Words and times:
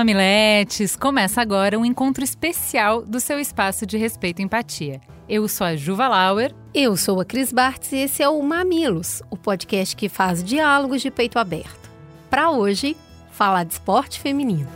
mamiletes, 0.00 0.96
começa 0.96 1.42
agora 1.42 1.78
um 1.78 1.84
encontro 1.84 2.24
especial 2.24 3.02
do 3.02 3.20
seu 3.20 3.38
espaço 3.38 3.84
de 3.84 3.98
respeito 3.98 4.40
e 4.40 4.42
empatia. 4.42 4.98
Eu 5.28 5.46
sou 5.46 5.66
a 5.66 5.76
Juva 5.76 6.08
Lauer. 6.08 6.54
Eu 6.72 6.96
sou 6.96 7.20
a 7.20 7.24
Cris 7.24 7.52
Bartz 7.52 7.92
e 7.92 7.98
esse 7.98 8.22
é 8.22 8.28
o 8.28 8.42
Mamilos, 8.42 9.22
o 9.30 9.36
podcast 9.36 9.94
que 9.94 10.08
faz 10.08 10.42
diálogos 10.42 11.02
de 11.02 11.10
peito 11.10 11.38
aberto. 11.38 11.90
Para 12.30 12.50
hoje, 12.50 12.96
falar 13.30 13.64
de 13.64 13.74
esporte 13.74 14.18
feminino. 14.18 14.66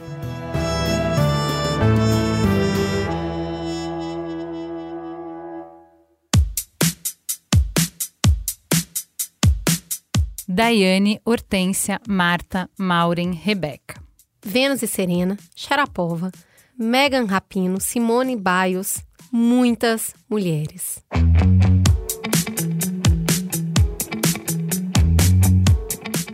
Daiane, 10.47 11.19
Hortência, 11.25 11.99
Marta, 12.07 12.69
Maureen, 12.79 13.33
Rebeca. 13.33 14.04
Vênus 14.45 14.83
e 14.83 14.87
Serena, 14.87 15.39
Sharapova, 15.57 16.31
Megan 16.79 17.25
Rapino, 17.25 17.81
Simone 17.81 18.37
Biles, 18.37 19.03
muitas 19.33 20.15
mulheres. 20.29 21.03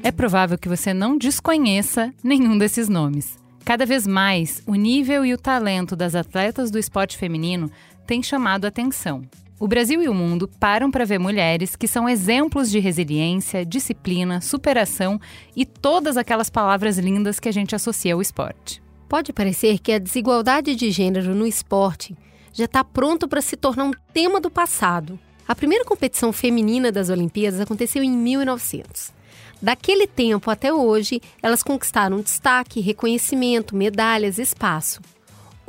É 0.03 0.11
provável 0.11 0.59
que 0.59 0.69
você 0.69 0.93
não 0.93 1.17
desconheça 1.17 2.13
nenhum 2.23 2.59
desses 2.59 2.89
nomes. 2.89 3.39
Cada 3.65 3.87
vez 3.87 4.07
mais, 4.07 4.61
o 4.67 4.75
nível 4.75 5.25
e 5.25 5.33
o 5.33 5.39
talento 5.39 5.95
das 5.95 6.17
atletas 6.17 6.71
do 6.71 6.79
esporte 6.79 7.17
feminino 7.17 7.71
tem 8.07 8.23
chamado 8.23 8.65
a 8.65 8.69
atenção. 8.69 9.23
O 9.61 9.69
Brasil 9.69 10.03
e 10.03 10.09
o 10.09 10.15
mundo 10.15 10.49
param 10.49 10.91
para 10.91 11.05
ver 11.05 11.19
mulheres 11.19 11.77
que 11.77 11.87
são 11.87 12.09
exemplos 12.09 12.71
de 12.71 12.79
resiliência, 12.79 13.63
disciplina, 13.63 14.41
superação 14.41 15.21
e 15.55 15.67
todas 15.67 16.17
aquelas 16.17 16.49
palavras 16.49 16.97
lindas 16.97 17.39
que 17.39 17.47
a 17.47 17.53
gente 17.53 17.75
associa 17.75 18.15
ao 18.15 18.23
esporte. 18.23 18.83
Pode 19.07 19.35
parecer 19.35 19.79
que 19.79 19.93
a 19.93 19.99
desigualdade 19.99 20.75
de 20.75 20.91
gênero 20.91 21.35
no 21.35 21.47
esporte 21.47 22.17
já 22.55 22.65
está 22.65 22.83
pronto 22.83 23.29
para 23.29 23.43
se 23.43 23.55
tornar 23.55 23.85
um 23.85 23.93
tema 24.15 24.41
do 24.41 24.51
passado. 24.51 25.21
A 25.47 25.55
primeira 25.55 25.85
competição 25.85 26.33
feminina 26.33 26.91
das 26.91 27.11
Olimpíadas 27.11 27.61
aconteceu 27.61 28.03
em 28.03 28.11
1900. 28.11 29.13
Daquele 29.61 30.07
tempo 30.07 30.51
até 30.51 30.73
hoje, 30.73 31.21
elas 31.43 31.63
conquistaram 31.63 32.23
destaque, 32.23 32.81
reconhecimento, 32.81 33.77
medalhas, 33.77 34.39
espaço. 34.39 35.03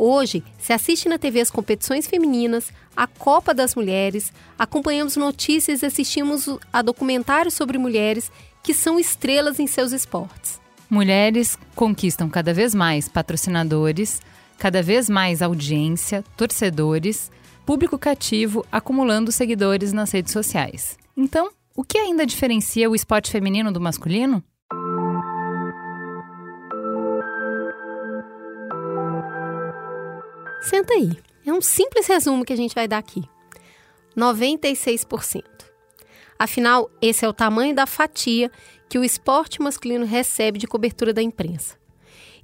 Hoje, 0.04 0.44
se 0.58 0.74
assiste 0.74 1.08
na 1.08 1.20
TV 1.20 1.42
as 1.42 1.52
competições 1.52 2.08
femininas, 2.08 2.74
a 2.98 3.06
Copa 3.06 3.54
das 3.54 3.76
Mulheres, 3.76 4.34
acompanhamos 4.58 5.16
notícias 5.16 5.84
e 5.84 5.86
assistimos 5.86 6.50
a 6.74 6.82
documentários 6.82 7.54
sobre 7.54 7.78
mulheres 7.78 8.32
que 8.64 8.74
são 8.74 9.00
estrelas 9.00 9.60
em 9.60 9.68
seus 9.68 9.92
esportes. 9.92 10.60
Mulheres 10.90 11.56
conquistam 11.76 12.32
cada 12.32 12.52
vez 12.52 12.74
mais 12.74 13.08
patrocinadores, 13.08 14.24
cada 14.58 14.82
vez 14.82 15.08
mais 15.08 15.40
audiência, 15.40 16.24
torcedores, 16.36 17.30
público 17.64 17.96
cativo 17.96 18.66
acumulando 18.72 19.32
seguidores 19.32 19.94
nas 19.94 20.10
redes 20.10 20.34
sociais. 20.34 20.98
Então, 21.16 21.52
o 21.76 21.84
que 21.84 22.00
ainda 22.00 22.26
diferencia 22.26 22.90
o 22.90 22.96
esporte 22.96 23.30
feminino 23.30 23.72
do 23.72 23.80
masculino? 23.80 24.44
Senta 30.62 30.94
aí. 30.94 31.18
É 31.46 31.52
um 31.52 31.62
simples 31.62 32.08
resumo 32.08 32.46
que 32.46 32.54
a 32.54 32.56
gente 32.56 32.76
vai 32.76 32.88
dar 32.88 33.00
aqui. 33.00 33.24
96%. 34.16 35.44
Afinal, 36.38 36.90
esse 37.02 37.26
é 37.26 37.28
o 37.28 37.34
tamanho 37.34 37.76
da 37.76 37.86
fatia 37.86 38.52
que 38.88 39.00
o 39.00 39.04
esporte 39.04 39.62
masculino 39.62 40.06
recebe 40.06 40.60
de 40.60 40.68
cobertura 40.68 41.14
da 41.14 41.22
imprensa. 41.22 41.78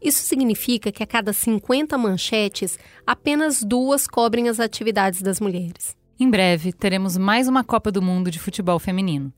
Isso 0.02 0.22
significa 0.24 0.92
que 0.92 1.04
a 1.04 1.08
cada 1.08 1.34
50 1.34 1.98
manchetes, 1.98 2.78
apenas 3.06 3.64
duas 3.64 4.08
cobrem 4.08 4.48
as 4.48 4.60
atividades 4.60 5.22
das 5.22 5.40
mulheres. 5.40 5.96
Em 6.20 6.30
breve, 6.30 6.72
teremos 6.72 7.18
mais 7.18 7.48
uma 7.48 7.64
Copa 7.64 7.92
do 7.92 8.02
Mundo 8.02 8.32
de 8.32 8.40
futebol 8.40 8.80
feminino. 8.80 9.32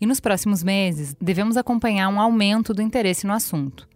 E 0.00 0.06
nos 0.06 0.20
próximos 0.20 0.62
meses, 0.62 1.14
devemos 1.20 1.56
acompanhar 1.56 2.08
um 2.08 2.20
aumento 2.20 2.74
do 2.74 2.82
interesse 2.82 3.26
no 3.26 3.32
assunto. 3.32 3.88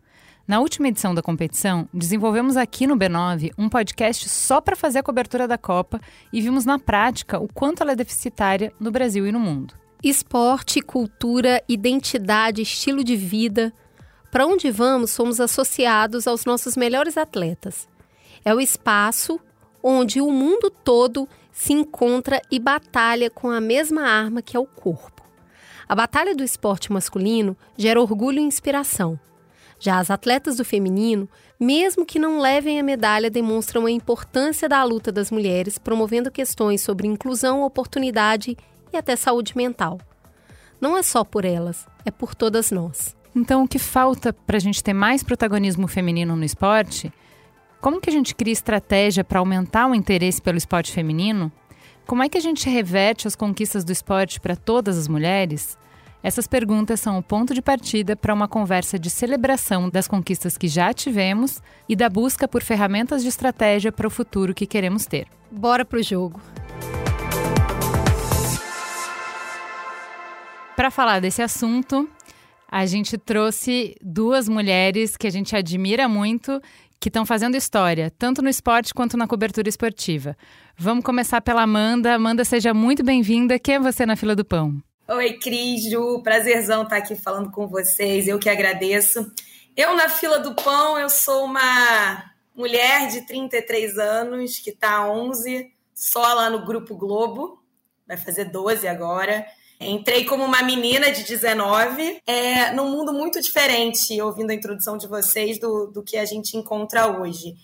Na 0.47 0.59
última 0.59 0.89
edição 0.89 1.15
da 1.15 1.23
competição, 1.23 1.89
desenvolvemos 1.93 2.57
aqui 2.57 2.87
no 2.87 2.97
B9 2.97 3.53
um 3.57 3.69
podcast 3.69 4.29
só 4.29 4.61
para 4.61 4.75
fazer 4.75 4.99
a 4.99 5.03
cobertura 5.03 5.47
da 5.47 5.57
Copa 5.57 6.01
e 6.33 6.41
vimos 6.41 6.65
na 6.65 6.79
prática 6.79 7.39
o 7.39 7.47
quanto 7.53 7.83
ela 7.83 7.93
é 7.93 7.97
deficitária 7.97 8.73
no 8.81 8.91
Brasil 8.91 9.27
e 9.27 9.33
no 9.33 9.39
mundo. 9.39 9.75
Esporte, 10.03 10.81
cultura, 10.81 11.63
identidade, 11.69 12.63
estilo 12.63 13.05
de 13.05 13.17
vida. 13.17 13.73
Para 14.33 14.47
onde 14.47 14.71
vamos, 14.71 15.11
somos 15.11 15.41
associados 15.41 16.27
aos 16.27 16.45
nossos 16.45 16.77
melhores 16.77 17.17
atletas. 17.17 17.89
É 18.45 18.55
o 18.55 18.61
espaço 18.61 19.39
onde 19.83 20.21
o 20.21 20.31
mundo 20.31 20.71
todo 20.71 21.29
se 21.53 21.73
encontra 21.73 22.41
e 22.51 22.59
batalha 22.59 23.31
com 23.31 23.51
a 23.51 23.61
mesma 23.61 24.03
arma 24.03 24.43
que 24.43 24.57
é 24.57 24.61
o 24.61 24.67
corpo. 24.67 25.23
A 25.89 25.95
batalha 25.95 26.35
do 26.35 26.45
esporte 26.45 26.93
masculino 26.93 27.57
gera 27.77 28.01
orgulho 28.01 28.39
e 28.39 28.43
inspiração. 28.43 29.19
Já 29.81 29.99
as 29.99 30.11
atletas 30.11 30.59
do 30.59 30.65
feminino, 30.65 31.27
mesmo 31.59 32.05
que 32.05 32.19
não 32.19 32.39
levem 32.39 32.79
a 32.79 32.83
medalha, 32.83 33.31
demonstram 33.31 33.87
a 33.87 33.91
importância 33.91 34.69
da 34.69 34.85
luta 34.85 35.11
das 35.11 35.31
mulheres, 35.31 35.79
promovendo 35.79 36.31
questões 36.31 36.83
sobre 36.83 37.09
inclusão, 37.09 37.63
oportunidade 37.63 38.59
e 38.93 38.97
até 38.97 39.17
saúde 39.17 39.57
mental. 39.57 39.99
Não 40.79 40.99
é 40.99 41.03
só 41.03 41.25
por 41.25 41.47
elas, 41.47 41.87
é 42.05 42.11
por 42.11 42.35
todas 42.35 42.71
nós. 42.71 43.17
Então, 43.35 43.63
o 43.63 43.69
que 43.69 43.79
falta 43.79 44.35
para 44.35 44.59
a 44.59 44.61
gente 44.61 44.85
ter 44.85 44.93
mais 44.93 45.23
protagonismo 45.23 45.89
feminino 45.89 46.37
no 46.37 46.45
esporte? 46.45 47.11
Como 47.81 48.03
que 48.03 48.11
a 48.11 48.13
gente 48.13 48.35
cria 48.35 48.53
estratégia 48.53 49.25
para 49.25 49.39
aumentar 49.39 49.87
o 49.87 49.95
interesse 49.95 50.43
pelo 50.43 50.59
esporte 50.59 50.93
feminino? 50.93 51.51
Como 52.07 52.23
é 52.23 52.29
que 52.29 52.37
a 52.37 52.41
gente 52.41 52.69
reverte 52.69 53.27
as 53.27 53.35
conquistas 53.35 53.83
do 53.83 53.93
esporte 53.93 54.41
para 54.41 54.57
todas 54.57 54.99
as 54.99 55.09
mulheres? 55.09 55.79
Essas 56.23 56.47
perguntas 56.47 57.01
são 57.01 57.19
o 57.19 57.23
ponto 57.23 57.55
de 57.55 57.63
partida 57.63 58.15
para 58.15 58.35
uma 58.35 58.47
conversa 58.47 58.99
de 58.99 59.09
celebração 59.09 59.89
das 59.89 60.07
conquistas 60.07 60.59
que 60.59 60.69
já 60.69 60.93
tivemos 60.93 61.63
e 61.89 61.97
da 61.97 62.11
busca 62.11 62.47
por 62.47 62.63
ferramentas 62.63 63.23
de 63.23 63.29
estratégia 63.29 63.91
para 63.91 64.07
o 64.07 64.11
futuro 64.11 64.55
que 64.55 64.67
queremos 64.67 65.07
ter. 65.07 65.27
Bora 65.51 65.85
pro 65.85 66.03
jogo! 66.03 66.41
Para 70.77 70.91
falar 70.91 71.21
desse 71.21 71.43
assunto, 71.43 72.09
a 72.71 72.87
gente 72.87 73.19
trouxe 73.19 73.97
duas 74.03 74.49
mulheres 74.49 75.17
que 75.17 75.27
a 75.27 75.31
gente 75.31 75.57
admira 75.57 76.09
muito, 76.09 76.61
que 76.99 77.09
estão 77.09 77.25
fazendo 77.25 77.57
história, 77.57 78.11
tanto 78.11 78.43
no 78.43 78.49
esporte 78.49 78.93
quanto 78.93 79.17
na 79.17 79.27
cobertura 79.27 79.69
esportiva. 79.69 80.37
Vamos 80.77 81.05
começar 81.05 81.41
pela 81.41 81.63
Amanda. 81.63 82.15
Amanda, 82.15 82.45
seja 82.45 82.73
muito 82.73 83.03
bem-vinda. 83.03 83.59
Quem 83.59 83.77
é 83.77 83.81
você 83.81 84.05
na 84.05 84.17
fila 84.17 84.37
do 84.37 84.45
pão? 84.45 84.83
Oi, 85.13 85.33
Cris, 85.41 85.91
Ju, 85.91 86.23
prazerzão 86.23 86.85
estar 86.85 86.99
aqui 86.99 87.17
falando 87.17 87.51
com 87.51 87.67
vocês, 87.67 88.29
eu 88.29 88.39
que 88.39 88.49
agradeço. 88.49 89.29
Eu, 89.77 89.97
na 89.97 90.09
fila 90.09 90.39
do 90.39 90.55
pão, 90.55 90.97
eu 90.97 91.11
sou 91.11 91.47
uma 91.47 92.31
mulher 92.55 93.09
de 93.09 93.27
33 93.27 93.99
anos, 93.99 94.61
que 94.61 94.71
está 94.71 94.99
há 94.99 95.11
11, 95.11 95.69
só 95.93 96.33
lá 96.35 96.49
no 96.49 96.65
Grupo 96.65 96.95
Globo, 96.95 97.61
vai 98.07 98.17
fazer 98.17 98.45
12 98.53 98.87
agora. 98.87 99.45
Entrei 99.81 100.25
como 100.27 100.45
uma 100.45 100.63
menina 100.63 101.11
de 101.11 101.25
19, 101.25 102.23
é, 102.25 102.71
num 102.71 102.89
mundo 102.89 103.13
muito 103.13 103.41
diferente, 103.41 104.23
ouvindo 104.23 104.51
a 104.51 104.55
introdução 104.55 104.97
de 104.97 105.09
vocês, 105.09 105.59
do, 105.59 105.89
do 105.89 106.05
que 106.05 106.19
a 106.19 106.25
gente 106.25 106.57
encontra 106.57 107.09
hoje. 107.09 107.57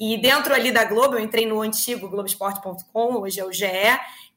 E 0.00 0.16
dentro 0.16 0.54
ali 0.54 0.72
da 0.72 0.84
Globo, 0.84 1.16
eu 1.16 1.20
entrei 1.20 1.44
no 1.44 1.60
antigo 1.60 2.08
Globoesporte.com, 2.08 3.20
hoje 3.20 3.40
é 3.40 3.44
o 3.44 3.52
GE, 3.52 3.66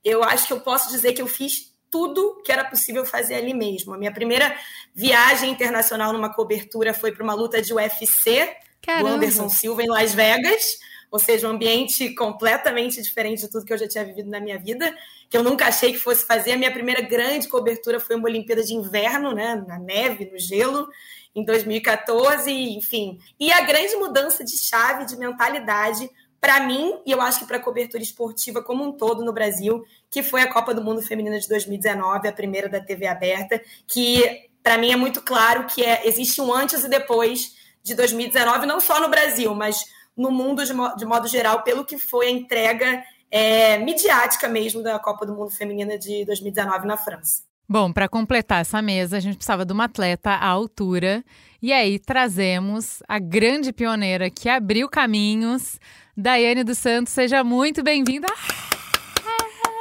eu 0.04 0.22
acho 0.22 0.48
que 0.48 0.54
eu 0.54 0.60
posso 0.60 0.90
dizer 0.90 1.14
que 1.14 1.22
eu 1.22 1.28
fiz 1.28 1.77
tudo 1.90 2.42
que 2.44 2.52
era 2.52 2.66
possível 2.66 3.06
fazer 3.06 3.36
ali 3.36 3.54
mesmo. 3.54 3.94
A 3.94 3.98
minha 3.98 4.12
primeira 4.12 4.56
viagem 4.94 5.52
internacional 5.52 6.14
numa 6.14 6.34
cobertura 6.34 6.94
foi 6.94 7.12
para 7.12 7.24
uma 7.24 7.34
luta 7.34 7.62
de 7.62 7.74
UFC 7.74 8.56
Caramba. 8.82 9.10
do 9.10 9.16
Anderson 9.16 9.50
Silva 9.50 9.84
em 9.84 9.90
Las 9.90 10.14
Vegas, 10.14 10.78
ou 11.10 11.20
seja, 11.20 11.48
um 11.48 11.52
ambiente 11.52 12.14
completamente 12.16 13.02
diferente 13.02 13.42
de 13.42 13.50
tudo 13.50 13.66
que 13.66 13.74
eu 13.74 13.78
já 13.78 13.88
tinha 13.88 14.04
vivido 14.04 14.30
na 14.30 14.40
minha 14.40 14.60
vida, 14.60 14.94
que 15.30 15.38
eu 15.38 15.44
nunca 15.44 15.66
achei 15.66 15.94
que 15.94 16.00
fosse 16.00 16.26
fazer. 16.26 16.54
A 16.54 16.58
minha 16.58 16.72
primeira 16.72 17.02
grande 17.02 17.48
cobertura 17.48 18.00
foi 18.00 18.16
uma 18.16 18.28
Olimpíada 18.28 18.64
de 18.64 18.74
Inverno, 18.74 19.34
né, 19.34 19.64
na 19.68 19.80
neve, 19.80 20.30
no 20.32 20.38
gelo, 20.38 20.88
em 21.34 21.46
2014, 21.46 22.52
enfim. 22.52 23.20
E 23.40 23.52
a 23.52 23.62
grande 23.62 23.96
mudança 23.96 24.44
de 24.44 24.58
chave, 24.58 25.06
de 25.06 25.16
mentalidade, 25.18 26.10
para 26.40 26.60
mim, 26.62 27.00
e 27.06 27.12
eu 27.12 27.22
acho 27.22 27.40
que 27.40 27.46
para 27.46 27.58
a 27.58 27.64
cobertura 27.64 28.02
esportiva 28.02 28.62
como 28.62 28.84
um 28.84 28.92
todo 28.92 29.24
no 29.24 29.34
Brasil, 29.34 29.84
que 30.10 30.22
foi 30.22 30.42
a 30.42 30.52
Copa 30.52 30.74
do 30.74 30.84
Mundo 30.84 31.02
Feminina 31.02 31.40
de 31.40 31.48
2019, 31.48 32.28
a 32.28 32.32
primeira 32.32 32.70
da 32.70 32.80
TV 32.80 33.08
aberta, 33.08 33.62
que 33.88 34.48
para 34.62 34.78
mim 34.78 34.92
é 34.92 34.96
muito 34.96 35.22
claro 35.22 35.66
que 35.66 35.84
é, 35.84 36.08
existe 36.08 36.42
um 36.42 36.54
antes 36.54 36.84
e 36.84 36.90
depois 36.90 37.56
de 37.84 37.96
2019, 37.96 38.66
não 38.66 38.80
só 38.80 39.00
no 39.02 39.10
Brasil, 39.10 39.56
mas 39.56 39.86
no 40.16 40.32
mundo 40.32 40.64
de, 40.64 40.74
de 40.98 41.06
modo 41.06 41.28
geral, 41.28 41.64
pelo 41.64 41.86
que 41.86 41.98
foi 41.98 42.28
a 42.28 42.32
entrega 42.32 43.04
é, 43.32 43.78
midiática 43.78 44.48
mesmo 44.48 44.84
da 44.84 45.00
Copa 45.00 45.26
do 45.26 45.34
Mundo 45.34 45.52
Feminina 45.52 45.98
de 45.98 46.26
2019 46.26 46.86
na 46.86 46.98
França. 46.98 47.44
Bom, 47.70 47.92
para 47.92 48.08
completar 48.08 48.62
essa 48.62 48.82
mesa, 48.82 49.18
a 49.18 49.20
gente 49.20 49.36
precisava 49.36 49.66
de 49.66 49.74
uma 49.74 49.86
atleta 49.86 50.32
à 50.32 50.48
altura. 50.48 51.24
E 51.62 51.74
aí 51.74 52.00
trazemos 52.00 53.04
a 53.08 53.20
grande 53.20 53.74
pioneira 53.74 54.30
que 54.30 54.48
abriu 54.48 54.88
caminhos, 54.88 55.80
Daiane 56.18 56.64
dos 56.64 56.80
Santos. 56.80 57.14
Seja 57.14 57.44
muito 57.44 57.84
bem-vinda. 57.84 58.28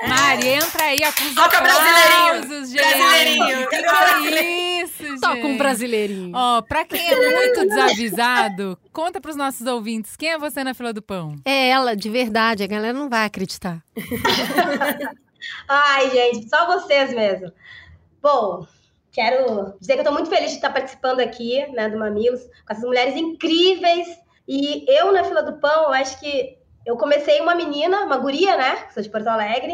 É. 0.02 0.06
Mari, 0.06 0.48
entra 0.48 0.84
aí, 0.84 0.98
os 0.98 1.34
Toca 1.34 1.62
brasileirinho. 1.62 2.66
gente. 2.66 2.76
Brasileirinho. 2.76 3.68
Que 3.70 3.76
é 3.76 4.82
isso, 4.82 5.02
gente? 5.02 5.20
Toca 5.20 5.46
um 5.46 5.56
brasileirinho. 5.56 6.32
Ó, 6.34 6.60
pra 6.60 6.84
quem 6.84 7.10
é 7.10 7.36
muito 7.36 7.66
desavisado, 7.66 8.78
conta 8.92 9.18
pros 9.18 9.34
nossos 9.34 9.66
ouvintes, 9.66 10.14
quem 10.14 10.32
é 10.32 10.38
você 10.38 10.62
na 10.62 10.74
fila 10.74 10.92
do 10.92 11.00
pão? 11.00 11.36
É 11.42 11.70
ela, 11.70 11.96
de 11.96 12.10
verdade, 12.10 12.62
a 12.62 12.66
galera 12.66 12.92
não 12.92 13.08
vai 13.08 13.24
acreditar. 13.24 13.82
Ai, 15.66 16.10
gente, 16.10 16.50
só 16.50 16.66
vocês 16.66 17.14
mesmo. 17.14 17.50
Bom, 18.20 18.66
quero 19.10 19.74
dizer 19.80 19.94
que 19.94 20.00
eu 20.00 20.04
tô 20.04 20.12
muito 20.12 20.28
feliz 20.28 20.50
de 20.50 20.56
estar 20.56 20.70
participando 20.70 21.20
aqui, 21.20 21.66
né, 21.72 21.88
do 21.88 21.98
Mamilos, 21.98 22.42
com 22.42 22.72
essas 22.74 22.84
mulheres 22.84 23.16
incríveis. 23.16 24.06
E 24.46 24.84
eu, 24.88 25.12
na 25.12 25.24
fila 25.24 25.42
do 25.42 25.58
pão, 25.58 25.84
eu 25.84 25.92
acho 25.92 26.20
que 26.20 26.58
eu 26.84 26.96
comecei 26.96 27.40
uma 27.40 27.54
menina, 27.54 28.04
uma 28.04 28.16
guria, 28.16 28.56
né? 28.56 28.88
Sou 28.92 29.02
de 29.02 29.10
Porto 29.10 29.26
Alegre, 29.26 29.72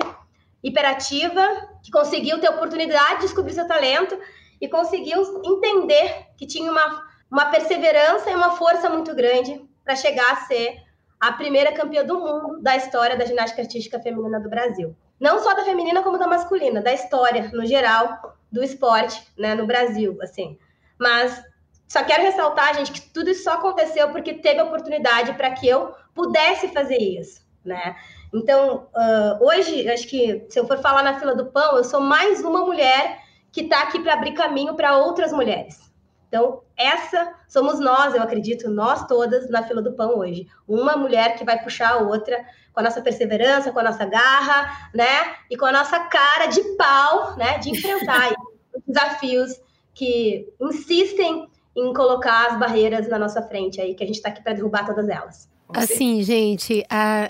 hiperativa, 0.63 1.47
que 1.83 1.91
conseguiu 1.91 2.41
ter 2.41 2.49
oportunidade 2.49 3.17
de 3.17 3.23
descobrir 3.23 3.53
seu 3.53 3.67
talento 3.67 4.19
e 4.61 4.69
conseguiu 4.69 5.21
entender 5.45 6.29
que 6.37 6.47
tinha 6.47 6.71
uma, 6.71 7.05
uma 7.31 7.47
perseverança 7.47 8.31
e 8.31 8.35
uma 8.35 8.53
força 8.57 8.89
muito 8.89 9.15
grande 9.15 9.61
para 9.85 9.97
chegar 9.97 10.33
a 10.33 10.37
ser 10.37 10.81
a 11.21 11.33
primeira 11.33 11.73
campeã 11.73 12.05
do 12.05 12.19
mundo 12.19 12.63
da 12.63 12.77
história 12.77 13.17
da 13.17 13.25
ginástica 13.25 13.63
artística 13.63 14.01
feminina 14.01 14.41
do 14.41 14.49
Brasil. 14.49 14.97
Não 15.21 15.39
só 15.39 15.55
da 15.55 15.65
feminina, 15.65 16.03
como 16.03 16.19
da 16.19 16.27
masculina, 16.27 16.81
da 16.81 16.93
história, 16.93 17.51
no 17.53 17.65
geral, 17.67 18.37
do 18.51 18.63
esporte, 18.63 19.25
né, 19.39 19.55
no 19.55 19.67
Brasil, 19.67 20.19
assim. 20.21 20.59
Mas 20.99 21.45
só 21.93 22.03
quero 22.03 22.23
ressaltar, 22.23 22.75
gente, 22.75 22.91
que 22.91 23.03
tudo 23.03 23.29
isso 23.29 23.45
só 23.45 23.53
aconteceu 23.53 24.09
porque 24.09 24.33
teve 24.33 24.63
oportunidade 24.63 25.35
para 25.35 25.51
que 25.51 25.69
eu 25.69 25.95
pudesse 26.15 26.69
fazer 26.69 26.97
isso, 26.97 27.43
né? 27.63 27.95
Então, 28.33 28.89
uh, 28.97 29.47
hoje, 29.47 29.87
acho 29.91 30.09
que 30.09 30.47
se 30.49 30.59
eu 30.59 30.67
for 30.67 30.79
falar 30.79 31.03
na 31.03 31.21
fila 31.21 31.35
do 31.35 31.53
pão, 31.53 31.77
eu 31.77 31.85
sou 31.85 32.01
mais 32.01 32.43
uma 32.43 32.65
mulher 32.65 33.21
que 33.53 33.61
está 33.61 33.83
aqui 33.83 34.01
para 34.01 34.15
abrir 34.15 34.33
caminho 34.33 34.75
para 34.75 34.97
outras 34.97 35.35
mulheres. 35.35 35.93
Então, 36.29 36.63
essa 36.79 37.35
somos 37.47 37.79
nós, 37.79 38.15
eu 38.15 38.23
acredito, 38.23 38.71
nós 38.71 39.07
todas 39.07 39.51
na 39.51 39.63
fila 39.63 39.83
do 39.83 39.93
pão 39.93 40.17
hoje. 40.17 40.47
Uma 40.67 40.97
mulher 40.97 41.37
que 41.37 41.45
vai 41.45 41.63
puxar 41.63 41.91
a 41.91 41.99
outra 41.99 42.43
com 42.73 42.81
a 42.81 42.85
nossa 42.85 43.03
perseverança, 43.03 43.71
com 43.71 43.81
a 43.81 43.83
nossa 43.83 44.07
garra, 44.07 44.91
né? 44.95 45.35
E 45.51 45.59
com 45.59 45.67
a 45.67 45.73
nossa 45.73 46.01
cara 46.01 46.47
de 46.47 46.63
pau, 46.79 47.37
né? 47.37 47.59
De 47.59 47.69
enfrentar 47.69 48.31
os 48.75 48.83
desafios 48.87 49.61
que 49.93 50.49
insistem 50.59 51.52
em 51.77 51.93
colocar 51.93 52.51
as 52.51 52.59
barreiras 52.59 53.09
na 53.09 53.19
nossa 53.19 53.43
frente 53.43 53.81
aí, 53.81 53.95
que 53.95 54.05
a 54.05 54.07
gente 54.07 54.17
está 54.17 54.29
aqui 54.29 54.43
para 54.43 54.53
derrubar 54.53 54.85
todas 54.85 55.09
elas. 55.09 55.49
Assim, 55.75 56.23
gente, 56.23 56.85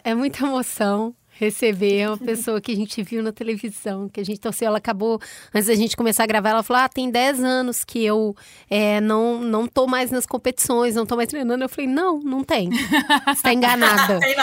é 0.04 0.14
muita 0.14 0.44
emoção 0.44 1.14
receber 1.42 2.08
uma 2.08 2.18
pessoa 2.18 2.60
que 2.60 2.70
a 2.70 2.76
gente 2.76 3.02
viu 3.02 3.22
na 3.22 3.32
televisão, 3.32 4.08
que 4.08 4.20
a 4.20 4.24
gente 4.24 4.38
torceu. 4.38 4.68
Ela 4.68 4.78
acabou, 4.78 5.20
antes 5.52 5.66
da 5.66 5.74
gente 5.74 5.96
começar 5.96 6.24
a 6.24 6.26
gravar, 6.26 6.50
ela 6.50 6.62
falou: 6.62 6.82
Ah, 6.82 6.88
tem 6.88 7.10
10 7.10 7.42
anos 7.42 7.84
que 7.84 8.04
eu 8.04 8.34
é, 8.70 9.00
não, 9.00 9.40
não 9.40 9.66
tô 9.66 9.86
mais 9.86 10.10
nas 10.10 10.26
competições, 10.26 10.94
não 10.94 11.06
tô 11.06 11.16
mais 11.16 11.28
treinando. 11.28 11.64
Eu 11.64 11.68
falei: 11.68 11.88
Não, 11.88 12.20
não 12.20 12.44
tem. 12.44 12.70
Você 12.70 13.42
tá 13.42 13.52
enganada. 13.52 14.20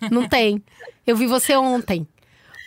não. 0.00 0.20
não 0.20 0.28
tem. 0.28 0.62
Eu 1.06 1.16
vi 1.16 1.26
você 1.26 1.56
ontem. 1.56 2.06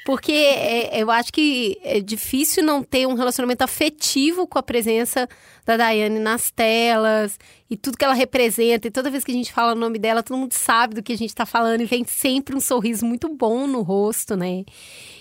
Porque 0.07 0.31
é, 0.31 1.03
eu 1.03 1.11
acho 1.11 1.33
que 1.33 1.77
é 1.83 1.99
difícil 1.99 2.63
não 2.63 2.81
ter 2.81 3.05
um 3.05 3.13
relacionamento 3.13 3.65
afetivo 3.65 4.47
com 4.47 4.57
a 4.57 4.63
presença 4.63 5.27
da 5.65 5.75
Daiane 5.75 6.17
nas 6.17 6.49
telas 6.49 7.37
e 7.69 7.75
tudo 7.75 7.97
que 7.97 8.05
ela 8.05 8.13
representa. 8.13 8.87
E 8.87 8.91
toda 8.91 9.11
vez 9.11 9.25
que 9.25 9.31
a 9.31 9.33
gente 9.33 9.51
fala 9.51 9.73
o 9.73 9.75
nome 9.75 9.99
dela, 9.99 10.23
todo 10.23 10.37
mundo 10.37 10.53
sabe 10.53 10.95
do 10.95 11.03
que 11.03 11.11
a 11.11 11.17
gente 11.17 11.31
está 11.31 11.45
falando 11.45 11.81
e 11.81 11.85
vem 11.85 12.05
sempre 12.05 12.55
um 12.55 12.61
sorriso 12.61 13.05
muito 13.05 13.27
bom 13.27 13.67
no 13.67 13.81
rosto, 13.81 14.37
né? 14.37 14.63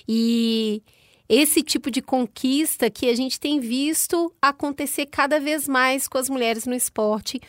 E 0.08 0.80
esse 1.28 1.64
tipo 1.64 1.90
de 1.90 2.00
conquista 2.00 2.88
que 2.88 3.10
a 3.10 3.16
gente 3.16 3.40
tem 3.40 3.58
visto 3.58 4.32
acontecer 4.40 5.06
cada 5.06 5.40
vez 5.40 5.66
mais 5.66 6.06
com 6.06 6.16
as 6.16 6.30
mulheres 6.30 6.64
no 6.64 6.74
esporte. 6.76 7.40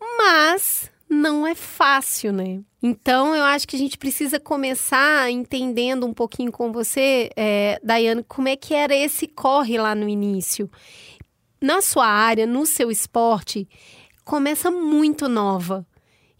Mas 0.00 0.88
não 1.08 1.46
é 1.46 1.54
fácil, 1.54 2.32
né? 2.32 2.60
Então, 2.82 3.34
eu 3.34 3.44
acho 3.44 3.66
que 3.66 3.76
a 3.76 3.78
gente 3.78 3.96
precisa 3.96 4.38
começar 4.38 5.30
entendendo 5.30 6.06
um 6.06 6.12
pouquinho 6.12 6.52
com 6.52 6.72
você, 6.72 7.30
é, 7.36 7.80
Daiane, 7.82 8.24
como 8.24 8.48
é 8.48 8.56
que 8.56 8.74
era 8.74 8.94
esse 8.94 9.26
corre 9.26 9.78
lá 9.78 9.94
no 9.94 10.08
início. 10.08 10.70
Na 11.60 11.80
sua 11.80 12.06
área, 12.06 12.46
no 12.46 12.66
seu 12.66 12.90
esporte, 12.90 13.66
começa 14.24 14.70
muito 14.70 15.28
nova. 15.28 15.86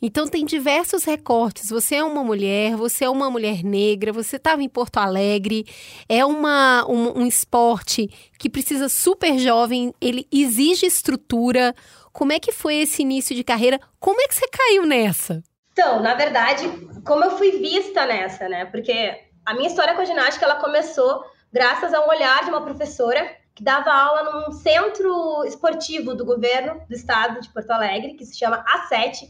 Então, 0.02 0.28
tem 0.28 0.44
diversos 0.44 1.04
recortes. 1.04 1.70
Você 1.70 1.94
é 1.94 2.04
uma 2.04 2.22
mulher, 2.22 2.76
você 2.76 3.06
é 3.06 3.08
uma 3.08 3.30
mulher 3.30 3.64
negra, 3.64 4.12
você 4.12 4.36
estava 4.36 4.62
em 4.62 4.68
Porto 4.68 4.98
Alegre, 4.98 5.64
é 6.06 6.22
uma, 6.26 6.84
um, 6.86 7.20
um 7.20 7.26
esporte 7.26 8.10
que 8.38 8.50
precisa 8.50 8.90
super 8.90 9.38
jovem, 9.38 9.94
ele 10.02 10.26
exige 10.30 10.84
estrutura. 10.84 11.74
Como 12.14 12.32
é 12.32 12.38
que 12.38 12.52
foi 12.52 12.76
esse 12.76 13.02
início 13.02 13.34
de 13.34 13.42
carreira? 13.42 13.80
Como 13.98 14.20
é 14.20 14.28
que 14.28 14.36
você 14.36 14.46
caiu 14.46 14.86
nessa? 14.86 15.42
Então, 15.72 16.00
na 16.00 16.14
verdade, 16.14 16.64
como 17.04 17.24
eu 17.24 17.36
fui 17.36 17.58
vista 17.58 18.06
nessa, 18.06 18.48
né? 18.48 18.66
Porque 18.66 19.20
a 19.44 19.52
minha 19.52 19.66
história 19.66 19.94
com 19.94 20.00
a 20.00 20.04
ginástica 20.04 20.44
ela 20.46 20.60
começou 20.60 21.24
graças 21.52 21.92
a 21.92 22.06
um 22.06 22.08
olhar 22.08 22.44
de 22.44 22.50
uma 22.50 22.62
professora 22.62 23.36
que 23.52 23.64
dava 23.64 23.92
aula 23.92 24.30
num 24.30 24.52
centro 24.52 25.44
esportivo 25.44 26.14
do 26.14 26.24
governo 26.24 26.80
do 26.88 26.94
estado 26.94 27.40
de 27.40 27.48
Porto 27.48 27.72
Alegre, 27.72 28.14
que 28.14 28.24
se 28.24 28.38
chama 28.38 28.64
A7. 28.64 29.28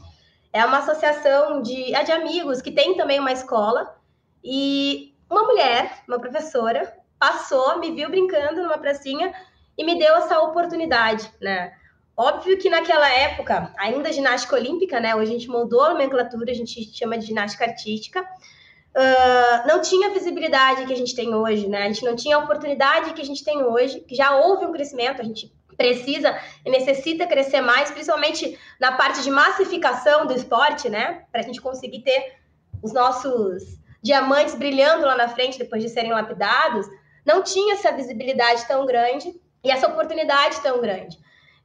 É 0.53 0.63
uma 0.67 0.79
associação 0.79 1.63
de, 1.63 1.95
é 1.95 2.05
de 2.05 2.13
amigos 2.13 2.61
que 2.61 2.71
tem 2.71 2.99
também 2.99 3.19
uma 3.19 3.33
escola. 3.33 3.97
E 4.45 5.15
uma 5.31 5.45
mulher, 5.45 6.03
uma 6.07 6.21
professora, 6.21 6.95
passou, 7.19 7.79
me 7.79 7.93
viu 7.93 8.11
brincando 8.11 8.63
numa 8.63 8.77
pracinha 8.77 9.33
e 9.77 9.83
me 9.83 9.99
deu 9.99 10.17
essa 10.17 10.39
oportunidade, 10.41 11.33
né? 11.41 11.73
Óbvio 12.17 12.57
que 12.59 12.71
naquela 12.71 13.09
época, 13.09 13.73
ainda 13.77 14.13
ginástica 14.13 14.55
olímpica, 14.55 15.01
né? 15.01 15.17
Hoje 15.17 15.31
a 15.31 15.35
gente 15.35 15.49
mudou 15.49 15.83
a 15.83 15.91
nomenclatura, 15.91 16.53
a 16.53 16.55
gente 16.55 16.97
chama 16.97 17.19
de 17.19 17.27
ginástica 17.27 17.65
artística. 17.65 18.23
Uh, 18.23 19.67
não 19.67 19.83
tinha 19.83 20.09
a 20.09 20.13
visibilidade 20.13 20.87
que 20.87 20.93
a 20.93 20.97
gente 20.97 21.17
tem 21.17 21.35
hoje, 21.35 21.69
né? 21.69 21.83
A 21.83 21.87
gente 21.89 22.05
não 22.05 22.15
tinha 22.15 22.37
a 22.37 22.39
oportunidade 22.39 23.13
que 23.13 23.21
a 23.21 23.25
gente 23.25 23.43
tem 23.43 23.61
hoje, 23.65 24.01
que 24.01 24.15
já 24.15 24.37
houve 24.37 24.65
um 24.65 24.73
crescimento, 24.73 25.21
a 25.21 25.25
gente 25.25 25.53
precisa 25.77 26.39
e 26.65 26.71
necessita 26.71 27.27
crescer 27.27 27.61
mais, 27.61 27.91
principalmente 27.91 28.57
na 28.81 28.93
parte 28.93 29.21
de 29.21 29.31
massificação 29.31 30.25
do 30.25 30.35
esporte, 30.35 30.89
né? 30.89 31.25
Para 31.33 31.41
a 31.41 31.45
gente 31.45 31.61
conseguir 31.61 32.03
ter 32.03 32.35
os 32.81 32.93
nossos 32.93 33.65
diamantes 34.01 34.55
brilhando 34.55 35.05
lá 35.05 35.17
na 35.17 35.27
frente 35.27 35.59
depois 35.59 35.83
de 35.83 35.89
serem 35.89 36.13
lapidados. 36.13 36.87
Não 37.27 37.43
tinha 37.43 37.75
essa 37.75 37.91
visibilidade 37.91 38.65
tão 38.69 38.87
grande 38.87 39.35
e 39.65 39.71
essa 39.73 39.89
oportunidade 39.89 40.61
tão 40.61 40.81
grande. 40.81 41.19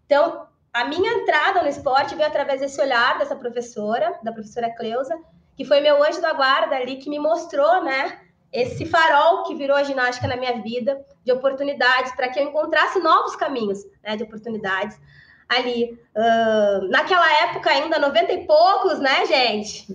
Então, 0.10 0.48
a 0.74 0.86
minha 0.86 1.13
entrada 1.13 1.62
no 1.62 1.70
esporte 1.70 2.16
veio 2.16 2.28
através 2.28 2.62
desse 2.62 2.82
olhar 2.82 3.20
dessa 3.20 3.36
professora, 3.36 4.20
da 4.24 4.32
professora 4.32 4.74
Cleusa, 4.75 5.16
que 5.56 5.63
foi 5.63 5.82
meu 5.82 6.04
anjo 6.04 6.20
da 6.20 6.34
guarda 6.34 6.75
ali, 6.75 6.96
que 6.96 7.12
me 7.12 7.20
mostrou, 7.20 7.84
né, 7.84 8.20
esse 8.51 8.88
farol 8.88 9.44
que 9.44 9.54
virou 9.54 9.78
a 9.78 9.84
ginástica 9.84 10.28
na 10.28 10.36
minha 10.36 10.63
vida, 10.63 11.00
de 11.24 11.32
oportunidades, 11.32 12.12
para 12.16 12.28
que 12.28 12.39
eu 12.39 12.44
encontrasse 12.46 12.98
novos 12.98 13.36
caminhos, 13.36 13.86
né, 14.04 14.16
de 14.16 14.24
oportunidades 14.24 15.00
ali. 15.48 15.96
Uh, 16.16 16.89
naquela 16.89 17.32
época, 17.44 17.70
ainda 17.70 18.00
90 18.00 18.34
e 18.34 18.48
poucos, 18.48 19.00
né, 19.00 19.28
gente? 19.28 19.86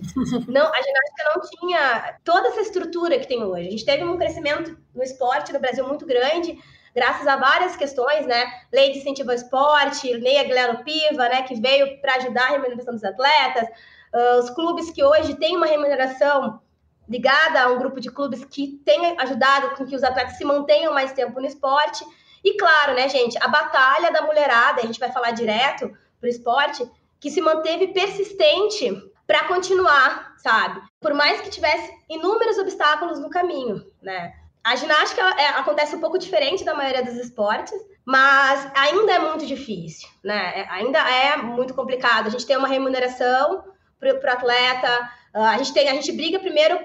Não, 0.47 0.65
a 0.65 0.81
ginástica 0.81 1.33
não 1.35 1.41
tinha 1.59 2.17
toda 2.23 2.47
essa 2.47 2.61
estrutura 2.61 3.19
que 3.19 3.27
tem 3.27 3.43
hoje. 3.43 3.67
A 3.67 3.71
gente 3.71 3.85
teve 3.85 4.05
um 4.05 4.17
crescimento 4.17 4.77
no 4.93 5.03
esporte 5.03 5.51
no 5.51 5.59
Brasil 5.59 5.85
muito 5.85 6.05
grande, 6.05 6.57
graças 6.95 7.27
a 7.27 7.35
várias 7.35 7.75
questões, 7.75 8.25
né? 8.25 8.45
Lei 8.71 8.91
de 8.91 8.99
incentivo 8.99 9.29
ao 9.29 9.35
esporte, 9.35 10.13
Lei 10.13 10.37
Aguilera 10.37 10.75
Piva, 10.77 11.27
né? 11.27 11.41
Que 11.41 11.59
veio 11.59 11.99
para 11.99 12.15
ajudar 12.15 12.43
a 12.45 12.51
remuneração 12.51 12.93
dos 12.93 13.03
atletas, 13.03 13.67
uh, 14.13 14.39
os 14.39 14.49
clubes 14.51 14.89
que 14.91 15.03
hoje 15.03 15.35
têm 15.35 15.57
uma 15.57 15.65
remuneração 15.65 16.61
ligada 17.07 17.61
a 17.61 17.67
um 17.67 17.77
grupo 17.77 17.99
de 17.99 18.09
clubes 18.09 18.45
que 18.45 18.79
tem 18.85 19.19
ajudado 19.19 19.75
com 19.75 19.85
que 19.85 19.95
os 19.95 20.03
atletas 20.03 20.37
se 20.37 20.45
mantenham 20.45 20.93
mais 20.93 21.11
tempo 21.11 21.39
no 21.39 21.45
esporte. 21.45 22.03
E 22.43 22.57
claro, 22.57 22.93
né, 22.95 23.09
gente, 23.09 23.37
a 23.43 23.47
batalha 23.47 24.11
da 24.11 24.21
mulherada, 24.21 24.81
a 24.81 24.85
gente 24.85 24.99
vai 24.99 25.11
falar 25.11 25.31
direto 25.31 25.91
para 26.19 26.27
o 26.27 26.29
esporte, 26.29 26.89
que 27.19 27.29
se 27.29 27.41
manteve 27.41 27.87
persistente 27.89 28.89
para 29.27 29.45
continuar, 29.45 30.33
sabe? 30.37 30.81
Por 30.99 31.13
mais 31.13 31.41
que 31.41 31.49
tivesse 31.49 31.91
inúmeros 32.09 32.57
obstáculos 32.57 33.19
no 33.19 33.29
caminho, 33.29 33.85
né? 34.01 34.33
A 34.65 34.75
ginástica 34.75 35.21
é, 35.21 35.49
acontece 35.49 35.95
um 35.95 35.99
pouco 35.99 36.17
diferente 36.17 36.65
da 36.65 36.73
maioria 36.73 37.03
dos 37.03 37.13
esportes, 37.17 37.79
mas 38.03 38.67
ainda 38.73 39.13
é 39.13 39.19
muito 39.19 39.45
difícil, 39.45 40.09
né? 40.23 40.61
É, 40.61 40.67
ainda 40.71 40.97
é 40.97 41.37
muito 41.37 41.75
complicado. 41.75 42.25
A 42.25 42.29
gente 42.31 42.47
tem 42.47 42.57
uma 42.57 42.67
remuneração 42.67 43.63
para 43.99 44.11
o 44.11 44.29
atleta, 44.35 45.09
ah, 45.35 45.51
a 45.51 45.57
gente 45.59 45.71
tem, 45.71 45.87
a 45.87 45.93
gente 45.93 46.11
briga 46.11 46.39
primeiro 46.39 46.79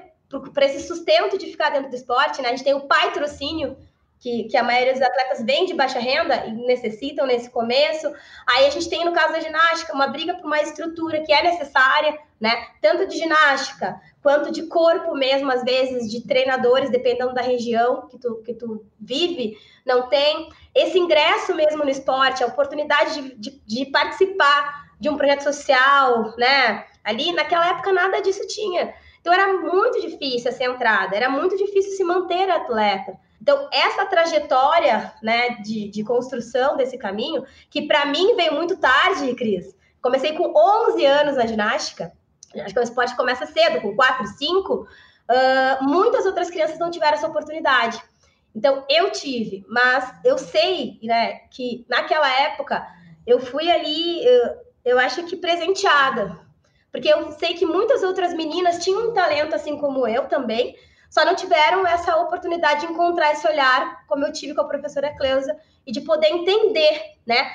para 0.53 0.67
esse 0.67 0.87
sustento 0.87 1.39
de 1.39 1.47
ficar 1.47 1.71
dentro 1.71 1.89
do 1.89 1.97
esporte, 1.97 2.43
né? 2.43 2.49
A 2.49 2.51
gente 2.51 2.65
tem 2.65 2.75
o 2.75 2.83
patrocínio 2.83 3.79
que, 4.19 4.45
que 4.45 4.59
a 4.59 4.63
maioria 4.63 4.93
dos 4.93 5.01
atletas 5.01 5.43
vem 5.43 5.65
de 5.65 5.73
baixa 5.73 5.99
renda 5.99 6.45
e 6.45 6.53
necessitam 6.53 7.27
nesse 7.27 7.49
começo. 7.49 8.13
Aí 8.47 8.67
a 8.67 8.71
gente 8.71 8.91
tem, 8.91 9.07
no 9.07 9.13
caso 9.13 9.33
da 9.33 9.41
ginástica, 9.41 9.95
uma 9.95 10.09
briga 10.09 10.35
por 10.35 10.45
uma 10.45 10.61
estrutura 10.61 11.23
que 11.23 11.33
é 11.33 11.43
necessária, 11.43 12.19
né? 12.39 12.53
Tanto 12.83 13.07
de 13.07 13.17
ginástica 13.17 13.99
quanto 14.23 14.50
de 14.50 14.65
corpo 14.67 15.15
mesmo, 15.15 15.50
às 15.50 15.62
vezes, 15.62 16.11
de 16.11 16.27
treinadores, 16.27 16.91
dependendo 16.91 17.35
da 17.35 17.43
região 17.43 18.07
que 18.09 18.19
tu, 18.19 18.37
que 18.43 18.55
tu 18.55 18.85
vive, 18.99 19.57
não 19.85 20.09
tem. 20.09 20.49
Esse 20.75 20.99
ingresso 20.99 21.55
mesmo 21.55 21.85
no 21.85 21.91
esporte, 21.91 22.45
a 22.45 22.47
oportunidade 22.47 23.15
de, 23.15 23.35
de, 23.37 23.62
de 23.67 23.87
participar 23.87 24.91
de 25.00 25.09
um 25.09 25.17
projeto 25.17 25.43
social, 25.43 26.35
né? 26.37 26.85
Ali, 27.03 27.33
naquela 27.33 27.71
época, 27.71 27.93
nada 27.93 28.21
disso 28.21 28.47
tinha. 28.47 28.95
Então, 29.21 29.33
era 29.33 29.55
muito 29.55 30.00
difícil 30.00 30.50
essa 30.50 30.65
entrada, 30.65 31.17
era 31.17 31.29
muito 31.29 31.57
difícil 31.57 31.93
se 31.93 32.05
manter 32.05 32.50
atleta. 32.50 33.19
Então, 33.41 33.69
essa 33.73 34.05
trajetória 34.05 35.12
né, 35.23 35.57
de, 35.62 35.89
de 35.89 36.05
construção 36.05 36.77
desse 36.77 36.99
caminho, 36.99 37.45
que 37.71 37.83
para 37.83 38.05
mim 38.05 38.35
veio 38.37 38.55
muito 38.55 38.77
tarde, 38.77 39.35
Cris. 39.35 39.75
Comecei 40.03 40.35
com 40.35 40.53
11 40.55 41.05
anos 41.07 41.37
na 41.37 41.47
ginástica. 41.47 42.12
Acho 42.57 42.75
que 42.75 42.80
o 42.80 42.83
esporte 42.83 43.16
começa 43.16 43.47
cedo, 43.47 43.80
com 43.80 43.95
4, 43.95 44.26
5. 44.26 44.75
Uh, 44.75 44.87
muitas 45.83 46.26
outras 46.26 46.50
crianças 46.50 46.78
não 46.78 46.90
tiveram 46.90 47.14
essa 47.14 47.28
oportunidade. 47.28 48.02
Então, 48.54 48.85
eu 48.88 49.11
tive, 49.11 49.64
mas 49.69 50.12
eu 50.25 50.37
sei 50.37 50.99
né, 51.02 51.40
que 51.50 51.87
naquela 51.88 52.28
época 52.28 52.85
eu 53.26 53.38
fui 53.38 53.71
ali, 53.71 54.25
eu, 54.25 54.57
eu 54.85 54.99
acho 54.99 55.25
que 55.25 55.37
presenteada. 55.37 56.40
Porque 56.90 57.09
eu 57.09 57.30
sei 57.33 57.54
que 57.54 57.64
muitas 57.64 58.02
outras 58.02 58.35
meninas 58.35 58.83
tinham 58.83 59.11
um 59.11 59.14
talento 59.14 59.54
assim 59.54 59.78
como 59.78 60.07
eu 60.09 60.26
também, 60.26 60.76
só 61.09 61.25
não 61.25 61.35
tiveram 61.35 61.87
essa 61.87 62.16
oportunidade 62.16 62.87
de 62.87 62.92
encontrar 62.92 63.33
esse 63.33 63.47
olhar, 63.47 64.04
como 64.07 64.26
eu 64.26 64.33
tive 64.33 64.54
com 64.54 64.62
a 64.62 64.69
professora 64.69 65.14
Cleusa, 65.16 65.57
e 65.87 65.92
de 65.92 66.00
poder 66.00 66.28
entender, 66.28 67.16
né? 67.26 67.50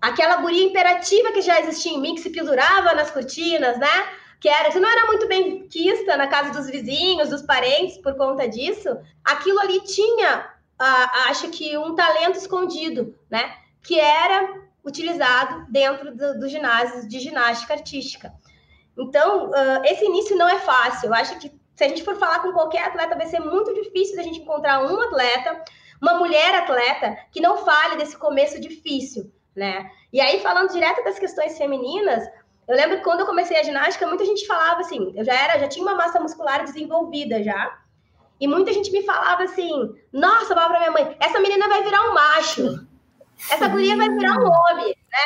Aquela 0.00 0.36
guria 0.36 0.64
imperativa 0.64 1.32
que 1.32 1.42
já 1.42 1.60
existia 1.60 1.92
em 1.92 2.00
mim, 2.00 2.14
que 2.14 2.22
se 2.22 2.30
pendurava 2.30 2.94
nas 2.94 3.10
cortinas, 3.10 3.78
né? 3.78 4.08
Que 4.40 4.48
era, 4.48 4.70
que 4.70 4.80
não 4.80 4.88
era 4.88 5.06
muito 5.06 5.28
bem 5.28 5.68
quista 5.68 6.16
na 6.16 6.26
casa 6.26 6.50
dos 6.50 6.70
vizinhos, 6.70 7.28
dos 7.28 7.42
parentes, 7.42 7.98
por 7.98 8.16
conta 8.16 8.48
disso. 8.48 8.88
Aquilo 9.24 9.60
ali 9.60 9.80
tinha, 9.82 10.48
uh, 10.80 11.28
acho 11.28 11.50
que, 11.50 11.76
um 11.76 11.94
talento 11.94 12.38
escondido, 12.38 13.14
né? 13.30 13.54
Que 13.82 14.00
era 14.00 14.62
utilizado 14.84 15.66
dentro 15.70 16.16
do, 16.16 16.40
do 16.40 16.48
ginásio 16.48 17.06
de 17.06 17.20
ginástica 17.20 17.74
artística. 17.74 18.32
Então, 18.96 19.50
uh, 19.50 19.84
esse 19.84 20.04
início 20.04 20.36
não 20.36 20.48
é 20.48 20.58
fácil. 20.58 21.08
Eu 21.08 21.14
acho 21.14 21.38
que 21.38 21.52
se 21.80 21.84
a 21.84 21.88
gente 21.88 22.04
for 22.04 22.16
falar 22.16 22.40
com 22.40 22.52
qualquer 22.52 22.84
atleta, 22.84 23.16
vai 23.16 23.26
ser 23.26 23.40
muito 23.40 23.72
difícil 23.72 24.20
a 24.20 24.22
gente 24.22 24.40
encontrar 24.40 24.84
um 24.84 25.00
atleta, 25.00 25.64
uma 26.00 26.14
mulher 26.18 26.54
atleta, 26.54 27.16
que 27.32 27.40
não 27.40 27.56
fale 27.64 27.96
desse 27.96 28.16
começo 28.18 28.60
difícil, 28.60 29.32
né? 29.56 29.90
E 30.12 30.20
aí, 30.20 30.40
falando 30.40 30.72
direto 30.72 31.02
das 31.04 31.18
questões 31.18 31.56
femininas, 31.56 32.22
eu 32.70 32.76
lembro 32.76 32.98
que 32.98 33.02
quando 33.02 33.20
eu 33.20 33.26
comecei 33.26 33.58
a 33.58 33.64
ginástica, 33.64 34.06
muita 34.06 34.24
gente 34.24 34.46
falava 34.46 34.80
assim, 34.80 35.12
eu 35.16 35.24
já 35.24 35.34
era, 35.34 35.58
já 35.58 35.66
tinha 35.66 35.84
uma 35.84 35.96
massa 35.96 36.20
muscular 36.20 36.62
desenvolvida 36.62 37.42
já, 37.42 37.76
e 38.40 38.46
muita 38.46 38.72
gente 38.72 38.92
me 38.92 39.02
falava 39.02 39.42
assim, 39.42 39.92
nossa, 40.12 40.54
pra 40.54 40.78
minha 40.78 40.92
mãe, 40.92 41.16
essa 41.18 41.40
menina 41.40 41.68
vai 41.68 41.82
virar 41.82 42.08
um 42.08 42.14
macho, 42.14 42.86
essa 43.50 43.66
guria 43.66 43.96
vai 43.96 44.08
virar 44.08 44.38
um 44.38 44.48
homem, 44.48 44.86
né? 44.86 45.18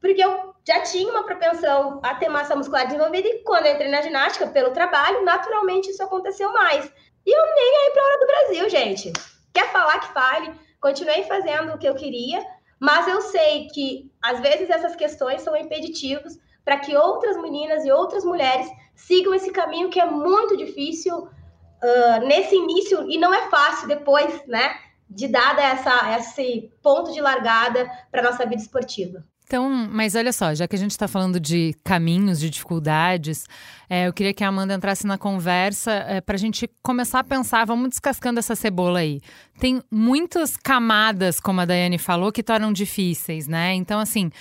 Porque 0.00 0.24
eu 0.24 0.54
já 0.66 0.80
tinha 0.80 1.10
uma 1.10 1.24
propensão 1.24 2.00
a 2.02 2.14
ter 2.14 2.30
massa 2.30 2.56
muscular 2.56 2.86
desenvolvida 2.86 3.28
e 3.28 3.42
quando 3.42 3.66
eu 3.66 3.74
entrei 3.74 3.90
na 3.90 4.00
ginástica, 4.00 4.46
pelo 4.46 4.70
trabalho, 4.70 5.22
naturalmente 5.22 5.90
isso 5.90 6.02
aconteceu 6.02 6.50
mais. 6.54 6.90
E 7.26 7.30
eu 7.30 7.54
nem 7.54 7.76
aí 7.76 7.92
para 7.92 8.04
hora 8.04 8.20
do 8.20 8.26
Brasil, 8.26 8.70
gente. 8.70 9.12
Quer 9.52 9.70
falar 9.70 9.98
que 9.98 10.14
fale, 10.14 10.50
continuei 10.80 11.24
fazendo 11.24 11.74
o 11.74 11.78
que 11.78 11.86
eu 11.86 11.94
queria, 11.94 12.42
mas 12.80 13.06
eu 13.06 13.20
sei 13.20 13.66
que 13.68 14.10
às 14.22 14.40
vezes 14.40 14.70
essas 14.70 14.96
questões 14.96 15.42
são 15.42 15.54
impeditivos 15.54 16.38
para 16.66 16.78
que 16.80 16.96
outras 16.96 17.40
meninas 17.40 17.84
e 17.84 17.92
outras 17.92 18.24
mulheres 18.24 18.68
sigam 18.92 19.32
esse 19.32 19.52
caminho 19.52 19.88
que 19.88 20.00
é 20.00 20.10
muito 20.10 20.56
difícil 20.56 21.16
uh, 21.16 22.26
nesse 22.26 22.56
início 22.56 23.08
e 23.08 23.16
não 23.16 23.32
é 23.32 23.48
fácil 23.48 23.86
depois, 23.86 24.44
né, 24.48 24.74
de 25.08 25.28
dada 25.28 25.62
essa 25.62 26.18
esse 26.18 26.68
ponto 26.82 27.12
de 27.12 27.20
largada 27.20 27.88
para 28.10 28.20
nossa 28.20 28.44
vida 28.44 28.60
esportiva. 28.60 29.24
Então, 29.44 29.70
mas 29.70 30.16
olha 30.16 30.32
só, 30.32 30.52
já 30.56 30.66
que 30.66 30.74
a 30.74 30.78
gente 30.78 30.90
está 30.90 31.06
falando 31.06 31.38
de 31.38 31.72
caminhos, 31.84 32.40
de 32.40 32.50
dificuldades, 32.50 33.46
é, 33.88 34.08
eu 34.08 34.12
queria 34.12 34.34
que 34.34 34.42
a 34.42 34.48
Amanda 34.48 34.74
entrasse 34.74 35.06
na 35.06 35.16
conversa 35.16 35.92
é, 35.92 36.20
para 36.20 36.34
a 36.34 36.38
gente 36.38 36.68
começar 36.82 37.20
a 37.20 37.24
pensar, 37.24 37.64
vamos 37.64 37.90
descascando 37.90 38.40
essa 38.40 38.56
cebola 38.56 38.98
aí. 38.98 39.20
Tem 39.60 39.80
muitas 39.88 40.56
camadas, 40.56 41.38
como 41.38 41.60
a 41.60 41.64
Daiane 41.64 41.96
falou, 41.96 42.32
que 42.32 42.42
tornam 42.42 42.72
difíceis, 42.72 43.46
né? 43.46 43.72
Então, 43.74 44.00
assim, 44.00 44.32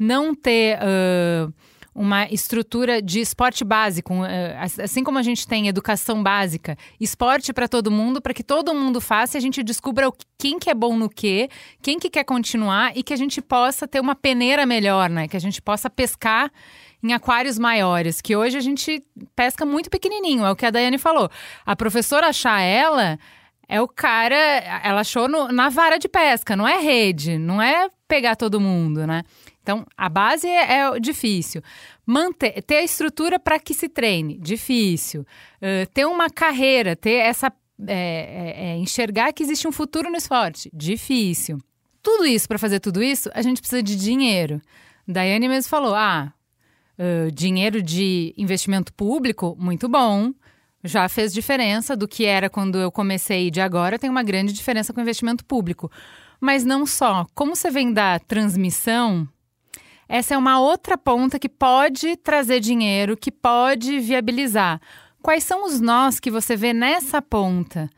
não 0.00 0.34
ter. 0.34 0.78
Uh, 0.78 1.52
uma 1.94 2.26
estrutura 2.28 3.00
de 3.00 3.20
esporte 3.20 3.64
básico, 3.64 4.12
eh, 4.24 4.58
assim 4.82 5.04
como 5.04 5.18
a 5.18 5.22
gente 5.22 5.46
tem 5.46 5.68
educação 5.68 6.22
básica, 6.22 6.76
esporte 7.00 7.52
para 7.52 7.68
todo 7.68 7.90
mundo, 7.90 8.20
para 8.20 8.34
que 8.34 8.42
todo 8.42 8.74
mundo 8.74 9.00
faça 9.00 9.36
e 9.36 9.38
a 9.38 9.40
gente 9.40 9.62
descubra 9.62 10.10
quem 10.36 10.58
que 10.58 10.68
é 10.68 10.74
bom 10.74 10.96
no 10.96 11.08
quê, 11.08 11.48
quem 11.80 11.98
que 11.98 12.10
quer 12.10 12.24
continuar 12.24 12.96
e 12.96 13.02
que 13.02 13.12
a 13.12 13.16
gente 13.16 13.40
possa 13.40 13.86
ter 13.86 14.00
uma 14.00 14.16
peneira 14.16 14.66
melhor, 14.66 15.08
né? 15.08 15.28
Que 15.28 15.36
a 15.36 15.40
gente 15.40 15.62
possa 15.62 15.88
pescar 15.88 16.50
em 17.00 17.12
aquários 17.12 17.58
maiores, 17.58 18.20
que 18.20 18.34
hoje 18.34 18.56
a 18.56 18.60
gente 18.60 19.04
pesca 19.36 19.64
muito 19.64 19.90
pequenininho, 19.90 20.44
é 20.44 20.50
o 20.50 20.56
que 20.56 20.66
a 20.66 20.70
Daiane 20.70 20.98
falou. 20.98 21.30
A 21.64 21.76
professora 21.76 22.28
achar 22.28 22.60
ela 22.60 23.18
é 23.68 23.80
o 23.80 23.86
cara, 23.86 24.36
ela 24.82 25.00
achou 25.00 25.28
no, 25.28 25.48
na 25.48 25.68
vara 25.68 25.98
de 25.98 26.08
pesca, 26.08 26.56
não 26.56 26.66
é 26.66 26.78
rede, 26.78 27.38
não 27.38 27.60
é 27.60 27.88
pegar 28.08 28.36
todo 28.36 28.60
mundo, 28.60 29.06
né? 29.06 29.22
Então, 29.64 29.86
a 29.96 30.10
base 30.10 30.46
é, 30.46 30.80
é 30.80 31.00
difícil. 31.00 31.62
Manter, 32.04 32.62
ter 32.62 32.76
a 32.76 32.82
estrutura 32.82 33.38
para 33.38 33.58
que 33.58 33.72
se 33.72 33.88
treine, 33.88 34.38
difícil. 34.38 35.22
Uh, 35.22 35.90
ter 35.94 36.04
uma 36.04 36.28
carreira, 36.28 36.94
ter 36.94 37.14
essa. 37.14 37.50
É, 37.88 37.92
é, 37.92 38.66
é, 38.66 38.76
enxergar 38.76 39.32
que 39.32 39.42
existe 39.42 39.66
um 39.66 39.72
futuro 39.72 40.08
no 40.08 40.16
esporte, 40.16 40.70
difícil. 40.72 41.58
Tudo 42.00 42.24
isso, 42.24 42.46
para 42.46 42.58
fazer 42.58 42.78
tudo 42.78 43.02
isso, 43.02 43.28
a 43.34 43.42
gente 43.42 43.60
precisa 43.60 43.82
de 43.82 43.96
dinheiro. 43.96 44.60
Daiane 45.08 45.48
mesmo 45.48 45.68
falou: 45.70 45.94
ah, 45.94 46.32
uh, 46.98 47.32
dinheiro 47.32 47.82
de 47.82 48.34
investimento 48.36 48.92
público, 48.92 49.56
muito 49.58 49.88
bom. 49.88 50.32
Já 50.84 51.08
fez 51.08 51.32
diferença 51.32 51.96
do 51.96 52.06
que 52.06 52.26
era 52.26 52.50
quando 52.50 52.78
eu 52.78 52.92
comecei 52.92 53.50
de 53.50 53.62
agora, 53.62 53.98
tem 53.98 54.10
uma 54.10 54.22
grande 54.22 54.52
diferença 54.52 54.92
com 54.92 55.00
investimento 55.00 55.42
público. 55.42 55.90
Mas 56.38 56.62
não 56.62 56.84
só. 56.84 57.26
Como 57.34 57.56
você 57.56 57.70
vem 57.70 57.90
da 57.90 58.18
transmissão, 58.18 59.26
essa 60.08 60.34
é 60.34 60.38
uma 60.38 60.60
outra 60.60 60.96
ponta 60.98 61.38
que 61.38 61.48
pode 61.48 62.16
trazer 62.16 62.60
dinheiro, 62.60 63.16
que 63.16 63.30
pode 63.30 63.98
viabilizar. 64.00 64.80
Quais 65.22 65.44
são 65.44 65.64
os 65.64 65.80
nós 65.80 66.20
que 66.20 66.30
você 66.30 66.54
vê 66.54 66.72
nessa 66.72 67.22
ponta? 67.22 67.88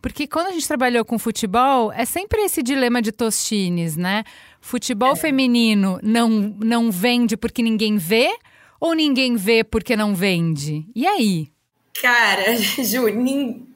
Porque 0.00 0.28
quando 0.28 0.46
a 0.46 0.52
gente 0.52 0.68
trabalhou 0.68 1.04
com 1.04 1.18
futebol, 1.18 1.92
é 1.92 2.04
sempre 2.04 2.42
esse 2.42 2.62
dilema 2.62 3.02
de 3.02 3.10
Tostines, 3.10 3.96
né? 3.96 4.22
Futebol 4.60 5.12
é. 5.12 5.16
feminino 5.16 5.98
não, 6.02 6.28
não 6.30 6.90
vende 6.90 7.36
porque 7.36 7.62
ninguém 7.62 7.96
vê 7.96 8.30
ou 8.80 8.94
ninguém 8.94 9.34
vê 9.34 9.64
porque 9.64 9.96
não 9.96 10.14
vende? 10.14 10.86
E 10.94 11.06
aí? 11.06 11.48
Cara, 12.00 12.54
Ju, 12.84 13.06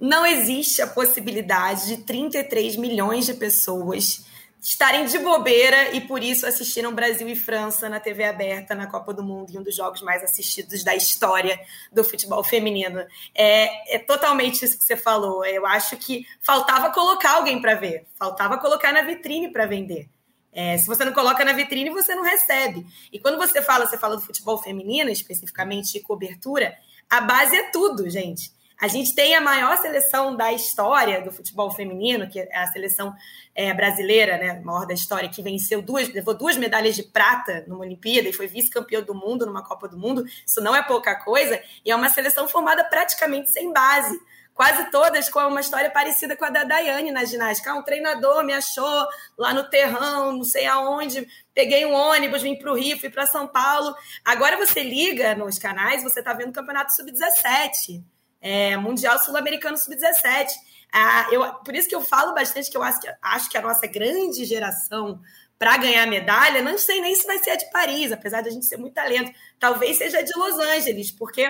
não 0.01 0.25
existe 0.25 0.81
a 0.81 0.87
possibilidade 0.87 1.89
de 1.89 1.97
33 2.05 2.77
milhões 2.77 3.27
de 3.27 3.35
pessoas 3.35 4.25
estarem 4.63 5.07
de 5.07 5.19
bobeira 5.19 5.93
e 5.93 6.01
por 6.01 6.23
isso 6.23 6.47
assistiram 6.47 6.95
Brasil 6.95 7.29
e 7.29 7.35
França 7.35 7.89
na 7.89 7.99
TV 7.99 8.23
aberta 8.23 8.77
na 8.77 8.87
Copa 8.87 9.13
do 9.13 9.21
Mundo 9.21 9.51
e 9.53 9.59
um 9.59 9.63
dos 9.63 9.75
jogos 9.75 10.01
mais 10.03 10.23
assistidos 10.23 10.85
da 10.85 10.95
história 10.95 11.59
do 11.91 12.05
futebol 12.05 12.45
feminino. 12.45 13.05
É, 13.35 13.97
é 13.97 13.99
totalmente 13.99 14.65
isso 14.65 14.79
que 14.79 14.85
você 14.85 14.97
falou. 14.97 15.45
Eu 15.45 15.67
acho 15.67 15.97
que 15.97 16.25
faltava 16.41 16.93
colocar 16.93 17.39
alguém 17.39 17.61
para 17.61 17.75
ver, 17.75 18.07
faltava 18.17 18.57
colocar 18.57 18.93
na 18.93 19.03
vitrine 19.03 19.53
para 19.53 19.67
vender. 19.67 20.09
É, 20.53 20.79
se 20.79 20.87
você 20.87 21.05
não 21.05 21.13
coloca 21.13 21.45
na 21.45 21.53
vitrine, 21.53 21.91
você 21.91 22.15
não 22.15 22.23
recebe. 22.23 22.87
E 23.13 23.19
quando 23.19 23.39
você 23.39 23.61
fala, 23.61 23.87
você 23.87 23.99
fala 23.99 24.15
do 24.15 24.23
futebol 24.23 24.59
feminino, 24.59 25.11
especificamente 25.11 25.99
cobertura, 26.01 26.73
a 27.11 27.21
base 27.21 27.57
é 27.57 27.71
tudo, 27.71 28.09
gente. 28.09 28.53
A 28.83 28.89
gente 28.89 29.15
tem 29.15 29.33
a 29.37 29.41
maior 29.41 29.77
seleção 29.77 30.35
da 30.35 30.53
história 30.53 31.23
do 31.23 31.31
futebol 31.31 31.71
feminino, 31.71 32.29
que 32.29 32.41
é 32.41 32.59
a 32.59 32.67
seleção 32.67 33.15
é, 33.55 33.73
brasileira, 33.73 34.37
né, 34.37 34.61
maior 34.65 34.85
da 34.89 34.93
história, 34.93 35.29
que 35.29 35.41
venceu 35.41 35.81
duas, 35.81 36.13
levou 36.13 36.35
duas 36.35 36.57
medalhas 36.57 36.97
de 36.97 37.05
prata 37.05 37.65
numa 37.69 37.83
Olimpíada 37.83 38.29
e 38.29 38.33
foi 38.33 38.49
vice-campeão 38.49 39.05
do 39.05 39.15
mundo 39.15 39.47
numa 39.47 39.65
Copa 39.65 39.87
do 39.87 39.97
Mundo. 39.97 40.25
Isso 40.45 40.61
não 40.61 40.75
é 40.75 40.83
pouca 40.83 41.15
coisa. 41.15 41.63
E 41.85 41.93
é 41.93 41.95
uma 41.95 42.11
seleção 42.11 42.49
formada 42.49 42.83
praticamente 42.83 43.53
sem 43.53 43.73
base 43.73 44.19
quase 44.53 44.91
todas 44.91 45.31
com 45.31 45.41
uma 45.41 45.61
história 45.61 45.89
parecida 45.89 46.37
com 46.37 46.45
a 46.45 46.51
da 46.51 46.65
Daiane 46.65 47.11
na 47.11 47.25
ginástica. 47.25 47.71
Ah, 47.71 47.77
um 47.77 47.83
treinador 47.83 48.45
me 48.45 48.53
achou 48.53 49.07
lá 49.39 49.55
no 49.55 49.65
terrão, 49.71 50.33
não 50.33 50.45
sei 50.45 50.67
aonde, 50.67 51.27
peguei 51.55 51.87
um 51.87 51.95
ônibus, 51.95 52.43
vim 52.43 52.57
para 52.57 52.71
o 52.71 52.77
Rio, 52.77 52.99
fui 52.99 53.09
para 53.09 53.27
São 53.27 53.47
Paulo. 53.47 53.95
Agora 54.25 54.59
você 54.59 54.83
liga 54.83 55.35
nos 55.35 55.59
canais, 55.59 56.03
você 56.03 56.19
está 56.19 56.35
vendo 56.35 56.51
o 56.51 56.53
Campeonato 56.53 56.95
Sub-17, 56.95 58.03
é, 58.43 58.77
Mundial 58.77 59.19
Sul-Americano 59.21 59.79
Sub-17. 59.79 60.49
Ah, 60.93 61.29
eu, 61.31 61.55
por 61.65 61.75
isso 61.75 61.89
que 61.89 61.95
eu 61.95 62.03
falo 62.03 62.35
bastante 62.35 62.71
que 62.71 62.77
eu 62.77 62.83
acho 62.83 63.01
que, 63.01 63.09
acho 63.23 63.49
que 63.49 63.57
a 63.57 63.63
nossa 63.63 63.87
grande 63.87 64.45
geração 64.45 65.21
para 65.59 65.79
ganhar 65.79 66.07
medalha, 66.07 66.61
não 66.61 66.77
sei 66.77 67.01
nem 67.01 67.15
se 67.15 67.25
vai 67.25 67.39
ser 67.39 67.51
a 67.51 67.57
de 67.57 67.71
Paris, 67.71 68.11
apesar 68.11 68.43
de 68.43 68.49
a 68.49 68.53
gente 68.53 68.67
ser 68.67 68.77
muito 68.77 68.95
talento. 68.95 69.33
Talvez 69.61 69.97
seja 69.97 70.19
a 70.19 70.23
de 70.23 70.37
Los 70.37 70.59
Angeles, 70.59 71.13
porque 71.13 71.49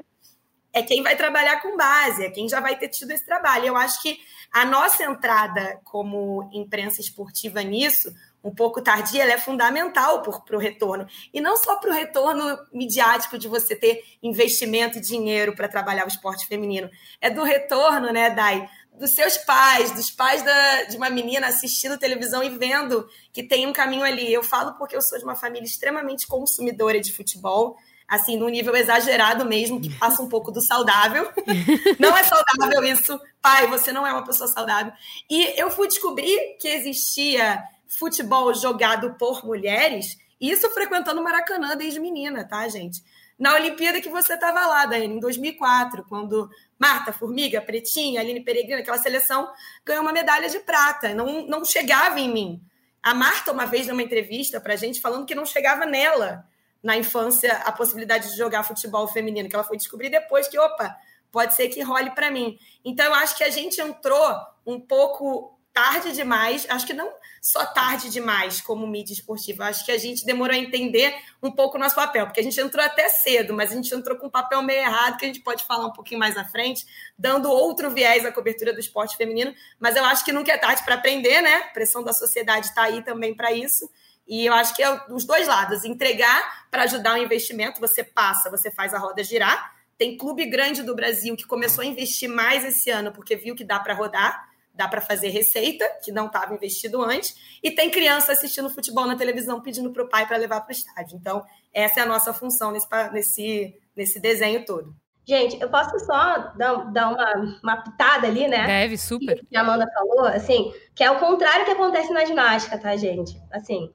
é 0.70 0.82
quem 0.82 1.02
vai 1.02 1.16
trabalhar 1.16 1.60
com 1.62 1.76
base, 1.76 2.24
é 2.24 2.30
quem 2.30 2.48
já 2.48 2.60
vai 2.60 2.78
ter 2.78 2.88
tido 2.88 3.10
esse 3.10 3.24
trabalho. 3.24 3.66
Eu 3.66 3.76
acho 3.76 4.02
que 4.02 4.18
a 4.52 4.66
nossa 4.66 5.02
entrada 5.02 5.80
como 5.82 6.48
imprensa 6.52 7.00
esportiva 7.00 7.62
nisso, 7.62 8.12
um 8.42 8.54
pouco 8.54 8.82
tardia, 8.82 9.22
ela 9.22 9.32
é 9.32 9.38
fundamental 9.38 10.22
para 10.22 10.56
o 10.56 10.58
retorno. 10.58 11.06
E 11.32 11.40
não 11.40 11.56
só 11.56 11.76
para 11.76 11.90
o 11.90 11.92
retorno 11.92 12.58
midiático 12.72 13.38
de 13.38 13.46
você 13.46 13.76
ter 13.76 14.02
investimento 14.22 14.98
e 14.98 15.00
dinheiro 15.00 15.54
para 15.54 15.68
trabalhar 15.68 16.04
o 16.04 16.08
esporte 16.08 16.46
feminino. 16.46 16.90
É 17.20 17.30
do 17.30 17.42
retorno, 17.42 18.12
né, 18.12 18.30
Dai? 18.30 18.68
Dos 18.98 19.12
seus 19.12 19.38
pais, 19.38 19.92
dos 19.92 20.10
pais 20.10 20.42
da, 20.42 20.84
de 20.84 20.96
uma 20.96 21.08
menina 21.08 21.46
assistindo 21.46 21.98
televisão 21.98 22.42
e 22.42 22.50
vendo 22.50 23.08
que 23.32 23.42
tem 23.42 23.66
um 23.66 23.72
caminho 23.72 24.04
ali. 24.04 24.32
Eu 24.32 24.42
falo 24.42 24.74
porque 24.74 24.96
eu 24.96 25.02
sou 25.02 25.18
de 25.18 25.24
uma 25.24 25.36
família 25.36 25.64
extremamente 25.64 26.26
consumidora 26.26 27.00
de 27.00 27.12
futebol 27.12 27.76
assim, 28.12 28.36
num 28.36 28.50
nível 28.50 28.76
exagerado 28.76 29.42
mesmo, 29.46 29.80
que 29.80 29.88
passa 29.98 30.20
um 30.20 30.28
pouco 30.28 30.52
do 30.52 30.60
saudável. 30.60 31.30
não 31.98 32.14
é 32.14 32.22
saudável 32.22 32.84
isso. 32.84 33.18
Pai, 33.40 33.66
você 33.68 33.90
não 33.90 34.06
é 34.06 34.12
uma 34.12 34.22
pessoa 34.22 34.46
saudável. 34.48 34.92
E 35.30 35.58
eu 35.58 35.70
fui 35.70 35.88
descobrir 35.88 36.58
que 36.60 36.68
existia 36.68 37.58
futebol 37.98 38.52
jogado 38.54 39.14
por 39.14 39.44
mulheres, 39.44 40.16
isso 40.40 40.68
frequentando 40.70 41.20
o 41.20 41.24
Maracanã 41.24 41.76
desde 41.76 42.00
menina, 42.00 42.46
tá, 42.46 42.66
gente? 42.68 43.02
Na 43.38 43.54
Olimpíada 43.54 44.00
que 44.00 44.08
você 44.08 44.34
estava 44.34 44.66
lá, 44.66 44.86
Daiane, 44.86 45.16
em 45.16 45.20
2004, 45.20 46.04
quando 46.08 46.48
Marta, 46.78 47.12
Formiga, 47.12 47.60
Pretinha, 47.60 48.20
Aline 48.20 48.40
Peregrina, 48.40 48.80
aquela 48.80 48.98
seleção, 48.98 49.50
ganhou 49.84 50.02
uma 50.02 50.12
medalha 50.12 50.48
de 50.48 50.58
prata. 50.60 51.14
Não, 51.14 51.46
não 51.46 51.64
chegava 51.64 52.20
em 52.20 52.32
mim. 52.32 52.62
A 53.02 53.14
Marta, 53.14 53.52
uma 53.52 53.66
vez, 53.66 53.86
numa 53.86 54.02
entrevista 54.02 54.60
para 54.60 54.74
a 54.74 54.76
gente, 54.76 55.00
falando 55.00 55.26
que 55.26 55.34
não 55.34 55.44
chegava 55.44 55.84
nela 55.84 56.46
na 56.82 56.96
infância 56.96 57.52
a 57.64 57.72
possibilidade 57.72 58.30
de 58.30 58.36
jogar 58.36 58.64
futebol 58.64 59.06
feminino, 59.08 59.48
que 59.48 59.54
ela 59.54 59.64
foi 59.64 59.76
descobrir 59.76 60.08
depois 60.08 60.48
que, 60.48 60.58
opa, 60.58 60.96
pode 61.30 61.54
ser 61.54 61.68
que 61.68 61.82
role 61.82 62.10
para 62.10 62.30
mim. 62.30 62.58
Então, 62.84 63.06
eu 63.06 63.14
acho 63.14 63.36
que 63.36 63.44
a 63.44 63.50
gente 63.50 63.80
entrou 63.80 64.36
um 64.66 64.80
pouco 64.80 65.51
tarde 65.72 66.12
demais, 66.12 66.66
acho 66.68 66.86
que 66.86 66.92
não 66.92 67.12
só 67.40 67.64
tarde 67.66 68.08
demais 68.08 68.60
como 68.60 68.86
mídia 68.86 69.12
esportiva, 69.12 69.64
acho 69.64 69.84
que 69.84 69.90
a 69.90 69.98
gente 69.98 70.24
demorou 70.24 70.54
a 70.54 70.58
entender 70.58 71.14
um 71.42 71.50
pouco 71.50 71.76
o 71.76 71.80
nosso 71.80 71.96
papel, 71.96 72.26
porque 72.26 72.40
a 72.40 72.42
gente 72.42 72.60
entrou 72.60 72.84
até 72.84 73.08
cedo, 73.08 73.52
mas 73.52 73.72
a 73.72 73.74
gente 73.74 73.92
entrou 73.92 74.16
com 74.16 74.26
um 74.26 74.30
papel 74.30 74.62
meio 74.62 74.80
errado, 74.80 75.16
que 75.16 75.24
a 75.24 75.28
gente 75.28 75.40
pode 75.40 75.64
falar 75.64 75.86
um 75.86 75.92
pouquinho 75.92 76.20
mais 76.20 76.36
à 76.36 76.44
frente, 76.44 76.86
dando 77.18 77.50
outro 77.50 77.90
viés 77.90 78.24
à 78.24 78.30
cobertura 78.30 78.72
do 78.72 78.80
esporte 78.80 79.16
feminino, 79.16 79.52
mas 79.80 79.96
eu 79.96 80.04
acho 80.04 80.24
que 80.24 80.32
nunca 80.32 80.52
é 80.52 80.58
tarde 80.58 80.84
para 80.84 80.94
aprender, 80.94 81.42
né? 81.42 81.54
A 81.54 81.68
pressão 81.72 82.04
da 82.04 82.12
sociedade 82.12 82.66
está 82.66 82.82
aí 82.84 83.02
também 83.02 83.34
para 83.34 83.50
isso, 83.50 83.90
e 84.26 84.46
eu 84.46 84.54
acho 84.54 84.74
que 84.74 84.82
é 84.82 85.06
dos 85.08 85.24
dois 85.24 85.48
lados. 85.48 85.84
Entregar 85.84 86.66
para 86.70 86.84
ajudar 86.84 87.14
o 87.14 87.22
investimento, 87.22 87.80
você 87.80 88.04
passa, 88.04 88.50
você 88.50 88.70
faz 88.70 88.94
a 88.94 88.98
roda 88.98 89.22
girar. 89.22 89.74
Tem 89.98 90.16
clube 90.16 90.46
grande 90.46 90.82
do 90.82 90.94
Brasil 90.94 91.36
que 91.36 91.44
começou 91.44 91.82
a 91.82 91.86
investir 91.86 92.28
mais 92.28 92.64
esse 92.64 92.90
ano 92.90 93.12
porque 93.12 93.36
viu 93.36 93.54
que 93.54 93.64
dá 93.64 93.78
para 93.78 93.94
rodar, 93.94 94.48
dá 94.74 94.88
para 94.88 95.00
fazer 95.00 95.28
receita, 95.28 95.84
que 96.02 96.10
não 96.10 96.26
estava 96.26 96.54
investido 96.54 97.02
antes. 97.02 97.36
E 97.62 97.70
tem 97.70 97.90
criança 97.90 98.32
assistindo 98.32 98.70
futebol 98.70 99.06
na 99.06 99.16
televisão 99.16 99.60
pedindo 99.60 99.92
para 99.92 100.02
o 100.02 100.08
pai 100.08 100.26
para 100.26 100.36
levar 100.36 100.60
para 100.62 100.70
o 100.70 100.72
estádio. 100.72 101.16
Então, 101.16 101.44
essa 101.72 102.00
é 102.00 102.02
a 102.02 102.06
nossa 102.06 102.32
função 102.32 102.70
nesse, 102.70 102.86
nesse, 103.12 103.76
nesse 103.94 104.20
desenho 104.20 104.64
todo. 104.64 104.94
Gente, 105.24 105.60
eu 105.60 105.70
posso 105.70 105.98
só 106.00 106.52
dar, 106.56 106.90
dar 106.90 107.08
uma, 107.10 107.58
uma 107.62 107.76
pitada 107.76 108.26
ali, 108.26 108.48
né? 108.48 108.66
Deve, 108.66 108.98
super. 108.98 109.40
Que 109.48 109.56
a 109.56 109.60
Amanda 109.60 109.86
falou, 109.94 110.26
assim, 110.26 110.72
que 110.94 111.04
é 111.04 111.10
o 111.10 111.20
contrário 111.20 111.64
que 111.64 111.70
acontece 111.70 112.12
na 112.12 112.24
ginástica, 112.24 112.76
tá, 112.76 112.96
gente? 112.96 113.40
Assim, 113.52 113.92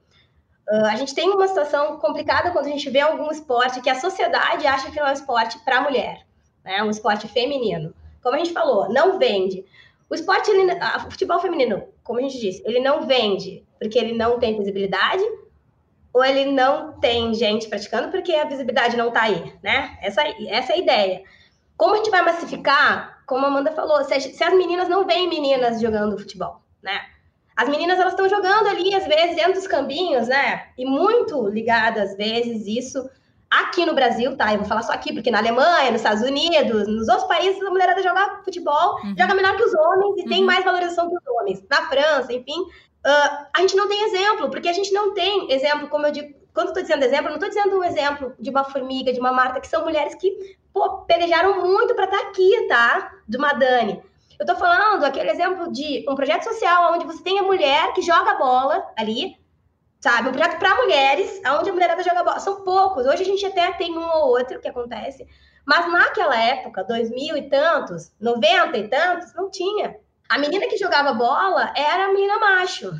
Uh, 0.70 0.84
a 0.84 0.96
gente 0.96 1.14
tem 1.14 1.30
uma 1.30 1.48
situação 1.48 1.96
complicada 1.98 2.50
quando 2.50 2.66
a 2.66 2.68
gente 2.68 2.90
vê 2.90 3.00
algum 3.00 3.30
esporte 3.30 3.80
que 3.80 3.88
a 3.88 3.98
sociedade 3.98 4.66
acha 4.66 4.90
que 4.90 5.00
não 5.00 5.06
é 5.06 5.10
um 5.10 5.14
esporte 5.14 5.58
para 5.60 5.80
mulher, 5.80 6.26
né? 6.62 6.82
um 6.82 6.90
esporte 6.90 7.26
feminino. 7.26 7.94
Como 8.22 8.34
a 8.34 8.38
gente 8.38 8.52
falou, 8.52 8.92
não 8.92 9.18
vende. 9.18 9.64
O 10.10 10.14
esporte, 10.14 10.50
ele, 10.50 10.72
o 10.72 11.10
futebol 11.10 11.38
feminino, 11.38 11.86
como 12.02 12.18
a 12.18 12.22
gente 12.22 12.40
disse, 12.40 12.62
ele 12.64 12.80
não 12.80 13.06
vende 13.06 13.66
porque 13.78 13.98
ele 13.98 14.14
não 14.14 14.38
tem 14.38 14.56
visibilidade 14.56 15.22
ou 16.12 16.24
ele 16.24 16.50
não 16.50 16.98
tem 16.98 17.34
gente 17.34 17.68
praticando 17.68 18.10
porque 18.10 18.34
a 18.34 18.44
visibilidade 18.44 18.96
não 18.96 19.08
está 19.08 19.22
aí, 19.22 19.52
né? 19.62 19.98
Essa, 20.02 20.22
essa 20.48 20.72
é 20.72 20.76
a 20.76 20.78
ideia. 20.78 21.22
Como 21.76 21.94
a 21.94 21.96
gente 21.98 22.10
vai 22.10 22.22
massificar? 22.22 23.22
Como 23.26 23.44
a 23.44 23.48
Amanda 23.48 23.70
falou, 23.72 24.02
se, 24.04 24.18
se 24.20 24.42
as 24.42 24.54
meninas 24.54 24.88
não 24.88 25.06
veem 25.06 25.28
meninas 25.28 25.80
jogando 25.80 26.18
futebol, 26.18 26.62
né? 26.82 27.00
As 27.54 27.68
meninas 27.68 27.98
elas 27.98 28.12
estão 28.12 28.28
jogando 28.28 28.68
ali, 28.68 28.94
às 28.94 29.06
vezes, 29.06 29.36
dentro 29.36 29.54
dos 29.54 29.66
campinhos, 29.66 30.28
né? 30.28 30.68
E 30.78 30.86
muito 30.86 31.48
ligado, 31.48 31.98
às 31.98 32.16
vezes, 32.16 32.66
isso 32.66 33.08
aqui 33.50 33.86
no 33.86 33.94
Brasil, 33.94 34.36
tá? 34.36 34.52
Eu 34.52 34.58
vou 34.58 34.66
falar 34.66 34.82
só 34.82 34.92
aqui, 34.92 35.12
porque 35.12 35.30
na 35.30 35.38
Alemanha, 35.38 35.90
nos 35.90 36.00
Estados 36.00 36.22
Unidos, 36.22 36.86
nos 36.86 37.08
outros 37.08 37.26
países, 37.26 37.62
a 37.62 37.70
mulherada 37.70 38.02
joga 38.02 38.40
futebol, 38.44 38.96
uhum. 39.02 39.14
joga 39.18 39.34
melhor 39.34 39.56
que 39.56 39.64
os 39.64 39.74
homens 39.74 40.18
e 40.18 40.22
uhum. 40.22 40.28
tem 40.28 40.44
mais 40.44 40.64
valorização 40.64 41.08
que 41.08 41.16
os 41.16 41.26
homens. 41.26 41.64
Na 41.70 41.88
França, 41.88 42.32
enfim. 42.32 42.60
Uh, 42.60 43.46
a 43.54 43.60
gente 43.60 43.76
não 43.76 43.88
tem 43.88 44.02
exemplo, 44.02 44.50
porque 44.50 44.68
a 44.68 44.72
gente 44.72 44.92
não 44.92 45.14
tem 45.14 45.50
exemplo, 45.50 45.88
como 45.88 46.06
eu 46.06 46.12
digo, 46.12 46.34
quando 46.52 46.68
estou 46.68 46.82
dizendo 46.82 47.04
exemplo, 47.04 47.28
não 47.28 47.36
estou 47.36 47.48
dizendo 47.48 47.78
um 47.78 47.84
exemplo 47.84 48.34
de 48.38 48.50
uma 48.50 48.64
formiga, 48.64 49.12
de 49.12 49.20
uma 49.20 49.32
Marta, 49.32 49.60
que 49.60 49.68
são 49.68 49.84
mulheres 49.84 50.14
que 50.16 50.56
pô, 50.72 51.02
pelejaram 51.02 51.64
muito 51.64 51.94
para 51.94 52.04
estar 52.04 52.18
tá 52.18 52.28
aqui, 52.28 52.66
tá? 52.68 53.12
De 53.26 53.36
uma 53.36 53.52
Dani. 53.52 54.02
Eu 54.38 54.44
estou 54.44 54.56
falando 54.56 55.04
aquele 55.04 55.30
exemplo 55.30 55.72
de 55.72 56.04
um 56.08 56.14
projeto 56.14 56.44
social 56.44 56.92
onde 56.94 57.04
você 57.04 57.22
tem 57.22 57.38
a 57.38 57.42
mulher 57.42 57.92
que 57.92 58.02
joga 58.02 58.34
bola 58.34 58.84
ali, 58.96 59.36
sabe? 60.00 60.28
Um 60.28 60.32
projeto 60.32 60.58
para 60.58 60.74
mulheres, 60.76 61.40
onde 61.58 61.70
a 61.70 61.72
mulherada 61.72 62.02
joga 62.02 62.24
bola. 62.24 62.38
São 62.38 62.62
poucos. 62.62 63.06
Hoje 63.06 63.22
a 63.22 63.26
gente 63.26 63.44
até 63.44 63.72
tem 63.72 63.96
um 63.96 64.08
ou 64.08 64.28
outro 64.28 64.60
que 64.60 64.68
acontece. 64.68 65.26
Mas 65.66 65.90
naquela 65.92 66.36
época, 66.36 66.84
2000 66.84 67.36
e 67.36 67.48
tantos, 67.48 68.12
90 68.20 68.78
e 68.78 68.88
tantos, 68.88 69.34
não 69.34 69.50
tinha. 69.50 69.96
A 70.28 70.38
menina 70.38 70.66
que 70.66 70.76
jogava 70.76 71.12
bola 71.12 71.72
era 71.76 72.06
a 72.06 72.12
menina 72.12 72.38
macho. 72.38 72.92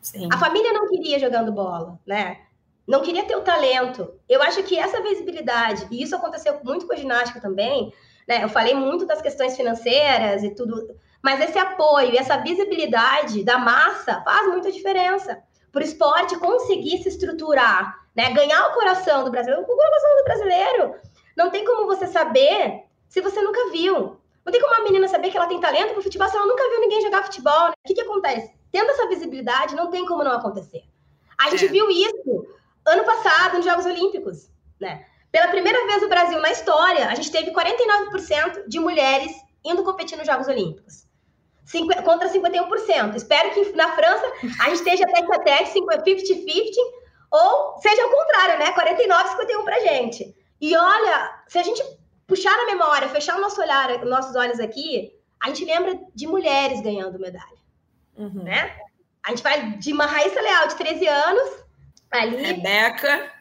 Sim. 0.00 0.28
A 0.32 0.38
família 0.38 0.72
não 0.72 0.88
queria 0.88 1.18
jogando 1.18 1.52
bola, 1.52 1.98
né? 2.06 2.38
Não 2.86 3.02
queria 3.02 3.24
ter 3.24 3.36
o 3.36 3.42
talento. 3.42 4.14
Eu 4.28 4.42
acho 4.42 4.62
que 4.62 4.78
essa 4.78 5.02
visibilidade, 5.02 5.86
e 5.90 6.02
isso 6.02 6.16
aconteceu 6.16 6.60
muito 6.64 6.86
com 6.86 6.92
a 6.92 6.96
ginástica 6.96 7.40
também, 7.40 7.92
né? 8.26 8.42
Eu 8.42 8.48
falei 8.48 8.74
muito 8.74 9.06
das 9.06 9.20
questões 9.20 9.56
financeiras 9.56 10.42
e 10.42 10.54
tudo, 10.54 10.96
mas 11.22 11.40
esse 11.40 11.58
apoio, 11.58 12.18
essa 12.18 12.38
visibilidade 12.38 13.44
da 13.44 13.58
massa 13.58 14.22
faz 14.22 14.48
muita 14.48 14.72
diferença. 14.72 15.42
Para 15.72 15.82
o 15.82 15.84
esporte 15.84 16.38
conseguir 16.38 17.02
se 17.02 17.08
estruturar, 17.08 18.06
né? 18.14 18.32
ganhar 18.32 18.66
o 18.68 18.74
coração 18.74 19.24
do 19.24 19.30
brasileiro. 19.30 19.62
O 19.62 19.66
coração 19.66 20.16
do 20.16 20.24
brasileiro 20.24 20.94
não 21.36 21.50
tem 21.50 21.64
como 21.64 21.86
você 21.86 22.06
saber 22.06 22.84
se 23.08 23.20
você 23.20 23.40
nunca 23.40 23.70
viu. 23.70 24.20
Não 24.44 24.52
tem 24.52 24.60
como 24.60 24.74
uma 24.74 24.84
menina 24.84 25.06
saber 25.06 25.30
que 25.30 25.36
ela 25.36 25.46
tem 25.46 25.60
talento 25.60 25.92
para 25.92 26.02
futebol 26.02 26.28
se 26.28 26.36
ela 26.36 26.46
nunca 26.46 26.68
viu 26.70 26.80
ninguém 26.80 27.02
jogar 27.02 27.24
futebol. 27.24 27.68
Né? 27.68 27.74
O 27.84 27.88
que, 27.88 27.94
que 27.94 28.00
acontece? 28.00 28.52
Tendo 28.72 28.90
essa 28.90 29.08
visibilidade, 29.08 29.74
não 29.74 29.90
tem 29.90 30.06
como 30.06 30.24
não 30.24 30.32
acontecer. 30.32 30.84
A 31.38 31.50
gente 31.50 31.66
é. 31.66 31.68
viu 31.68 31.90
isso 31.90 32.46
ano 32.86 33.04
passado 33.04 33.56
nos 33.56 33.64
Jogos 33.64 33.86
Olímpicos, 33.86 34.50
né? 34.80 35.04
Pela 35.30 35.48
primeira 35.48 35.86
vez 35.86 36.02
no 36.02 36.08
Brasil 36.08 36.40
na 36.40 36.50
história, 36.50 37.08
a 37.08 37.14
gente 37.14 37.30
teve 37.30 37.52
49% 37.52 38.66
de 38.66 38.80
mulheres 38.80 39.32
indo 39.64 39.84
competir 39.84 40.18
nos 40.18 40.26
Jogos 40.26 40.48
Olímpicos. 40.48 41.06
Contra 42.04 42.28
51%. 42.28 43.14
Espero 43.14 43.50
que 43.50 43.72
na 43.76 43.92
França 43.92 44.26
a 44.60 44.64
gente 44.64 44.76
esteja 44.76 45.06
tete 45.06 45.32
a 45.32 45.38
tete, 45.38 45.78
50-50, 45.78 46.72
ou 47.30 47.78
seja 47.80 48.06
o 48.06 48.10
contrário, 48.10 48.58
né? 48.58 48.72
49-51 48.72 49.64
pra 49.64 49.80
gente. 49.80 50.34
E 50.60 50.76
olha, 50.76 51.42
se 51.48 51.58
a 51.58 51.62
gente 51.62 51.82
puxar 52.26 52.52
a 52.52 52.66
memória, 52.66 53.08
fechar 53.08 53.36
o 53.36 53.40
nosso 53.40 53.60
olhar, 53.60 54.04
nossos 54.04 54.34
olhos 54.36 54.58
aqui, 54.60 55.12
a 55.40 55.48
gente 55.48 55.64
lembra 55.64 55.98
de 56.14 56.26
mulheres 56.26 56.80
ganhando 56.82 57.18
medalha. 57.18 57.60
Uhum. 58.16 58.42
Né? 58.42 58.76
A 59.24 59.30
gente 59.30 59.42
vai 59.42 59.70
de 59.72 59.92
uma 59.92 60.06
Raíssa 60.06 60.40
Leal 60.40 60.68
de 60.68 60.74
13 60.76 61.06
anos, 61.06 61.64
ali. 62.10 62.36
Rebeca. 62.36 63.32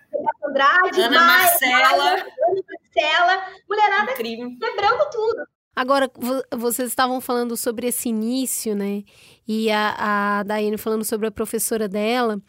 Andrade, 0.43 1.01
Ana 1.01 1.21
Marcela. 1.21 2.09
Ana 2.13 2.25
Marcela, 2.67 3.45
mulherada 3.67 4.11
Incrível. 4.13 4.49
quebrando 4.59 5.09
tudo. 5.11 5.47
Agora, 5.75 6.12
vocês 6.58 6.89
estavam 6.89 7.21
falando 7.21 7.55
sobre 7.55 7.88
esse 7.88 8.10
início, 8.10 8.75
né? 8.75 9.03
E 9.47 9.71
a, 9.71 10.39
a 10.39 10.43
Daiane 10.43 10.77
falando 10.77 11.05
sobre 11.05 11.27
a 11.27 11.32
professora 11.32 11.88
dela. 11.88 12.41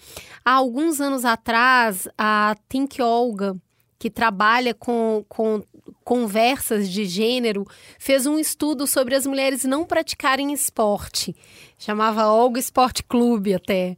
Há 0.44 0.52
alguns 0.52 1.00
anos 1.00 1.24
atrás, 1.24 2.08
a 2.18 2.56
Think 2.68 3.00
Olga, 3.00 3.56
que 3.98 4.10
trabalha 4.10 4.74
com, 4.74 5.24
com 5.28 5.62
conversas 6.02 6.88
de 6.88 7.04
gênero, 7.04 7.66
fez 7.98 8.26
um 8.26 8.38
estudo 8.38 8.86
sobre 8.86 9.14
as 9.14 9.26
mulheres 9.26 9.64
não 9.64 9.84
praticarem 9.84 10.52
esporte. 10.52 11.36
Chamava 11.78 12.26
Olga 12.26 12.58
Esporte 12.58 13.04
Clube 13.04 13.54
até. 13.54 13.96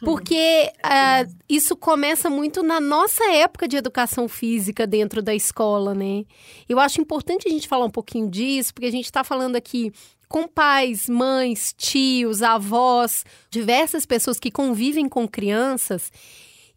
Porque 0.00 0.72
uh, 0.78 1.34
isso 1.48 1.76
começa 1.76 2.28
muito 2.28 2.62
na 2.62 2.80
nossa 2.80 3.24
época 3.32 3.68
de 3.68 3.76
educação 3.76 4.28
física 4.28 4.86
dentro 4.86 5.22
da 5.22 5.34
escola, 5.34 5.94
né? 5.94 6.24
Eu 6.68 6.78
acho 6.80 7.00
importante 7.00 7.48
a 7.48 7.50
gente 7.50 7.68
falar 7.68 7.84
um 7.84 7.90
pouquinho 7.90 8.28
disso, 8.28 8.74
porque 8.74 8.86
a 8.86 8.92
gente 8.92 9.04
está 9.04 9.22
falando 9.22 9.56
aqui 9.56 9.92
com 10.28 10.48
pais, 10.48 11.08
mães, 11.08 11.74
tios, 11.76 12.42
avós, 12.42 13.24
diversas 13.50 14.04
pessoas 14.04 14.40
que 14.40 14.50
convivem 14.50 15.08
com 15.08 15.28
crianças. 15.28 16.10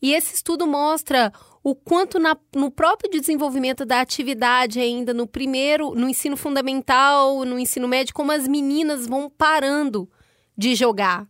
E 0.02 0.14
esse 0.14 0.36
estudo 0.36 0.66
mostra 0.68 1.34
o 1.64 1.76
quanto 1.76 2.20
na, 2.20 2.38
no 2.56 2.72
próprio 2.72 3.10
desenvolvimento 3.10 3.86
da 3.86 4.00
atividade 4.00 4.80
ainda 4.80 5.14
no 5.14 5.28
primeiro, 5.28 5.94
no 5.94 6.08
ensino 6.08 6.38
fundamental, 6.38 7.44
no 7.44 7.60
ensino 7.60 7.88
médio, 7.88 8.14
como 8.14 8.32
as 8.32 8.48
meninas 8.48 9.08
vão 9.08 9.30
parando 9.30 10.10
de 10.58 10.76
jogar 10.76 11.28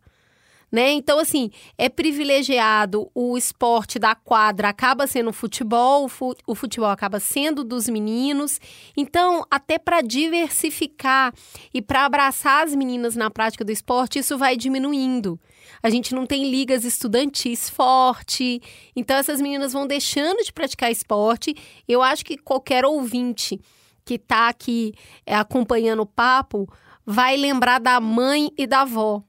né? 0.72 0.92
Então, 0.92 1.20
assim, 1.20 1.50
é 1.78 1.90
privilegiado 1.90 3.10
o 3.14 3.38
esporte 3.38 3.98
da 3.98 4.14
quadra, 4.14 4.70
acaba 4.70 5.08
sendo 5.08 5.32
o 5.32 5.34
futebol, 5.34 6.10
o 6.46 6.56
futebol 6.56 6.90
acaba 6.90 7.20
sendo 7.20 7.64
dos 7.64 7.90
meninos. 7.90 8.60
Então, 8.96 9.46
até 9.50 9.80
para 9.80 10.02
diversificar 10.02 11.34
e 11.74 11.82
para 11.82 12.06
abraçar 12.06 12.64
as 12.66 12.76
meninas 12.76 13.16
na 13.16 13.30
prática 13.30 13.66
do 13.66 13.72
esporte, 13.72 14.20
isso 14.20 14.38
vai 14.38 14.56
diminuindo. 14.56 15.40
A 15.82 15.90
gente 15.90 16.14
não 16.14 16.26
tem 16.26 16.50
ligas 16.50 16.84
estudantis 16.84 17.70
forte, 17.70 18.62
então 18.96 19.18
essas 19.18 19.40
meninas 19.42 19.74
vão 19.74 19.88
deixando 19.88 20.44
de 20.44 20.52
praticar 20.52 20.92
esporte. 20.92 21.56
Eu 21.88 22.02
acho 22.02 22.26
que 22.26 22.38
qualquer 22.38 22.86
ouvinte 22.86 23.60
que 24.04 24.16
está 24.16 24.50
aqui 24.50 24.94
é, 25.26 25.36
acompanhando 25.36 26.02
o 26.02 26.06
papo 26.06 26.68
vai 27.06 27.38
lembrar 27.38 27.80
da 27.80 28.00
mãe 28.00 28.52
e 28.58 28.68
da 28.68 28.82
avó 28.82 29.24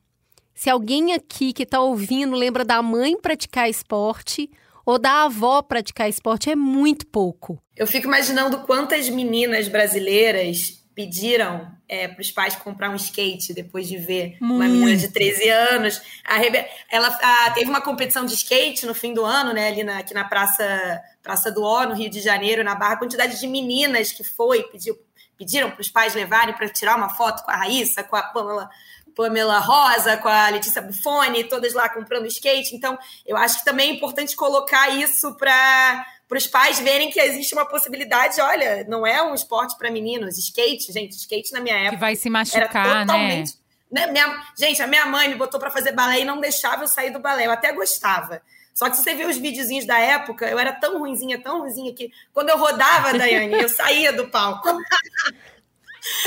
se 0.61 0.69
alguém 0.69 1.15
aqui 1.15 1.55
que 1.55 1.63
está 1.63 1.81
ouvindo 1.81 2.37
lembra 2.37 2.67
da 2.67 2.83
mãe 2.83 3.19
praticar 3.19 3.71
esporte 3.71 4.51
ou 4.85 4.99
da 4.99 5.23
avó 5.23 5.63
praticar 5.63 6.07
esporte, 6.07 6.51
é 6.51 6.55
muito 6.55 7.07
pouco. 7.07 7.59
Eu 7.75 7.87
fico 7.87 8.07
imaginando 8.07 8.59
quantas 8.67 9.09
meninas 9.09 9.69
brasileiras 9.69 10.85
pediram 10.95 11.67
é, 11.89 12.09
para 12.09 12.21
os 12.21 12.31
pais 12.31 12.57
comprar 12.57 12.91
um 12.91 12.97
skate 12.97 13.55
depois 13.55 13.89
de 13.89 13.97
ver 13.97 14.37
muito. 14.39 14.57
uma 14.57 14.69
menina 14.69 14.97
de 14.99 15.09
13 15.09 15.49
anos. 15.49 16.03
A 16.27 16.37
Rebe... 16.37 16.63
Ela 16.91 17.09
a... 17.09 17.53
teve 17.53 17.71
uma 17.71 17.81
competição 17.81 18.27
de 18.27 18.35
skate 18.35 18.85
no 18.85 18.93
fim 18.95 19.15
do 19.15 19.25
ano, 19.25 19.55
né, 19.55 19.69
ali 19.69 19.83
na, 19.83 20.01
aqui 20.01 20.13
na 20.13 20.25
Praça, 20.25 21.01
Praça 21.23 21.51
do 21.51 21.63
Ó, 21.63 21.87
no 21.87 21.95
Rio 21.95 22.11
de 22.11 22.21
Janeiro, 22.21 22.63
na 22.63 22.75
Barra. 22.75 22.93
A 22.93 22.99
quantidade 22.99 23.41
de 23.41 23.47
meninas 23.47 24.13
que 24.13 24.23
foi, 24.23 24.65
pediu, 24.65 24.95
pediram 25.39 25.71
para 25.71 25.81
os 25.81 25.89
pais 25.89 26.15
levarem 26.15 26.55
para 26.55 26.69
tirar 26.69 26.99
uma 26.99 27.09
foto 27.09 27.43
com 27.45 27.51
a 27.51 27.57
Raíssa, 27.57 28.05
com 28.05 28.15
a 28.15 28.25
Pamela 28.25 28.69
Pamela 29.15 29.59
Rosa, 29.59 30.17
com 30.17 30.29
a 30.29 30.49
Letícia 30.49 30.83
Buffoni, 30.83 31.45
todas 31.45 31.75
lá 31.75 31.89
comprando 31.89 32.27
skate. 32.27 32.75
Então, 32.75 32.99
eu 33.27 33.37
acho 33.37 33.59
que 33.59 33.65
também 33.65 33.91
é 33.91 33.95
importante 33.95 34.37
colocar 34.37 34.89
isso 34.91 35.35
para 35.35 36.07
para 36.31 36.39
os 36.39 36.47
pais 36.47 36.79
verem 36.79 37.11
que 37.11 37.19
existe 37.19 37.53
uma 37.55 37.67
possibilidade. 37.67 38.41
Olha, 38.41 38.85
não 38.89 39.05
é 39.05 39.21
um 39.21 39.35
esporte 39.35 39.77
para 39.77 39.91
meninos. 39.91 40.39
Skate, 40.39 40.93
gente, 40.93 41.17
skate 41.17 41.53
na 41.53 41.59
minha 41.59 41.75
época. 41.75 41.97
Que 41.97 42.01
vai 42.01 42.15
se 42.15 42.31
machucar, 42.31 43.05
né? 43.05 43.45
né? 43.91 44.07
Minha, 44.07 44.41
gente, 44.57 44.81
a 44.81 44.87
minha 44.87 45.07
mãe 45.07 45.29
me 45.29 45.35
botou 45.35 45.59
para 45.59 45.73
fazer 45.73 45.91
balé 45.91 46.21
e 46.21 46.25
não 46.25 46.41
deixava 46.41 46.85
eu 46.85 46.89
sair 46.89 47.11
do 47.11 47.19
balé. 47.19 47.47
Eu 47.47 47.51
até 47.51 47.73
gostava. 47.73 48.41
Só 48.73 48.89
que 48.89 48.97
se 48.97 49.03
você 49.03 49.15
vê 49.15 49.25
os 49.25 49.37
videozinhos 49.37 49.85
da 49.85 49.99
época, 49.99 50.49
eu 50.49 50.59
era 50.59 50.73
tão 50.73 51.01
ruinzinha, 51.01 51.43
tão 51.43 51.63
ruinzinha 51.63 51.93
que 51.93 52.13
quando 52.33 52.51
eu 52.51 52.57
rodava, 52.57 53.13
Daiane, 53.13 53.61
eu 53.61 53.69
saía 53.69 54.13
do 54.13 54.29
palco. 54.29 54.69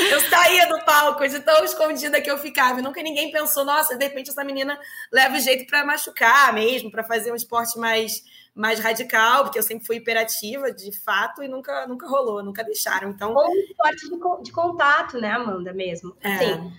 Eu 0.10 0.22
saía 0.22 0.68
do 0.68 0.84
palco 0.86 1.28
de 1.28 1.40
tão 1.40 1.64
escondida 1.64 2.22
que 2.22 2.30
eu 2.30 2.38
ficava. 2.38 2.82
Nunca 2.82 3.02
ninguém 3.02 3.32
pensou, 3.32 3.66
nossa, 3.66 3.96
de 3.96 4.04
repente 4.04 4.30
essa 4.30 4.44
menina 4.44 4.78
leva 5.12 5.36
o 5.36 5.40
jeito 5.40 5.66
para 5.68 5.86
machucar 5.86 6.54
mesmo, 6.54 6.92
para 6.92 7.04
fazer 7.04 7.32
um 7.32 7.36
esporte 7.36 7.78
mais, 7.80 8.24
mais 8.54 8.80
radical, 8.80 9.44
porque 9.44 9.60
eu 9.60 9.64
sempre 9.64 9.86
fui 9.86 9.98
hiperativa, 9.98 10.72
de 10.72 10.92
fato, 11.04 11.42
e 11.44 11.48
nunca, 11.48 11.88
nunca 11.88 12.08
rolou, 12.08 12.44
nunca 12.44 12.64
deixaram. 12.64 13.10
Então... 13.10 13.34
Ou 13.34 13.50
um 13.50 13.56
esporte 13.56 14.10
de, 14.10 14.44
de 14.44 14.52
contato, 14.52 15.20
né, 15.20 15.32
Amanda, 15.32 15.74
mesmo. 15.74 16.16
É. 16.22 16.34
Assim, 16.34 16.74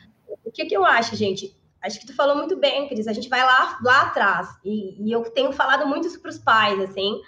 o 0.44 0.50
que, 0.50 0.66
que 0.66 0.76
eu 0.76 0.84
acho, 0.84 1.16
gente? 1.16 1.56
Acho 1.82 2.00
que 2.00 2.06
tu 2.06 2.14
falou 2.14 2.36
muito 2.36 2.56
bem, 2.56 2.88
Cris. 2.88 3.06
A 3.06 3.12
gente 3.12 3.28
vai 3.28 3.44
lá, 3.44 3.78
lá 3.82 4.02
atrás. 4.02 4.48
E, 4.64 5.06
e 5.06 5.12
eu 5.12 5.22
tenho 5.30 5.52
falado 5.52 5.86
muito 5.86 6.06
isso 6.06 6.18
para 6.18 6.30
os 6.30 6.38
pais, 6.38 6.80
assim, 6.80 7.20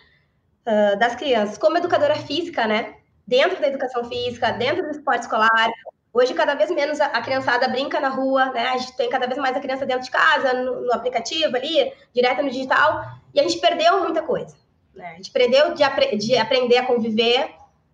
uh, 0.66 0.98
das 0.98 1.14
crianças. 1.14 1.58
Como 1.58 1.76
educadora 1.76 2.16
física, 2.16 2.66
né? 2.66 2.96
Dentro 3.26 3.60
da 3.60 3.68
educação 3.68 4.04
física, 4.04 4.52
dentro 4.52 4.84
do 4.84 4.90
esporte 4.90 5.22
escolar. 5.22 5.70
Hoje, 6.12 6.32
cada 6.32 6.54
vez 6.54 6.70
menos 6.70 7.00
a 7.00 7.20
criançada 7.20 7.68
brinca 7.68 8.00
na 8.00 8.08
rua, 8.08 8.46
né? 8.46 8.68
A 8.68 8.78
gente 8.78 8.96
tem 8.96 9.10
cada 9.10 9.26
vez 9.26 9.38
mais 9.38 9.54
a 9.56 9.60
criança 9.60 9.84
dentro 9.84 10.04
de 10.04 10.10
casa, 10.10 10.54
no, 10.54 10.82
no 10.82 10.92
aplicativo 10.92 11.54
ali, 11.54 11.92
direto 12.14 12.42
no 12.42 12.50
digital, 12.50 13.04
e 13.34 13.40
a 13.40 13.42
gente 13.42 13.58
perdeu 13.58 14.00
muita 14.00 14.22
coisa. 14.22 14.56
Né? 14.94 15.10
A 15.12 15.16
gente 15.16 15.30
perdeu 15.30 15.74
de, 15.74 15.82
apre 15.82 16.16
de 16.16 16.36
aprender 16.38 16.78
a 16.78 16.86
conviver, 16.86 17.50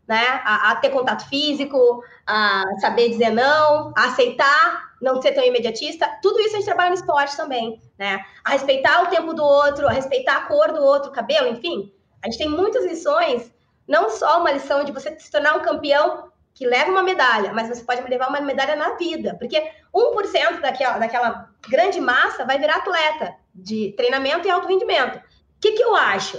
né? 0.07 0.41
A, 0.45 0.71
a, 0.71 0.77
ter 0.77 0.91
contato 0.91 1.29
físico, 1.29 2.05
a 2.25 2.63
saber 2.81 3.09
dizer 3.09 3.31
não, 3.31 3.93
a 3.97 4.07
aceitar, 4.07 4.93
não 5.01 5.21
ser 5.21 5.33
tão 5.33 5.45
imediatista. 5.45 6.09
Tudo 6.23 6.41
isso 6.41 6.55
a 6.55 6.59
gente 6.59 6.65
trabalha 6.65 6.91
no 6.91 6.97
esporte 6.97 7.37
também, 7.37 7.81
né? 7.99 8.25
A 8.45 8.51
respeitar 8.51 9.03
o 9.03 9.09
tempo 9.09 9.33
do 9.35 9.43
outro, 9.43 9.89
a 9.89 9.93
respeitar 9.93 10.37
a 10.37 10.43
cor 10.43 10.73
do 10.73 10.81
outro, 10.81 11.11
cabelo, 11.11 11.49
enfim. 11.49 11.93
A 12.23 12.27
gente 12.27 12.39
tem 12.39 12.49
muitas 12.49 12.85
lições 12.85 13.52
não 13.93 14.09
só 14.09 14.41
uma 14.41 14.51
lição 14.51 14.85
de 14.85 14.91
você 14.91 15.15
se 15.21 15.31
tornar 15.31 15.55
um 15.55 15.61
campeão 15.61 16.33
que 16.55 16.67
leva 16.67 16.91
uma 16.91 17.03
medalha, 17.03 17.53
mas 17.53 17.69
você 17.69 17.85
pode 17.85 18.01
levar 18.09 18.31
uma 18.31 18.41
medalha 18.41 18.75
na 18.75 18.95
vida, 18.95 19.37
porque 19.39 19.63
1% 19.95 20.61
daquela, 20.63 20.97
daquela 20.97 21.51
grande 21.69 22.01
massa 22.01 22.47
vai 22.47 22.59
virar 22.59 22.77
atleta 22.77 23.35
de 23.55 23.93
treinamento 23.95 24.49
e 24.49 24.51
alto 24.51 24.67
rendimento. 24.67 25.19
O 25.19 25.23
que, 25.61 25.73
que 25.73 25.83
eu 25.83 25.95
acho? 25.95 26.39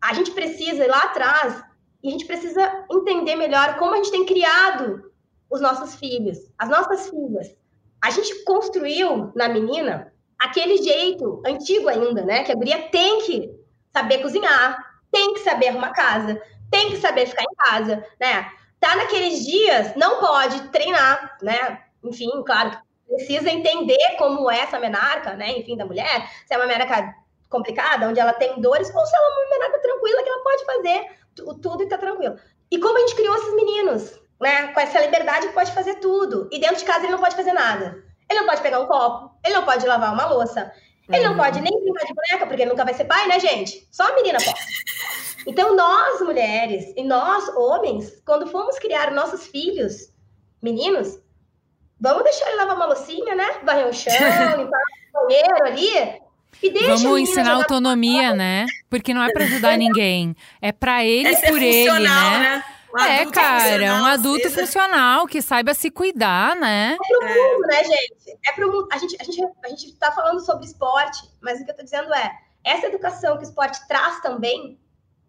A 0.00 0.14
gente 0.14 0.30
precisa 0.30 0.84
ir 0.84 0.88
lá 0.88 0.98
atrás 0.98 1.60
e 2.04 2.08
a 2.08 2.12
gente 2.12 2.24
precisa 2.24 2.86
entender 2.88 3.34
melhor 3.34 3.76
como 3.78 3.92
a 3.92 3.96
gente 3.96 4.12
tem 4.12 4.24
criado 4.24 5.10
os 5.50 5.60
nossos 5.60 5.96
filhos, 5.96 6.38
as 6.56 6.68
nossas 6.68 7.10
filhas. 7.10 7.52
A 8.00 8.10
gente 8.10 8.44
construiu 8.44 9.32
na 9.34 9.48
menina 9.48 10.12
aquele 10.38 10.76
jeito 10.76 11.42
antigo 11.44 11.88
ainda, 11.88 12.22
né? 12.22 12.44
Que 12.44 12.52
a 12.52 12.54
guria 12.54 12.88
tem 12.90 13.22
que 13.22 13.50
saber 13.92 14.18
cozinhar, 14.18 14.76
tem 15.10 15.34
que 15.34 15.40
saber 15.40 15.68
arrumar 15.68 15.92
casa, 15.92 16.40
tem 16.70 16.90
que 16.90 16.96
saber 16.98 17.26
ficar 17.26 17.42
em 17.42 17.54
casa, 17.56 18.04
né? 18.20 18.50
Tá 18.80 18.94
naqueles 18.96 19.44
dias, 19.44 19.94
não 19.96 20.20
pode 20.20 20.68
treinar, 20.68 21.38
né? 21.42 21.82
Enfim, 22.04 22.30
claro, 22.44 22.76
precisa 23.06 23.50
entender 23.50 24.16
como 24.18 24.50
é 24.50 24.60
essa 24.60 24.78
menarca, 24.78 25.34
né? 25.34 25.58
Enfim, 25.58 25.76
da 25.76 25.86
mulher, 25.86 26.30
se 26.46 26.54
é 26.54 26.56
uma 26.56 26.66
menarca 26.66 27.14
complicada, 27.48 28.08
onde 28.08 28.20
ela 28.20 28.32
tem 28.32 28.60
dores, 28.60 28.92
ou 28.94 29.06
se 29.06 29.16
ela 29.16 29.26
é 29.26 29.30
uma 29.30 29.50
menarca 29.50 29.80
tranquila, 29.80 30.22
que 30.22 30.28
ela 30.28 30.42
pode 30.42 30.64
fazer 30.64 31.06
tudo 31.62 31.82
e 31.82 31.88
tá 31.88 31.98
tranquilo. 31.98 32.36
E 32.70 32.78
como 32.78 32.96
a 32.96 33.00
gente 33.00 33.14
criou 33.14 33.34
esses 33.36 33.54
meninos, 33.54 34.20
né? 34.40 34.68
Com 34.68 34.80
essa 34.80 35.00
liberdade 35.00 35.48
que 35.48 35.54
pode 35.54 35.72
fazer 35.72 35.96
tudo. 35.96 36.48
E 36.52 36.58
dentro 36.58 36.76
de 36.76 36.84
casa 36.84 37.04
ele 37.04 37.12
não 37.12 37.20
pode 37.20 37.36
fazer 37.36 37.52
nada. 37.52 38.02
Ele 38.28 38.40
não 38.40 38.46
pode 38.46 38.60
pegar 38.60 38.80
um 38.80 38.86
copo, 38.86 39.36
ele 39.44 39.54
não 39.54 39.64
pode 39.64 39.86
lavar 39.86 40.12
uma 40.12 40.26
louça, 40.26 40.72
ele 41.08 41.22
não 41.22 41.32
uhum. 41.32 41.38
pode 41.38 41.60
nem 41.60 41.72
brincar 41.80 42.04
de 42.04 42.14
boneca, 42.14 42.46
porque 42.46 42.62
ele 42.62 42.70
nunca 42.70 42.84
vai 42.84 42.94
ser 42.94 43.04
pai, 43.04 43.28
né, 43.28 43.38
gente? 43.38 43.86
Só 43.92 44.02
a 44.10 44.14
menina 44.14 44.38
pode. 44.44 44.60
Então, 45.46 45.76
nós 45.76 46.20
mulheres 46.20 46.92
e 46.96 47.04
nós 47.04 47.48
homens, 47.56 48.20
quando 48.26 48.48
formos 48.48 48.78
criar 48.78 49.12
nossos 49.12 49.46
filhos, 49.46 50.12
meninos, 50.60 51.20
vamos 52.00 52.24
deixar 52.24 52.48
ele 52.48 52.56
lavar 52.56 52.76
uma 52.76 52.86
loucinha, 52.86 53.34
né? 53.34 53.60
Varrer 53.62 53.86
o 53.86 53.92
chão, 53.92 54.12
limpar 54.58 54.80
o 55.14 55.26
banheiro 55.26 55.64
ali. 55.64 56.20
E 56.62 56.70
deixa 56.70 56.96
Vamos 56.96 57.20
ensinar 57.20 57.52
autonomia, 57.52 58.34
né? 58.34 58.66
Porque 58.90 59.14
não 59.14 59.22
é 59.22 59.30
para 59.30 59.44
ajudar 59.44 59.76
ninguém. 59.76 60.34
É 60.60 60.72
para 60.72 61.04
ele 61.04 61.28
é 61.28 61.48
por 61.48 61.62
ele, 61.62 61.90
né? 61.90 62.38
né? 62.38 62.64
Um 62.92 62.98
é, 62.98 63.26
cara, 63.30 63.94
um 64.00 64.06
adulto 64.06 64.48
seja... 64.48 64.60
funcional 64.60 65.26
que 65.26 65.42
saiba 65.42 65.74
se 65.74 65.90
cuidar, 65.90 66.56
né? 66.56 66.94
É 66.94 66.96
pro 66.96 67.28
mundo, 67.28 67.66
né, 67.66 67.84
gente? 67.84 68.38
É 68.46 68.52
pro 68.52 68.72
mundo. 68.72 68.88
A 68.90 68.96
gente, 68.96 69.16
a, 69.20 69.24
gente, 69.24 69.42
a 69.62 69.68
gente 69.68 69.92
tá 69.96 70.10
falando 70.12 70.40
sobre 70.40 70.64
esporte, 70.64 71.28
mas 71.42 71.60
o 71.60 71.64
que 71.64 71.70
eu 71.70 71.76
tô 71.76 71.82
dizendo 71.82 72.12
é, 72.14 72.32
essa 72.64 72.86
educação 72.86 73.36
que 73.36 73.44
o 73.44 73.48
esporte 73.48 73.86
traz 73.86 74.20
também 74.22 74.80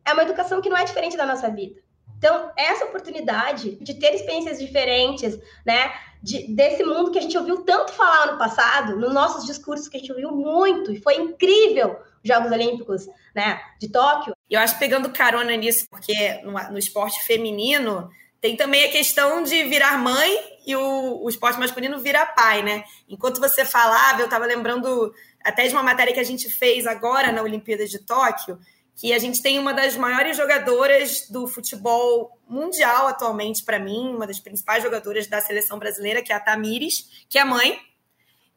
é 0.08 0.13
uma 0.13 0.24
educação 0.24 0.62
que 0.62 0.70
não 0.70 0.78
é 0.78 0.86
diferente 0.86 1.17
da 1.17 1.26
nossa 1.26 1.50
vida. 1.50 1.80
Então, 2.17 2.52
essa 2.58 2.86
oportunidade 2.86 3.76
de 3.76 3.93
ter 3.93 4.15
experiências 4.15 4.58
diferentes, 4.58 5.38
né, 5.65 5.93
de, 6.24 6.48
desse 6.56 6.84
mundo 6.84 7.12
que 7.12 7.20
a 7.20 7.22
gente 7.22 7.38
ouviu 7.38 7.63
tanto 7.63 7.91
falar 7.93 8.32
no 8.32 8.39
passado, 8.39 8.96
nos 8.96 9.13
nossos 9.13 9.46
discursos 9.46 9.88
que 9.88 9.98
a 9.98 10.00
gente 10.00 10.12
ouviu 10.12 10.32
muito, 10.32 10.91
e 10.91 11.00
foi 11.00 11.17
incrível 11.17 12.00
os 12.24 12.28
Jogos 12.28 12.52
Olímpicos, 12.52 13.08
né, 13.36 13.62
de 13.80 13.89
Tóquio. 13.89 14.34
Eu 14.50 14.60
acho 14.60 14.80
pegando 14.80 15.12
carona 15.12 15.56
nisso, 15.56 15.86
porque 15.91 16.41
no, 16.43 16.54
no 16.72 16.80
esporte 16.80 17.24
feminino 17.24 18.10
tem 18.41 18.56
também 18.56 18.86
a 18.86 18.91
questão 18.91 19.43
de 19.43 19.63
virar 19.65 19.98
mãe 20.00 20.39
e 20.65 20.76
o, 20.76 21.24
o 21.24 21.30
esporte 21.30 21.60
masculino 21.60 22.00
vira 22.00 22.26
pai, 22.26 22.62
né? 22.62 22.84
Enquanto 23.08 23.39
você 23.39 23.65
falava, 23.65 24.22
eu 24.22 24.26
estava 24.26 24.46
lembrando 24.46 25.13
até 25.43 25.67
de 25.67 25.74
uma 25.74 25.84
matéria 25.84 26.13
que 26.13 26.20
a 26.20 26.24
gente 26.24 26.50
fez 26.50 26.86
agora 26.86 27.32
na 27.32 27.41
Olimpíada 27.41 27.86
de 27.86 28.00
Tóquio, 28.00 28.60
que 28.97 29.13
a 29.13 29.19
gente 29.19 29.43
tem 29.43 29.60
uma 29.60 29.75
das 29.75 29.95
maiores 29.95 30.36
jogadoras 30.36 31.29
do 31.29 31.47
futebol 31.47 32.36
mundial 32.49 33.05
atualmente, 33.05 33.63
para 33.63 33.77
mim, 33.77 34.10
uma 34.10 34.25
das 34.25 34.39
principais 34.39 34.83
jogadoras 34.83 35.27
da 35.27 35.39
seleção 35.39 35.77
brasileira, 35.77 36.23
que 36.23 36.33
é 36.33 36.36
a 36.36 36.39
Tamires, 36.39 37.25
que 37.29 37.38
é 37.38 37.45
mãe. 37.45 37.79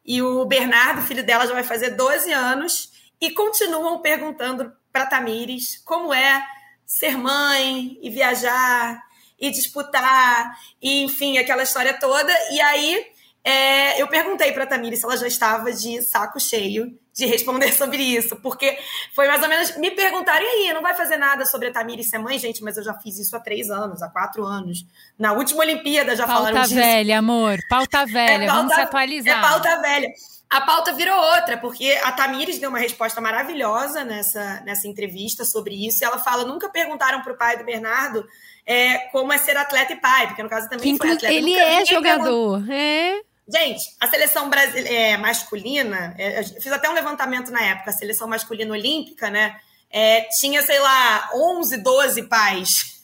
E 0.02 0.22
o 0.22 0.46
Bernardo, 0.46 1.02
filho 1.02 1.22
dela, 1.22 1.46
já 1.46 1.52
vai 1.52 1.62
fazer 1.62 1.90
12 1.90 2.32
anos, 2.32 2.90
e 3.20 3.30
continuam 3.32 4.00
perguntando 4.00 4.72
para 4.90 5.04
Tamires 5.04 5.76
como 5.84 6.12
é 6.14 6.42
ser 6.86 7.18
mãe 7.18 7.98
e 8.00 8.08
viajar 8.08 8.98
e 9.38 9.50
disputar, 9.50 10.58
e 10.80 11.04
enfim, 11.04 11.36
aquela 11.36 11.64
história 11.64 11.92
toda. 12.00 12.32
E 12.50 12.60
aí 12.62 13.06
é, 13.44 14.00
eu 14.00 14.08
perguntei 14.08 14.52
para 14.52 14.66
Tamires 14.66 15.00
se 15.00 15.04
ela 15.04 15.18
já 15.18 15.26
estava 15.26 15.70
de 15.70 16.00
saco 16.00 16.40
cheio 16.40 16.98
de 17.14 17.26
responder 17.26 17.72
sobre 17.74 18.02
isso, 18.02 18.36
porque 18.36 18.78
foi 19.14 19.26
mais 19.26 19.42
ou 19.42 19.48
menos 19.48 19.76
me 19.76 19.90
perguntarem 19.90 20.46
aí, 20.46 20.72
não 20.72 20.82
vai 20.82 20.94
fazer 20.94 21.16
nada 21.16 21.44
sobre 21.44 21.68
a 21.68 21.72
Tamires 21.72 22.08
ser 22.08 22.18
mãe, 22.18 22.38
gente, 22.38 22.62
mas 22.62 22.76
eu 22.76 22.84
já 22.84 22.94
fiz 22.94 23.18
isso 23.18 23.36
há 23.36 23.40
três 23.40 23.70
anos, 23.70 24.02
há 24.02 24.08
quatro 24.08 24.44
anos. 24.44 24.84
Na 25.18 25.32
última 25.32 25.60
Olimpíada 25.60 26.14
já 26.16 26.26
pauta 26.26 26.38
falaram 26.38 26.62
disso. 26.62 26.74
Pauta 26.74 26.86
velha, 26.86 27.18
amor, 27.18 27.58
pauta 27.68 28.06
velha, 28.06 28.44
é 28.44 28.46
pauta, 28.46 28.54
vamos 28.54 28.74
se 28.74 28.80
atualizar. 28.80 29.38
É 29.38 29.40
pauta 29.40 29.80
velha. 29.80 30.08
A 30.50 30.60
pauta 30.62 30.92
virou 30.92 31.16
outra, 31.16 31.56
porque 31.58 31.96
a 32.02 32.10
Tamires 32.10 32.58
deu 32.58 32.70
uma 32.70 32.80
resposta 32.80 33.20
maravilhosa 33.20 34.02
nessa, 34.02 34.60
nessa 34.62 34.88
entrevista 34.88 35.44
sobre 35.44 35.86
isso. 35.86 36.02
E 36.02 36.04
ela 36.04 36.18
fala: 36.18 36.44
nunca 36.44 36.68
perguntaram 36.68 37.22
para 37.22 37.32
o 37.32 37.38
pai 37.38 37.56
do 37.56 37.64
Bernardo 37.64 38.26
é, 38.66 38.98
como 39.12 39.32
é 39.32 39.38
ser 39.38 39.56
atleta 39.56 39.92
e 39.92 40.00
pai, 40.00 40.26
porque 40.26 40.42
no 40.42 40.48
caso 40.48 40.68
também 40.68 40.92
que 40.92 40.98
foi 40.98 41.12
atleta. 41.12 41.32
Ele 41.32 41.52
nunca, 41.52 41.62
é 41.62 41.84
jogador, 41.84 42.68
é. 42.68 43.20
Gente, 43.52 43.82
a 43.98 44.06
seleção 44.08 44.48
brasileira 44.48 44.88
é, 44.88 45.16
masculina, 45.16 46.14
é, 46.16 46.42
fiz 46.42 46.70
até 46.70 46.88
um 46.88 46.94
levantamento 46.94 47.50
na 47.50 47.62
época, 47.62 47.90
a 47.90 47.94
seleção 47.94 48.28
masculina 48.28 48.72
olímpica, 48.72 49.28
né? 49.28 49.56
É, 49.90 50.28
tinha, 50.38 50.62
sei 50.62 50.78
lá, 50.78 51.30
11, 51.34 51.78
12 51.78 52.22
pais. 52.24 53.00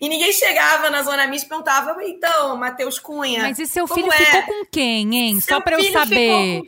E 0.00 0.08
ninguém 0.08 0.32
chegava 0.32 0.88
na 0.88 1.02
zona 1.02 1.26
mista 1.26 1.46
e 1.46 1.48
perguntava, 1.48 1.94
então, 2.04 2.56
Matheus 2.56 2.98
Cunha. 2.98 3.42
Mas 3.42 3.58
e 3.58 3.66
seu 3.66 3.86
filho 3.86 4.10
é? 4.10 4.16
ficou 4.16 4.42
com 4.44 4.64
quem, 4.64 5.14
hein? 5.14 5.40
Seu 5.40 5.56
Só 5.56 5.60
pra 5.60 5.78
eu 5.78 5.92
saber. 5.92 6.62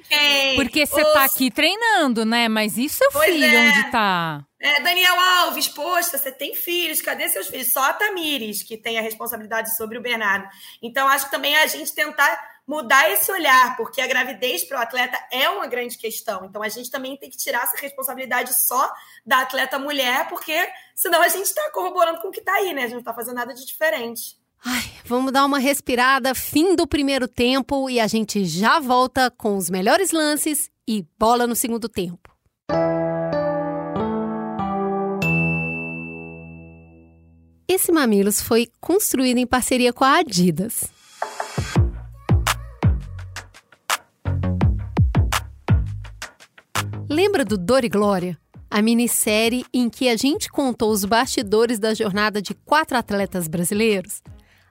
Porque 0.56 0.84
você 0.84 1.02
tá 1.12 1.24
aqui 1.24 1.50
treinando, 1.50 2.26
né? 2.26 2.48
Mas 2.48 2.76
e 2.76 2.90
seu 2.90 3.10
pois 3.10 3.32
filho, 3.32 3.44
é. 3.46 3.68
onde 3.68 3.90
tá? 3.90 4.44
É, 4.60 4.80
Daniel 4.82 5.18
Alves, 5.18 5.66
poxa, 5.66 6.18
você 6.18 6.30
tem 6.30 6.54
filhos, 6.54 7.00
cadê 7.00 7.28
seus 7.30 7.48
filhos? 7.48 7.72
Só 7.72 7.82
a 7.84 7.92
Tamires, 7.94 8.62
que 8.62 8.76
tem 8.76 8.98
a 8.98 9.02
responsabilidade 9.02 9.74
sobre 9.76 9.96
o 9.96 10.02
Bernardo. 10.02 10.46
Então, 10.82 11.08
acho 11.08 11.24
que 11.24 11.30
também 11.30 11.56
é 11.56 11.62
a 11.62 11.66
gente 11.66 11.94
tentar 11.94 12.51
mudar 12.72 13.10
esse 13.10 13.30
olhar, 13.30 13.76
porque 13.76 14.00
a 14.00 14.06
gravidez 14.06 14.64
para 14.64 14.78
o 14.78 14.80
atleta 14.80 15.18
é 15.30 15.46
uma 15.50 15.66
grande 15.66 15.98
questão. 15.98 16.46
Então 16.46 16.62
a 16.62 16.70
gente 16.70 16.90
também 16.90 17.18
tem 17.18 17.28
que 17.28 17.36
tirar 17.36 17.64
essa 17.64 17.76
responsabilidade 17.76 18.58
só 18.66 18.90
da 19.26 19.42
atleta 19.42 19.78
mulher, 19.78 20.26
porque 20.30 20.56
senão 20.94 21.20
a 21.20 21.28
gente 21.28 21.44
está 21.44 21.70
corroborando 21.70 22.22
com 22.22 22.28
o 22.28 22.30
que 22.30 22.40
está 22.40 22.54
aí, 22.54 22.72
né? 22.72 22.84
A 22.84 22.84
gente 22.86 22.94
não 22.94 23.00
está 23.00 23.12
fazendo 23.12 23.34
nada 23.34 23.52
de 23.52 23.66
diferente. 23.66 24.38
Ai, 24.64 24.90
vamos 25.04 25.32
dar 25.32 25.44
uma 25.44 25.58
respirada, 25.58 26.34
fim 26.34 26.74
do 26.74 26.86
primeiro 26.86 27.28
tempo 27.28 27.90
e 27.90 28.00
a 28.00 28.06
gente 28.06 28.46
já 28.46 28.80
volta 28.80 29.30
com 29.30 29.58
os 29.58 29.68
melhores 29.68 30.10
lances 30.10 30.70
e 30.88 31.04
bola 31.18 31.46
no 31.46 31.54
segundo 31.54 31.90
tempo. 31.90 32.32
Esse 37.68 37.92
Mamilos 37.92 38.40
foi 38.40 38.66
construído 38.80 39.36
em 39.36 39.46
parceria 39.46 39.92
com 39.92 40.04
a 40.04 40.18
Adidas. 40.18 41.01
Lembra 47.12 47.44
do 47.44 47.58
Dor 47.58 47.84
e 47.84 47.90
Glória? 47.90 48.38
A 48.70 48.80
minissérie 48.80 49.66
em 49.70 49.90
que 49.90 50.08
a 50.08 50.16
gente 50.16 50.50
contou 50.50 50.90
os 50.90 51.04
bastidores 51.04 51.78
da 51.78 51.92
jornada 51.92 52.40
de 52.40 52.54
quatro 52.54 52.96
atletas 52.96 53.46
brasileiros? 53.46 54.22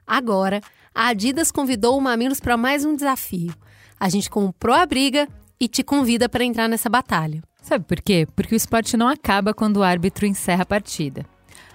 Agora, 0.04 0.60
a 0.92 1.06
Adidas 1.06 1.52
convidou 1.52 1.96
o 1.96 2.00
Mamilos 2.00 2.40
para 2.40 2.56
mais 2.56 2.84
um 2.84 2.96
desafio. 2.96 3.54
A 3.98 4.08
gente 4.08 4.28
comprou 4.28 4.74
a 4.74 4.84
briga 4.84 5.28
e 5.60 5.68
te 5.68 5.84
convida 5.84 6.28
para 6.28 6.42
entrar 6.42 6.68
nessa 6.68 6.90
batalha. 6.90 7.44
Sabe 7.62 7.84
por 7.84 8.00
quê? 8.02 8.26
Porque 8.34 8.56
o 8.56 8.56
esporte 8.56 8.96
não 8.96 9.06
acaba 9.06 9.54
quando 9.54 9.76
o 9.76 9.84
árbitro 9.84 10.26
encerra 10.26 10.64
a 10.64 10.66
partida. 10.66 11.24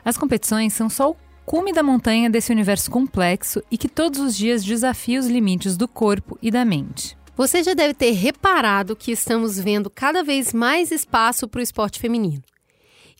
As 0.03 0.17
competições 0.17 0.73
são 0.73 0.89
só 0.89 1.11
o 1.11 1.17
cume 1.45 1.71
da 1.71 1.81
montanha 1.81 2.29
desse 2.29 2.51
universo 2.51 2.91
complexo 2.91 3.63
e 3.71 3.77
que 3.77 3.87
todos 3.87 4.19
os 4.19 4.35
dias 4.35 4.65
desafia 4.65 5.17
os 5.17 5.27
limites 5.27 5.77
do 5.77 5.87
corpo 5.87 6.37
e 6.41 6.51
da 6.51 6.65
mente. 6.65 7.16
Você 7.37 7.61
já 7.61 7.75
deve 7.75 7.93
ter 7.93 8.13
reparado 8.13 8.95
que 8.95 9.11
estamos 9.11 9.59
vendo 9.59 9.91
cada 9.91 10.23
vez 10.23 10.51
mais 10.51 10.89
espaço 10.89 11.47
para 11.47 11.59
o 11.59 11.61
esporte 11.61 11.99
feminino. 11.99 12.41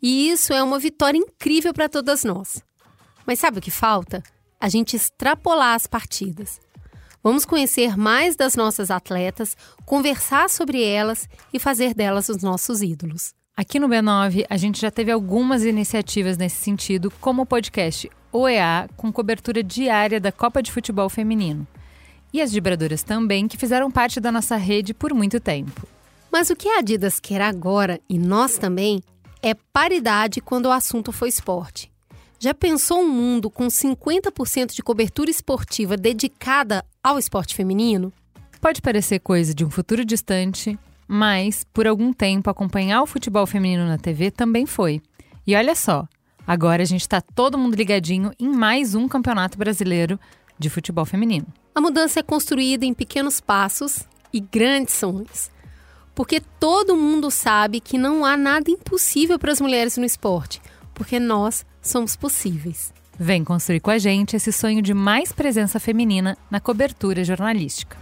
E 0.01 0.31
isso 0.31 0.51
é 0.51 0.63
uma 0.63 0.79
vitória 0.79 1.19
incrível 1.19 1.71
para 1.71 1.87
todas 1.87 2.23
nós. 2.23 2.63
Mas 3.27 3.37
sabe 3.37 3.59
o 3.59 3.61
que 3.61 3.69
falta? 3.69 4.23
A 4.59 4.69
gente 4.69 4.95
extrapolar 4.95 5.75
as 5.75 5.85
partidas. 5.85 6.59
Vamos 7.23 7.45
conhecer 7.45 7.95
mais 7.95 8.35
das 8.35 8.55
nossas 8.55 8.89
atletas, 8.89 9.55
conversar 9.85 10.49
sobre 10.49 10.83
elas 10.83 11.29
e 11.53 11.59
fazer 11.59 11.93
delas 11.93 12.27
os 12.27 12.41
nossos 12.41 12.81
ídolos. 12.81 13.35
Aqui 13.55 13.77
no 13.77 13.87
B9, 13.87 14.47
a 14.49 14.57
gente 14.57 14.81
já 14.81 14.89
teve 14.89 15.11
algumas 15.11 15.63
iniciativas 15.63 16.39
nesse 16.39 16.59
sentido, 16.59 17.13
como 17.21 17.43
o 17.43 17.45
podcast 17.45 18.09
OEA, 18.31 18.89
com 18.97 19.13
cobertura 19.13 19.61
diária 19.61 20.19
da 20.19 20.31
Copa 20.31 20.63
de 20.63 20.71
Futebol 20.71 21.07
Feminino 21.07 21.67
e 22.33 22.41
as 22.41 22.51
vibradoras 22.51 23.03
também, 23.03 23.47
que 23.47 23.57
fizeram 23.57 23.89
parte 23.89 24.19
da 24.19 24.31
nossa 24.31 24.55
rede 24.55 24.93
por 24.93 25.13
muito 25.13 25.39
tempo. 25.39 25.87
Mas 26.31 26.49
o 26.49 26.55
que 26.55 26.67
a 26.67 26.79
Adidas 26.79 27.19
quer 27.19 27.41
agora, 27.41 27.99
e 28.09 28.17
nós 28.17 28.57
também, 28.57 29.01
é 29.41 29.53
paridade 29.53 30.41
quando 30.41 30.67
o 30.67 30.71
assunto 30.71 31.11
for 31.11 31.27
esporte. 31.27 31.91
Já 32.39 32.53
pensou 32.53 33.01
um 33.01 33.09
mundo 33.09 33.49
com 33.49 33.67
50% 33.67 34.73
de 34.73 34.83
cobertura 34.83 35.31
esportiva 35.31 35.97
dedicada 35.97 36.85
ao 37.03 37.17
esporte 37.17 37.55
feminino? 37.55 38.13
Pode 38.61 38.81
parecer 38.81 39.19
coisa 39.19 39.53
de 39.53 39.65
um 39.65 39.69
futuro 39.69 40.05
distante, 40.05 40.77
mas 41.07 41.65
por 41.73 41.87
algum 41.87 42.13
tempo 42.13 42.49
acompanhar 42.49 43.01
o 43.01 43.07
futebol 43.07 43.47
feminino 43.47 43.87
na 43.87 43.97
TV 43.97 44.29
também 44.29 44.65
foi. 44.65 45.01
E 45.45 45.55
olha 45.55 45.75
só, 45.75 46.07
agora 46.45 46.83
a 46.83 46.85
gente 46.85 47.01
está 47.01 47.21
todo 47.21 47.57
mundo 47.57 47.75
ligadinho 47.75 48.31
em 48.39 48.49
mais 48.49 48.93
um 48.93 49.07
campeonato 49.07 49.57
brasileiro 49.57 50.19
de 50.59 50.69
futebol 50.69 51.05
feminino. 51.05 51.47
A 51.77 51.79
mudança 51.79 52.21
é 52.21 52.23
construída 52.23 52.85
em 52.85 52.91
pequenos 52.91 53.39
passos 53.39 53.99
e 54.33 54.39
grandes 54.39 54.95
sonhos. 54.95 55.51
Porque 56.15 56.41
todo 56.59 56.97
mundo 56.97 57.29
sabe 57.29 57.79
que 57.79 57.99
não 57.99 58.25
há 58.25 58.35
nada 58.35 58.71
impossível 58.71 59.37
para 59.37 59.51
as 59.51 59.61
mulheres 59.61 59.95
no 59.95 60.03
esporte, 60.03 60.59
porque 60.95 61.19
nós 61.19 61.63
somos 61.79 62.15
possíveis. 62.15 62.91
Vem 63.19 63.43
construir 63.43 63.79
com 63.79 63.91
a 63.91 63.99
gente 63.99 64.35
esse 64.35 64.51
sonho 64.51 64.81
de 64.81 64.95
mais 64.95 65.31
presença 65.31 65.79
feminina 65.79 66.35
na 66.49 66.59
cobertura 66.59 67.23
jornalística. 67.23 67.95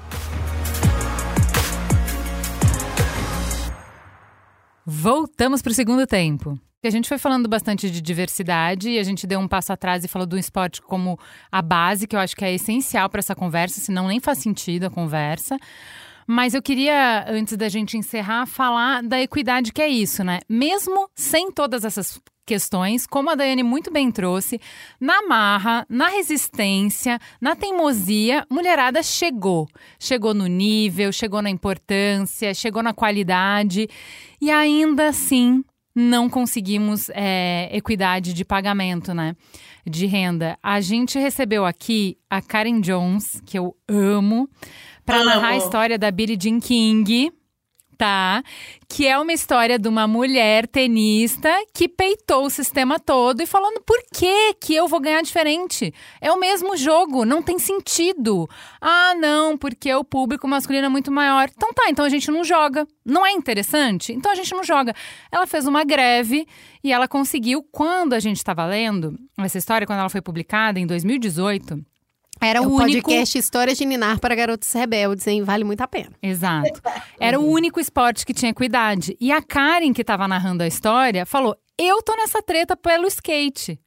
Voltamos 4.85 5.61
para 5.61 5.71
o 5.71 5.73
segundo 5.73 6.05
tempo. 6.05 6.59
A 6.83 6.89
gente 6.91 7.09
foi 7.09 7.17
falando 7.17 7.49
bastante 7.49 7.89
de 7.89 7.99
diversidade 7.99 8.91
e 8.91 8.99
a 8.99 9.03
gente 9.03 9.25
deu 9.25 9.39
um 9.39 9.47
passo 9.47 9.73
atrás 9.73 10.03
e 10.03 10.07
falou 10.07 10.27
do 10.27 10.37
esporte 10.37 10.79
como 10.83 11.19
a 11.51 11.59
base, 11.59 12.05
que 12.05 12.15
eu 12.15 12.19
acho 12.19 12.35
que 12.35 12.45
é 12.45 12.53
essencial 12.53 13.09
para 13.09 13.17
essa 13.17 13.33
conversa, 13.33 13.81
senão 13.81 14.07
nem 14.07 14.19
faz 14.19 14.37
sentido 14.37 14.85
a 14.85 14.89
conversa. 14.91 15.57
Mas 16.27 16.53
eu 16.53 16.61
queria, 16.61 17.25
antes 17.27 17.57
da 17.57 17.69
gente 17.69 17.97
encerrar, 17.97 18.45
falar 18.45 19.01
da 19.01 19.19
equidade, 19.19 19.73
que 19.73 19.81
é 19.81 19.87
isso, 19.87 20.23
né? 20.23 20.41
Mesmo 20.47 21.09
sem 21.15 21.51
todas 21.51 21.83
essas 21.83 22.21
questões, 22.45 23.07
como 23.07 23.29
a 23.29 23.35
Daiane 23.35 23.63
muito 23.63 23.91
bem 23.91 24.11
trouxe, 24.11 24.59
na 24.99 25.25
marra, 25.27 25.85
na 25.89 26.09
resistência, 26.09 27.19
na 27.41 27.55
teimosia, 27.55 28.45
mulherada 28.49 29.01
chegou. 29.01 29.67
Chegou 29.99 30.33
no 30.33 30.47
nível, 30.47 31.11
chegou 31.11 31.41
na 31.41 31.49
importância, 31.49 32.53
chegou 32.53 32.83
na 32.83 32.93
qualidade 32.93 33.87
e 34.39 34.51
ainda 34.51 35.07
assim 35.07 35.63
não 35.95 36.29
conseguimos 36.29 37.09
é, 37.13 37.69
equidade 37.71 38.33
de 38.33 38.43
pagamento, 38.43 39.13
né? 39.13 39.33
De 39.85 40.05
renda. 40.05 40.57
A 40.61 40.81
gente 40.81 41.17
recebeu 41.17 41.65
aqui 41.65 42.17
a 42.29 42.41
Karen 42.41 42.81
Jones, 42.81 43.41
que 43.45 43.57
eu 43.57 43.75
amo, 43.87 44.49
para 45.05 45.23
narrar 45.23 45.49
a 45.49 45.57
história 45.57 45.97
da 45.97 46.11
Billie 46.11 46.37
Jean 46.39 46.59
King 46.59 47.31
tá? 47.97 48.43
Que 48.87 49.07
é 49.07 49.17
uma 49.17 49.33
história 49.33 49.79
de 49.79 49.87
uma 49.87 50.07
mulher 50.07 50.67
tenista 50.67 51.49
que 51.73 51.87
peitou 51.87 52.45
o 52.45 52.49
sistema 52.49 52.99
todo 52.99 53.41
e 53.41 53.45
falando 53.45 53.81
por 53.81 53.97
que 54.13 54.53
que 54.55 54.75
eu 54.75 54.87
vou 54.87 54.99
ganhar 54.99 55.21
diferente? 55.21 55.93
É 56.21 56.31
o 56.31 56.39
mesmo 56.39 56.75
jogo, 56.77 57.25
não 57.25 57.41
tem 57.41 57.57
sentido. 57.57 58.47
Ah, 58.79 59.13
não, 59.15 59.57
porque 59.57 59.93
o 59.93 60.03
público 60.03 60.47
masculino 60.47 60.85
é 60.85 60.89
muito 60.89 61.11
maior. 61.11 61.49
Então 61.55 61.73
tá, 61.73 61.89
então 61.89 62.05
a 62.05 62.09
gente 62.09 62.29
não 62.29 62.43
joga. 62.43 62.87
Não 63.05 63.25
é 63.25 63.31
interessante? 63.31 64.13
Então 64.13 64.31
a 64.31 64.35
gente 64.35 64.53
não 64.53 64.63
joga. 64.63 64.93
Ela 65.31 65.47
fez 65.47 65.65
uma 65.65 65.83
greve 65.83 66.47
e 66.83 66.91
ela 66.91 67.07
conseguiu, 67.07 67.63
quando 67.71 68.13
a 68.13 68.19
gente 68.19 68.37
estava 68.37 68.65
lendo 68.65 69.17
essa 69.37 69.57
história, 69.57 69.87
quando 69.87 69.99
ela 69.99 70.09
foi 70.09 70.21
publicada 70.21 70.79
em 70.79 70.85
2018, 70.85 71.83
Era 72.41 72.61
o, 72.61 72.65
o 72.67 72.75
único 72.75 73.09
podcast 73.09 73.37
Histórias 73.37 73.77
de 73.77 73.85
Ninar 73.85 74.19
para 74.19 74.35
Garotos 74.35 74.71
Rebeldes, 74.71 75.25
hein? 75.27 75.43
Vale 75.43 75.63
muito 75.63 75.81
a 75.81 75.87
pena. 75.87 76.11
Exato. 76.21 76.81
Era 77.19 77.39
o 77.39 77.47
único 77.47 77.79
esporte 77.79 78.25
que 78.25 78.33
tinha 78.33 78.51
equidade. 78.51 79.15
E 79.19 79.31
a 79.31 79.41
Karen, 79.41 79.93
que 79.93 80.01
estava 80.01 80.27
narrando 80.27 80.63
a 80.63 80.67
história, 80.67 81.25
falou: 81.25 81.55
Eu 81.77 82.01
tô 82.01 82.15
nessa 82.15 82.41
treta 82.41 82.75
pelo 82.75 83.07
skate. 83.07 83.79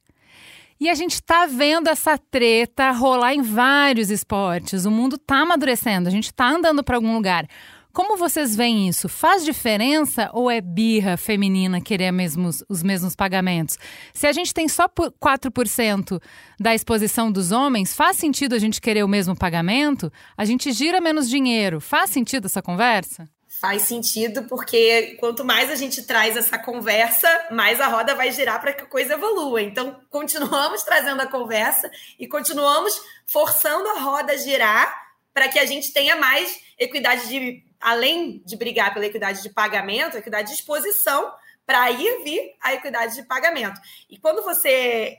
E 0.79 0.89
a 0.89 0.95
gente 0.95 1.21
tá 1.21 1.45
vendo 1.45 1.89
essa 1.89 2.17
treta 2.17 2.91
rolar 2.91 3.33
em 3.33 3.41
vários 3.41 4.09
esportes. 4.09 4.85
O 4.85 4.91
mundo 4.91 5.17
tá 5.17 5.39
amadurecendo, 5.41 6.07
a 6.07 6.11
gente 6.11 6.33
tá 6.33 6.49
andando 6.49 6.81
para 6.83 6.95
algum 6.95 7.13
lugar. 7.13 7.45
Como 7.91 8.17
vocês 8.17 8.55
veem 8.55 8.87
isso? 8.87 9.09
Faz 9.09 9.43
diferença 9.43 10.29
ou 10.31 10.49
é 10.49 10.61
birra 10.61 11.17
feminina 11.17 11.81
querer 11.81 12.11
mesmos, 12.11 12.63
os 12.69 12.83
mesmos 12.83 13.15
pagamentos? 13.15 13.77
Se 14.13 14.27
a 14.27 14.31
gente 14.31 14.53
tem 14.53 14.67
só 14.67 14.87
4% 14.87 16.21
da 16.59 16.75
exposição 16.75 17.31
dos 17.31 17.51
homens, 17.51 17.93
faz 17.95 18.17
sentido 18.17 18.53
a 18.53 18.59
gente 18.59 18.79
querer 18.79 19.03
o 19.03 19.07
mesmo 19.07 19.35
pagamento? 19.35 20.11
A 20.37 20.45
gente 20.45 20.71
gira 20.71 21.01
menos 21.01 21.27
dinheiro. 21.27 21.81
Faz 21.81 22.11
sentido 22.11 22.45
essa 22.45 22.61
conversa? 22.61 23.27
Faz 23.59 23.81
sentido, 23.81 24.43
porque 24.43 25.17
quanto 25.19 25.43
mais 25.43 25.71
a 25.71 25.75
gente 25.75 26.03
traz 26.03 26.37
essa 26.37 26.59
conversa, 26.59 27.27
mais 27.51 27.81
a 27.81 27.87
roda 27.87 28.13
vai 28.13 28.31
girar 28.31 28.61
para 28.61 28.71
que 28.71 28.83
a 28.83 28.87
coisa 28.87 29.15
evolua. 29.15 29.61
Então, 29.63 29.99
continuamos 30.11 30.83
trazendo 30.83 31.21
a 31.21 31.27
conversa 31.27 31.89
e 32.19 32.27
continuamos 32.27 32.93
forçando 33.25 33.89
a 33.89 33.99
roda 33.99 34.33
a 34.33 34.37
girar 34.37 34.95
para 35.33 35.49
que 35.49 35.57
a 35.57 35.65
gente 35.65 35.91
tenha 35.91 36.15
mais 36.15 36.59
equidade 36.77 37.27
de 37.27 37.68
além 37.79 38.41
de 38.45 38.55
brigar 38.55 38.93
pela 38.93 39.05
equidade 39.05 39.41
de 39.41 39.49
pagamento, 39.49 40.17
equidade 40.17 40.49
de 40.49 40.55
exposição, 40.55 41.33
para 41.65 41.91
ir 41.91 42.23
vir 42.23 42.55
a 42.59 42.73
equidade 42.73 43.13
de 43.13 43.21
pagamento. 43.21 43.79
E 44.09 44.17
quando 44.17 44.41
você 44.43 45.15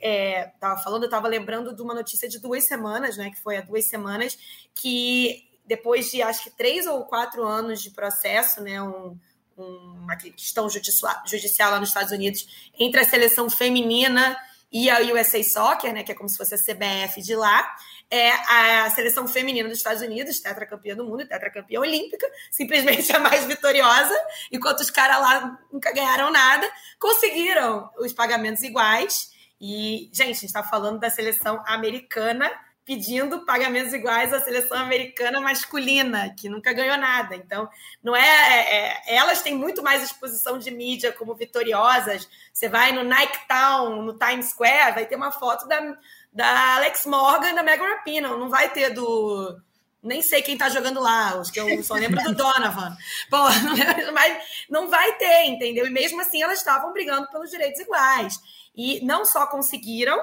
estava 0.53 0.79
é, 0.79 0.83
falando, 0.83 1.03
eu 1.03 1.07
estava 1.07 1.27
lembrando 1.27 1.73
de 1.73 1.81
uma 1.81 1.93
notícia 1.93 2.27
de 2.27 2.39
duas 2.39 2.65
semanas, 2.67 3.15
né? 3.15 3.29
Que 3.29 3.41
foi 3.41 3.55
há 3.55 3.61
duas 3.61 3.87
semanas, 3.87 4.37
que 4.73 5.49
depois 5.65 6.11
de 6.11 6.21
acho 6.21 6.43
que 6.43 6.49
três 6.49 6.85
ou 6.87 7.05
quatro 7.05 7.47
anos 7.47 7.81
de 7.81 7.91
processo, 7.91 8.61
né? 8.61 8.81
Um, 8.81 9.17
uma 9.55 10.15
questão 10.17 10.69
judicial, 10.69 11.21
judicial 11.25 11.71
lá 11.71 11.79
nos 11.79 11.89
Estados 11.89 12.11
Unidos 12.11 12.71
entre 12.77 12.99
a 12.99 13.05
seleção 13.05 13.49
feminina 13.49 14.37
e 14.71 14.89
a 14.89 14.99
USA 15.01 15.43
Soccer, 15.43 15.93
né, 15.93 16.03
que 16.03 16.11
é 16.11 16.15
como 16.15 16.29
se 16.29 16.37
fosse 16.37 16.55
a 16.55 16.57
CBF 16.57 17.21
de 17.21 17.35
lá, 17.35 17.75
é 18.11 18.29
a 18.29 18.89
seleção 18.89 19.25
feminina 19.25 19.69
dos 19.69 19.77
Estados 19.77 20.01
Unidos, 20.01 20.41
tetracampeã 20.41 20.93
do 20.93 21.05
mundo, 21.05 21.25
tetracampeã 21.25 21.79
olímpica, 21.79 22.29
simplesmente 22.51 23.11
a 23.15 23.19
mais 23.19 23.45
vitoriosa, 23.45 24.13
enquanto 24.51 24.81
os 24.81 24.89
caras 24.89 25.21
lá 25.21 25.59
nunca 25.71 25.93
ganharam 25.93 26.29
nada, 26.29 26.69
conseguiram 26.99 27.89
os 27.97 28.11
pagamentos 28.11 28.63
iguais. 28.63 29.31
E, 29.61 30.09
gente, 30.11 30.31
a 30.31 30.33
gente 30.33 30.45
está 30.45 30.61
falando 30.61 30.99
da 30.99 31.09
seleção 31.09 31.63
americana 31.65 32.51
pedindo 32.83 33.45
pagamentos 33.45 33.93
iguais 33.93 34.33
à 34.33 34.41
seleção 34.41 34.77
americana 34.77 35.39
masculina, 35.39 36.33
que 36.37 36.49
nunca 36.49 36.73
ganhou 36.73 36.97
nada. 36.97 37.35
Então, 37.35 37.69
não 38.03 38.15
é, 38.15 38.19
é, 38.21 38.87
é, 39.05 39.15
elas 39.15 39.41
têm 39.41 39.55
muito 39.55 39.83
mais 39.83 40.03
exposição 40.03 40.57
de 40.57 40.71
mídia 40.71 41.11
como 41.13 41.35
vitoriosas. 41.35 42.27
Você 42.51 42.67
vai 42.67 42.91
no 42.91 43.03
Nike 43.03 43.47
Town, 43.47 44.01
no 44.01 44.17
Times 44.17 44.47
Square, 44.47 44.95
vai 44.95 45.05
ter 45.05 45.15
uma 45.15 45.31
foto 45.31 45.67
da, 45.67 45.95
da 46.31 46.75
Alex 46.75 47.05
Morgan 47.05 47.49
e 47.49 47.55
da 47.55 47.63
Megan 47.63 47.85
Rapinoe, 47.85 48.39
não 48.39 48.49
vai 48.49 48.69
ter 48.69 48.91
do 48.91 49.59
nem 50.03 50.21
sei 50.21 50.41
quem 50.41 50.57
tá 50.57 50.67
jogando 50.67 50.99
lá, 50.99 51.39
acho 51.39 51.51
que 51.51 51.59
eu 51.59 51.83
só 51.83 51.93
lembro 51.93 52.21
do 52.23 52.33
Donovan. 52.35 52.97
Pô, 53.29 53.37
mas 54.13 54.37
não 54.69 54.89
vai 54.89 55.13
ter, 55.17 55.45
entendeu? 55.45 55.85
E 55.85 55.91
mesmo 55.91 56.19
assim 56.21 56.41
elas 56.41 56.57
estavam 56.59 56.91
brigando 56.91 57.29
pelos 57.29 57.51
direitos 57.51 57.79
iguais. 57.79 58.39
E 58.75 59.05
não 59.05 59.23
só 59.23 59.45
conseguiram, 59.45 60.19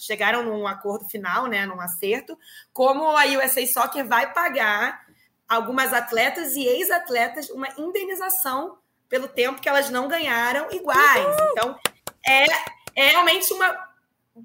chegaram 0.00 0.42
num 0.42 0.66
acordo 0.66 1.08
final, 1.08 1.46
né, 1.46 1.64
num 1.64 1.80
acerto, 1.80 2.36
como 2.72 3.16
a 3.16 3.24
USA 3.24 3.64
Soccer 3.66 4.06
vai 4.06 4.32
pagar 4.32 5.06
algumas 5.48 5.92
atletas 5.92 6.56
e 6.56 6.64
ex-atletas 6.66 7.48
uma 7.50 7.68
indenização 7.78 8.78
pelo 9.08 9.28
tempo 9.28 9.60
que 9.60 9.68
elas 9.68 9.90
não 9.90 10.08
ganharam 10.08 10.70
iguais. 10.70 11.26
Uhum. 11.26 11.48
Então, 11.52 11.78
é, 12.26 12.44
é 12.96 13.08
realmente 13.10 13.52
uma 13.52 13.87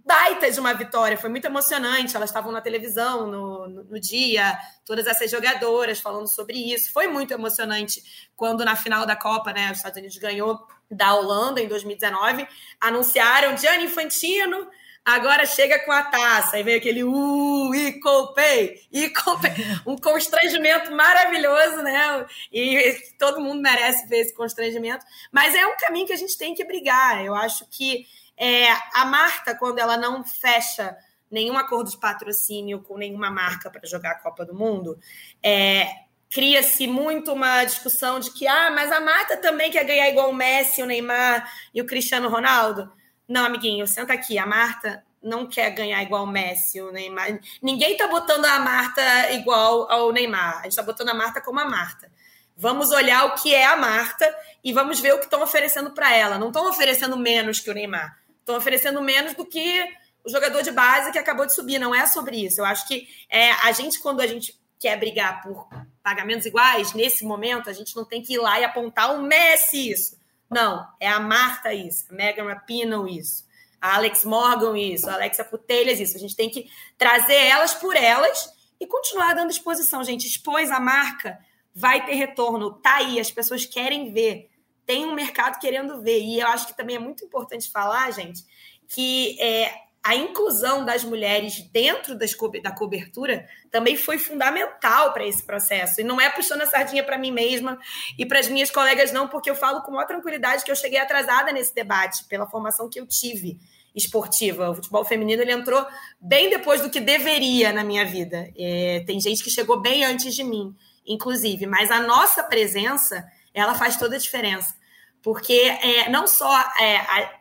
baita 0.06 0.50
de 0.50 0.60
uma 0.60 0.74
vitória, 0.74 1.18
foi 1.18 1.30
muito 1.30 1.46
emocionante. 1.46 2.16
Elas 2.16 2.30
estavam 2.30 2.52
na 2.52 2.62
televisão 2.62 3.28
no, 3.28 3.68
no, 3.68 3.84
no, 3.84 4.00
dia, 4.00 4.58
todas 4.86 5.08
essas 5.08 5.30
jogadoras 5.30 6.00
falando 6.00 6.28
sobre 6.28 6.58
isso. 6.74 6.92
Foi 6.92 7.08
muito 7.08 7.34
emocionante 7.34 8.30
quando 8.36 8.64
na 8.64 8.76
final 8.76 9.06
da 9.06 9.16
Copa, 9.16 9.54
né, 9.54 9.72
os 9.72 9.78
Estados 9.78 9.98
Unidos 9.98 10.18
ganhou 10.18 10.66
da 10.90 11.14
Holanda 11.16 11.62
em 11.62 11.68
2019, 11.68 12.48
anunciaram 12.80 13.58
Gianni 13.58 13.86
Infantino 13.86 14.68
agora 15.06 15.46
chega 15.46 15.80
com 15.80 15.92
a 15.92 16.04
taça, 16.04 16.56
aí 16.56 16.64
vem 16.64 16.76
aquele 16.76 17.04
uh, 17.04 17.76
Equal 17.76 18.34
Pay, 18.34 18.82
Equal 18.92 19.40
Pay, 19.40 19.52
um 19.86 19.98
constrangimento 19.98 20.92
maravilhoso, 20.92 21.82
né? 21.82 22.26
E 22.52 22.96
todo 23.20 23.42
mundo 23.42 23.62
merece 23.62 24.08
ver 24.08 24.20
esse 24.20 24.34
constrangimento, 24.34 25.06
mas 25.32 25.54
é 25.56 25.66
um 25.66 25.76
caminho 25.78 26.08
que 26.08 26.14
a 26.14 26.18
gente 26.18 26.38
tem 26.38 26.54
que 26.54 26.64
brigar. 26.64 27.24
Eu 27.24 27.36
acho 27.36 27.66
que 27.70 28.06
é, 28.38 28.72
a 28.94 29.06
Marta, 29.06 29.56
quando 29.56 29.80
ela 29.80 29.98
não 29.98 30.24
fecha 30.24 30.96
nenhum 31.30 31.58
acordo 31.58 31.90
de 31.90 31.98
patrocínio 31.98 32.82
com 32.82 32.98
nenhuma 32.98 33.32
marca 33.32 33.70
para 33.70 33.88
jogar 33.88 34.12
a 34.12 34.20
Copa 34.20 34.46
do 34.46 34.54
Mundo, 34.54 35.00
é, 35.42 35.88
cria-se 36.30 36.88
muito 36.88 37.34
uma 37.34 37.64
discussão 37.64 38.20
de 38.20 38.32
que, 38.32 38.48
ah, 38.48 38.72
mas 38.72 38.92
a 38.92 39.00
Marta 39.00 39.38
também 39.38 39.72
quer 39.72 39.84
ganhar 39.84 40.10
igual 40.10 40.30
o 40.30 40.34
Messi, 40.34 40.82
o 40.82 40.86
Neymar 40.86 41.48
e 41.74 41.82
o 41.82 41.86
Cristiano 41.86 42.30
Ronaldo. 42.30 42.92
Não, 43.28 43.46
amiguinho, 43.46 43.88
senta 43.88 44.14
aqui. 44.14 44.38
A 44.38 44.46
Marta 44.46 45.04
não 45.22 45.48
quer 45.48 45.72
ganhar 45.72 46.02
igual 46.04 46.24
o 46.24 46.28
Messi, 46.28 46.82
o 46.82 46.92
Neymar. 46.92 47.40
Ninguém 47.62 47.96
tá 47.96 48.08
botando 48.08 48.46
a 48.46 48.60
Marta 48.60 49.32
igual 49.32 49.90
ao 49.92 50.12
Neymar. 50.12 50.60
A 50.60 50.64
gente 50.64 50.76
tá 50.76 50.84
botando 50.84 51.10
a 51.10 51.14
Marta 51.14 51.40
como 51.40 51.60
a 51.60 51.66
Marta. 51.66 52.12
Vamos 52.58 52.92
olhar 52.92 53.26
o 53.26 53.36
que 53.36 53.54
é 53.54 53.66
a 53.66 53.76
Marta 53.76 54.32
e 54.64 54.74
vamos 54.74 55.00
ver 55.00 55.14
o 55.14 55.20
que 55.20 55.26
estão 55.26 55.42
oferecendo 55.42 55.92
para 55.92 56.14
ela. 56.14 56.38
Não 56.38 56.48
estão 56.48 56.70
oferecendo 56.70 57.18
menos 57.18 57.60
que 57.60 57.70
o 57.70 57.74
Neymar. 57.74 58.23
Estão 58.44 58.58
oferecendo 58.58 59.02
menos 59.02 59.34
do 59.34 59.46
que 59.46 59.88
o 60.26 60.30
jogador 60.30 60.62
de 60.62 60.72
base 60.72 61.14
que 61.14 61.18
acabou 61.18 61.46
de 61.46 61.56
subir. 61.56 61.80
Não 61.80 61.96
é 61.96 62.06
sobre 62.06 62.46
isso. 62.46 62.60
Eu 62.60 62.66
acho 62.66 62.86
que 62.86 63.08
é, 63.30 63.52
a 63.52 63.72
gente, 63.72 64.02
quando 64.02 64.20
a 64.20 64.28
gente 64.28 64.60
quer 64.78 65.00
brigar 65.00 65.42
por 65.42 65.66
pagamentos 66.04 66.46
iguais, 66.46 66.94
nesse 66.94 67.24
momento, 67.24 67.70
a 67.70 67.74
gente 67.74 67.96
não 67.96 68.04
tem 68.04 68.22
que 68.22 68.34
ir 68.34 68.38
lá 68.38 68.60
e 68.60 68.66
apontar 68.66 69.16
o 69.16 69.24
Messi 69.24 69.90
isso. 69.90 70.18
Não, 70.52 70.86
é 71.00 71.08
a 71.08 71.22
Marta 71.22 71.74
isso, 71.74 72.06
a 72.12 72.14
Megan 72.14 72.48
Rapinoe 72.50 73.18
isso, 73.18 73.46
a 73.80 73.96
Alex 73.96 74.26
Morgan 74.26 74.78
isso, 74.78 75.10
a 75.10 75.14
Alexa 75.14 75.46
Putelhas 75.46 76.02
isso. 76.02 76.18
A 76.18 76.20
gente 76.20 76.36
tem 76.36 76.50
que 76.50 76.70
trazer 76.98 77.34
elas 77.34 77.74
por 77.74 77.96
elas 77.96 78.52
e 78.78 78.86
continuar 78.86 79.34
dando 79.34 79.52
exposição, 79.52 80.04
gente. 80.04 80.28
Expôs 80.28 80.70
a 80.70 80.80
marca, 80.82 81.40
vai 81.74 82.06
ter 82.06 82.16
retorno, 82.16 82.74
tá 82.74 82.98
aí, 82.98 83.20
as 83.20 83.32
pessoas 83.32 83.66
querem 83.66 84.12
ver. 84.12 84.50
Tem 84.86 85.06
um 85.06 85.14
mercado 85.14 85.60
querendo 85.60 86.02
ver. 86.02 86.20
E 86.20 86.40
eu 86.40 86.48
acho 86.48 86.68
que 86.68 86.78
também 86.78 86.96
é 86.96 87.00
muito 87.00 87.24
importante 87.24 87.72
falar, 87.72 88.12
gente, 88.12 88.44
que 88.88 89.40
é, 89.42 89.74
a 90.04 90.16
inclusão 90.16 90.84
das 90.84 91.04
mulheres 91.04 91.62
dentro 91.72 92.14
das 92.18 92.36
da 92.62 92.72
cobertura 92.72 93.48
também 93.72 93.96
foi 93.96 94.18
fundamental 94.18 95.14
para 95.14 95.26
esse 95.26 95.42
processo. 95.42 96.02
E 96.02 96.04
não 96.04 96.20
é 96.20 96.30
puxando 96.30 96.62
a 96.62 96.66
sardinha 96.66 97.04
para 97.04 97.18
mim 97.18 97.32
mesma 97.32 97.80
e 98.20 98.26
para 98.26 98.40
as 98.40 98.50
minhas 98.50 98.70
colegas, 98.70 99.14
não, 99.14 99.30
porque 99.30 99.50
eu 99.50 99.56
falo 99.56 99.82
com 99.82 99.92
maior 99.92 100.06
tranquilidade 100.06 100.66
que 100.66 100.72
eu 100.72 100.76
cheguei 100.76 101.00
atrasada 101.00 101.54
nesse 101.54 101.74
debate, 101.74 102.26
pela 102.26 102.46
formação 102.46 102.90
que 102.90 103.00
eu 103.00 103.08
tive 103.08 103.58
esportiva. 103.96 104.70
O 104.70 104.76
futebol 104.76 105.06
feminino 105.06 105.42
ele 105.42 105.54
entrou 105.54 105.86
bem 106.20 106.50
depois 106.50 106.82
do 106.82 106.90
que 106.90 107.00
deveria 107.00 107.72
na 107.72 107.84
minha 107.84 108.06
vida. 108.06 108.52
É, 108.58 109.04
tem 109.06 109.22
gente 109.22 109.42
que 109.42 109.50
chegou 109.50 109.80
bem 109.80 110.04
antes 110.04 110.36
de 110.36 110.44
mim, 110.44 110.76
inclusive. 111.08 111.66
Mas 111.66 111.90
a 111.92 112.02
nossa 112.02 112.44
presença, 112.44 113.26
ela 113.54 113.76
faz 113.76 113.98
toda 113.98 114.16
a 114.16 114.20
diferença. 114.20 114.76
Porque 115.22 115.54
é, 115.54 116.10
não 116.10 116.28
só 116.28 116.54
é, 116.80 116.98
a, 116.98 117.34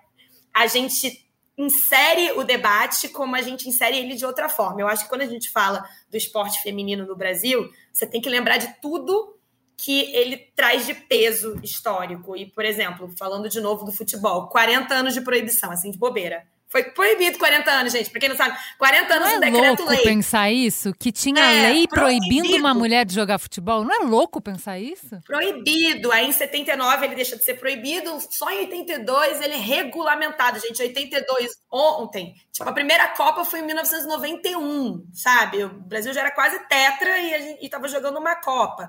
a 0.54 0.66
gente 0.66 1.22
insere 1.56 2.32
o 2.32 2.44
debate 2.44 3.08
como 3.08 3.36
a 3.36 3.42
gente 3.42 3.68
insere 3.68 3.98
ele 3.98 4.14
de 4.14 4.24
outra 4.24 4.48
forma. 4.48 4.80
Eu 4.80 4.88
acho 4.88 5.04
que 5.04 5.08
quando 5.08 5.22
a 5.22 5.26
gente 5.26 5.50
fala 5.50 5.84
do 6.10 6.16
esporte 6.16 6.62
feminino 6.62 7.06
no 7.06 7.16
Brasil, 7.16 7.70
você 7.92 8.06
tem 8.06 8.20
que 8.20 8.28
lembrar 8.28 8.58
de 8.58 8.68
tudo 8.80 9.36
que 9.76 10.14
ele 10.14 10.36
traz 10.54 10.86
de 10.86 10.94
peso 10.94 11.58
histórico. 11.62 12.36
E, 12.36 12.46
por 12.46 12.64
exemplo, 12.64 13.08
falando 13.18 13.48
de 13.48 13.60
novo 13.60 13.84
do 13.84 13.92
futebol, 13.92 14.48
40 14.48 14.94
anos 14.94 15.14
de 15.14 15.20
proibição, 15.20 15.70
assim, 15.72 15.90
de 15.90 15.98
bobeira. 15.98 16.46
Foi 16.72 16.84
proibido 16.84 17.38
40 17.38 17.70
anos, 17.70 17.92
gente. 17.92 18.08
Pra 18.08 18.18
quem 18.18 18.30
não 18.30 18.36
sabe, 18.36 18.56
40 18.78 19.12
anos 19.12 19.28
não 19.28 19.34
é 19.34 19.36
um 19.36 19.40
decreto 19.40 19.84
louco 19.84 20.02
pensar 20.02 20.50
isso? 20.50 20.94
Que 20.98 21.12
tinha 21.12 21.44
é, 21.44 21.68
lei 21.68 21.86
proibindo 21.86 22.44
proibido. 22.44 22.56
uma 22.56 22.72
mulher 22.72 23.04
de 23.04 23.14
jogar 23.14 23.38
futebol? 23.38 23.84
Não 23.84 23.94
é 23.94 24.06
louco 24.06 24.40
pensar 24.40 24.78
isso? 24.78 25.20
Proibido. 25.26 26.10
Aí 26.10 26.26
em 26.26 26.32
79 26.32 27.04
ele 27.04 27.14
deixa 27.14 27.36
de 27.36 27.44
ser 27.44 27.54
proibido. 27.54 28.18
Só 28.30 28.50
em 28.50 28.60
82 28.60 29.42
ele 29.42 29.52
é 29.52 29.58
regulamentado, 29.58 30.58
gente. 30.60 30.80
82, 30.80 31.50
ontem. 31.70 32.34
Tipo, 32.50 32.70
a 32.70 32.72
primeira 32.72 33.08
Copa 33.08 33.44
foi 33.44 33.60
em 33.60 33.66
1991, 33.66 35.08
sabe? 35.12 35.64
O 35.64 35.68
Brasil 35.68 36.14
já 36.14 36.22
era 36.22 36.30
quase 36.30 36.58
tetra 36.68 37.18
e, 37.18 37.34
a 37.34 37.38
gente, 37.38 37.66
e 37.66 37.68
tava 37.68 37.86
jogando 37.86 38.18
uma 38.18 38.34
Copa. 38.36 38.88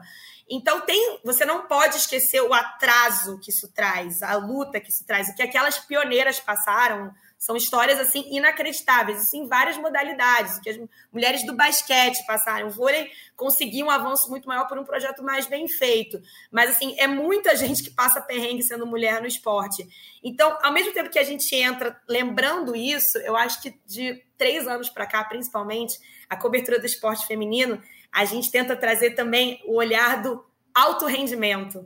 Então 0.49 0.81
tem, 0.81 1.19
você 1.23 1.43
não 1.43 1.67
pode 1.67 1.97
esquecer 1.97 2.41
o 2.41 2.53
atraso 2.53 3.39
que 3.39 3.49
isso 3.49 3.71
traz, 3.73 4.21
a 4.21 4.35
luta 4.35 4.79
que 4.79 4.89
isso 4.89 5.05
traz, 5.05 5.27
o 5.29 5.35
que 5.35 5.41
aquelas 5.41 5.79
pioneiras 5.79 6.39
passaram, 6.39 7.13
São 7.43 7.57
histórias 7.57 7.99
assim 7.99 8.23
inacreditáveis, 8.33 9.21
isso 9.21 9.35
em 9.35 9.45
várias 9.45 9.75
modalidades. 9.75 10.59
Que 10.59 10.69
as 10.69 10.79
mulheres 11.11 11.45
do 11.45 11.53
basquete 11.53 12.25
passaram, 12.25 12.67
o 12.67 12.71
vôlei 12.71 13.11
conseguiu 13.35 13.87
um 13.87 13.89
avanço 13.89 14.29
muito 14.29 14.47
maior 14.47 14.65
por 14.65 14.79
um 14.79 14.85
projeto 14.85 15.21
mais 15.21 15.45
bem 15.45 15.67
feito. 15.67 16.21
Mas 16.49 16.69
assim, 16.69 16.95
é 16.97 17.05
muita 17.05 17.53
gente 17.59 17.83
que 17.83 17.91
passa 17.91 18.21
perrengue 18.21 18.63
sendo 18.63 18.87
mulher 18.87 19.19
no 19.19 19.27
esporte. 19.27 19.85
Então, 20.23 20.57
ao 20.63 20.71
mesmo 20.71 20.93
tempo 20.93 21.09
que 21.09 21.19
a 21.19 21.23
gente 21.23 21.53
entra 21.53 21.99
lembrando 22.07 22.73
isso, 22.77 23.17
eu 23.17 23.35
acho 23.35 23.61
que 23.61 23.77
de 23.85 24.23
três 24.37 24.65
anos 24.65 24.89
para 24.89 25.05
cá, 25.05 25.21
principalmente, 25.25 25.99
a 26.29 26.37
cobertura 26.37 26.79
do 26.79 26.85
esporte 26.85 27.27
feminino, 27.27 27.83
a 28.09 28.23
gente 28.23 28.49
tenta 28.49 28.73
trazer 28.73 29.15
também 29.15 29.61
o 29.65 29.75
olhar 29.75 30.21
do 30.21 30.45
alto 30.73 31.05
rendimento. 31.07 31.85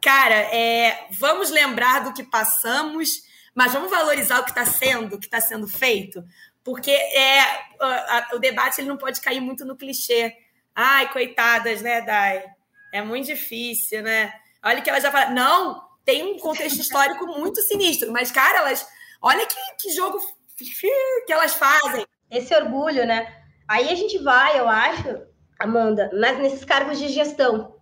Cara, 0.00 0.36
é, 0.36 1.06
vamos 1.18 1.50
lembrar 1.50 2.02
do 2.02 2.14
que 2.14 2.22
passamos 2.22 3.26
mas 3.56 3.72
vamos 3.72 3.90
valorizar 3.90 4.40
o 4.40 4.44
que 4.44 4.50
está 4.50 4.66
sendo, 4.66 5.16
o 5.16 5.18
que 5.18 5.24
está 5.24 5.40
sendo 5.40 5.66
feito, 5.66 6.22
porque 6.62 6.90
é 6.90 7.40
a, 7.80 8.28
a, 8.30 8.36
o 8.36 8.38
debate 8.38 8.82
ele 8.82 8.88
não 8.88 8.98
pode 8.98 9.18
cair 9.18 9.40
muito 9.40 9.64
no 9.64 9.74
clichê. 9.74 10.36
Ai, 10.74 11.10
coitadas, 11.10 11.80
né, 11.80 12.02
Dai? 12.02 12.44
É 12.92 13.00
muito 13.00 13.28
difícil, 13.28 14.02
né? 14.02 14.30
Olha 14.62 14.82
que 14.82 14.90
ela 14.90 15.00
já 15.00 15.10
fala. 15.10 15.30
Não, 15.30 15.82
tem 16.04 16.22
um 16.22 16.38
contexto 16.38 16.80
histórico 16.80 17.24
muito 17.40 17.62
sinistro, 17.62 18.12
mas, 18.12 18.30
cara, 18.30 18.58
elas. 18.58 18.86
Olha 19.22 19.46
que, 19.46 19.56
que 19.80 19.90
jogo 19.94 20.18
que 20.54 21.32
elas 21.32 21.54
fazem. 21.54 22.06
Esse 22.30 22.54
orgulho, 22.54 23.06
né? 23.06 23.42
Aí 23.66 23.88
a 23.88 23.94
gente 23.94 24.18
vai, 24.18 24.58
eu 24.60 24.68
acho, 24.68 25.22
Amanda, 25.58 26.10
nesses 26.38 26.62
cargos 26.62 26.98
de 26.98 27.08
gestão, 27.08 27.74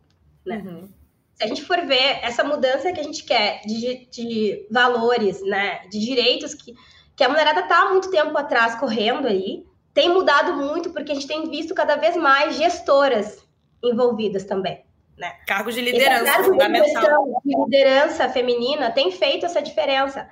né? 0.47 0.59
Uhum 0.59 0.94
se 1.35 1.45
a 1.45 1.47
gente 1.47 1.65
for 1.65 1.81
ver 1.83 2.21
essa 2.23 2.45
mudança 2.45 2.93
que 2.93 3.01
a 3.01 3.03
gente 3.03 3.25
quer 3.25 3.61
de, 3.67 4.07
de 4.11 4.67
valores, 4.71 5.43
né, 5.43 5.81
de 5.89 5.99
direitos 5.99 6.55
que, 6.55 6.75
que 7.17 7.25
a 7.25 7.29
mulherada 7.29 7.61
está 7.61 7.83
há 7.83 7.91
muito 7.91 8.11
tempo 8.11 8.37
atrás 8.39 8.77
correndo 8.77 9.27
aí, 9.27 9.65
tem 9.93 10.09
mudado 10.09 10.55
muito 10.55 10.91
porque 10.91 11.13
a 11.13 11.15
gente 11.15 11.27
tem 11.27 11.49
visto 11.49 11.75
cada 11.75 11.97
vez 11.97 12.17
mais 12.17 12.57
gestoras 12.57 13.45
envolvidas 13.83 14.45
também. 14.45 14.85
Né? 15.17 15.33
Cargos 15.47 15.75
de 15.75 15.81
liderança, 15.81 16.25
cargo 16.25 16.45
fundamental. 16.45 17.41
De 17.45 17.57
liderança 17.65 18.29
feminina 18.29 18.91
tem 18.91 19.13
feito 19.13 19.47
essa 19.47 19.63
diferença. 19.63 20.29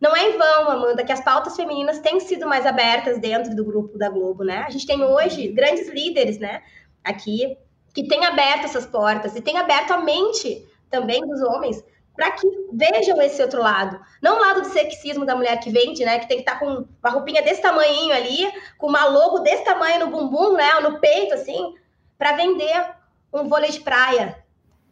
Não 0.00 0.16
é 0.16 0.30
em 0.30 0.38
vão, 0.38 0.70
Amanda, 0.70 1.04
que 1.04 1.12
as 1.12 1.20
pautas 1.20 1.56
femininas 1.56 2.00
têm 2.00 2.18
sido 2.20 2.46
mais 2.46 2.66
abertas 2.66 3.18
dentro 3.18 3.54
do 3.54 3.64
grupo 3.64 3.96
da 3.98 4.08
Globo, 4.08 4.44
né? 4.44 4.64
A 4.66 4.70
gente 4.70 4.86
tem 4.86 5.02
hoje 5.02 5.48
grandes 5.48 5.88
líderes, 5.88 6.38
né? 6.38 6.62
Aqui, 7.04 7.56
que 7.94 8.06
tem 8.06 8.24
aberto 8.24 8.64
essas 8.64 8.86
portas 8.86 9.36
e 9.36 9.40
tem 9.40 9.58
aberto 9.58 9.92
a 9.92 9.98
mente 9.98 10.66
também 10.90 11.20
dos 11.26 11.40
homens 11.42 11.84
para 12.14 12.30
que 12.32 12.46
vejam 12.72 13.20
esse 13.22 13.42
outro 13.42 13.60
lado. 13.60 13.98
Não 14.20 14.36
o 14.36 14.40
lado 14.40 14.62
do 14.62 14.68
sexismo 14.68 15.24
da 15.24 15.34
mulher 15.34 15.58
que 15.60 15.70
vende, 15.70 16.04
né? 16.04 16.18
Que 16.18 16.28
tem 16.28 16.38
que 16.38 16.42
estar 16.42 16.58
tá 16.58 16.58
com 16.58 16.86
uma 17.02 17.10
roupinha 17.10 17.42
desse 17.42 17.62
tamanho 17.62 18.12
ali, 18.12 18.52
com 18.78 18.86
uma 18.86 19.06
logo 19.06 19.38
desse 19.38 19.64
tamanho 19.64 20.00
no 20.00 20.10
bumbum, 20.10 20.54
né? 20.54 20.74
Ou 20.76 20.82
no 20.82 21.00
peito, 21.00 21.34
assim, 21.34 21.74
para 22.18 22.36
vender 22.36 22.94
um 23.32 23.48
vôlei 23.48 23.70
de 23.70 23.80
praia. 23.80 24.44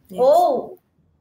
Isso. 0.09 0.21
Ou 0.21 0.77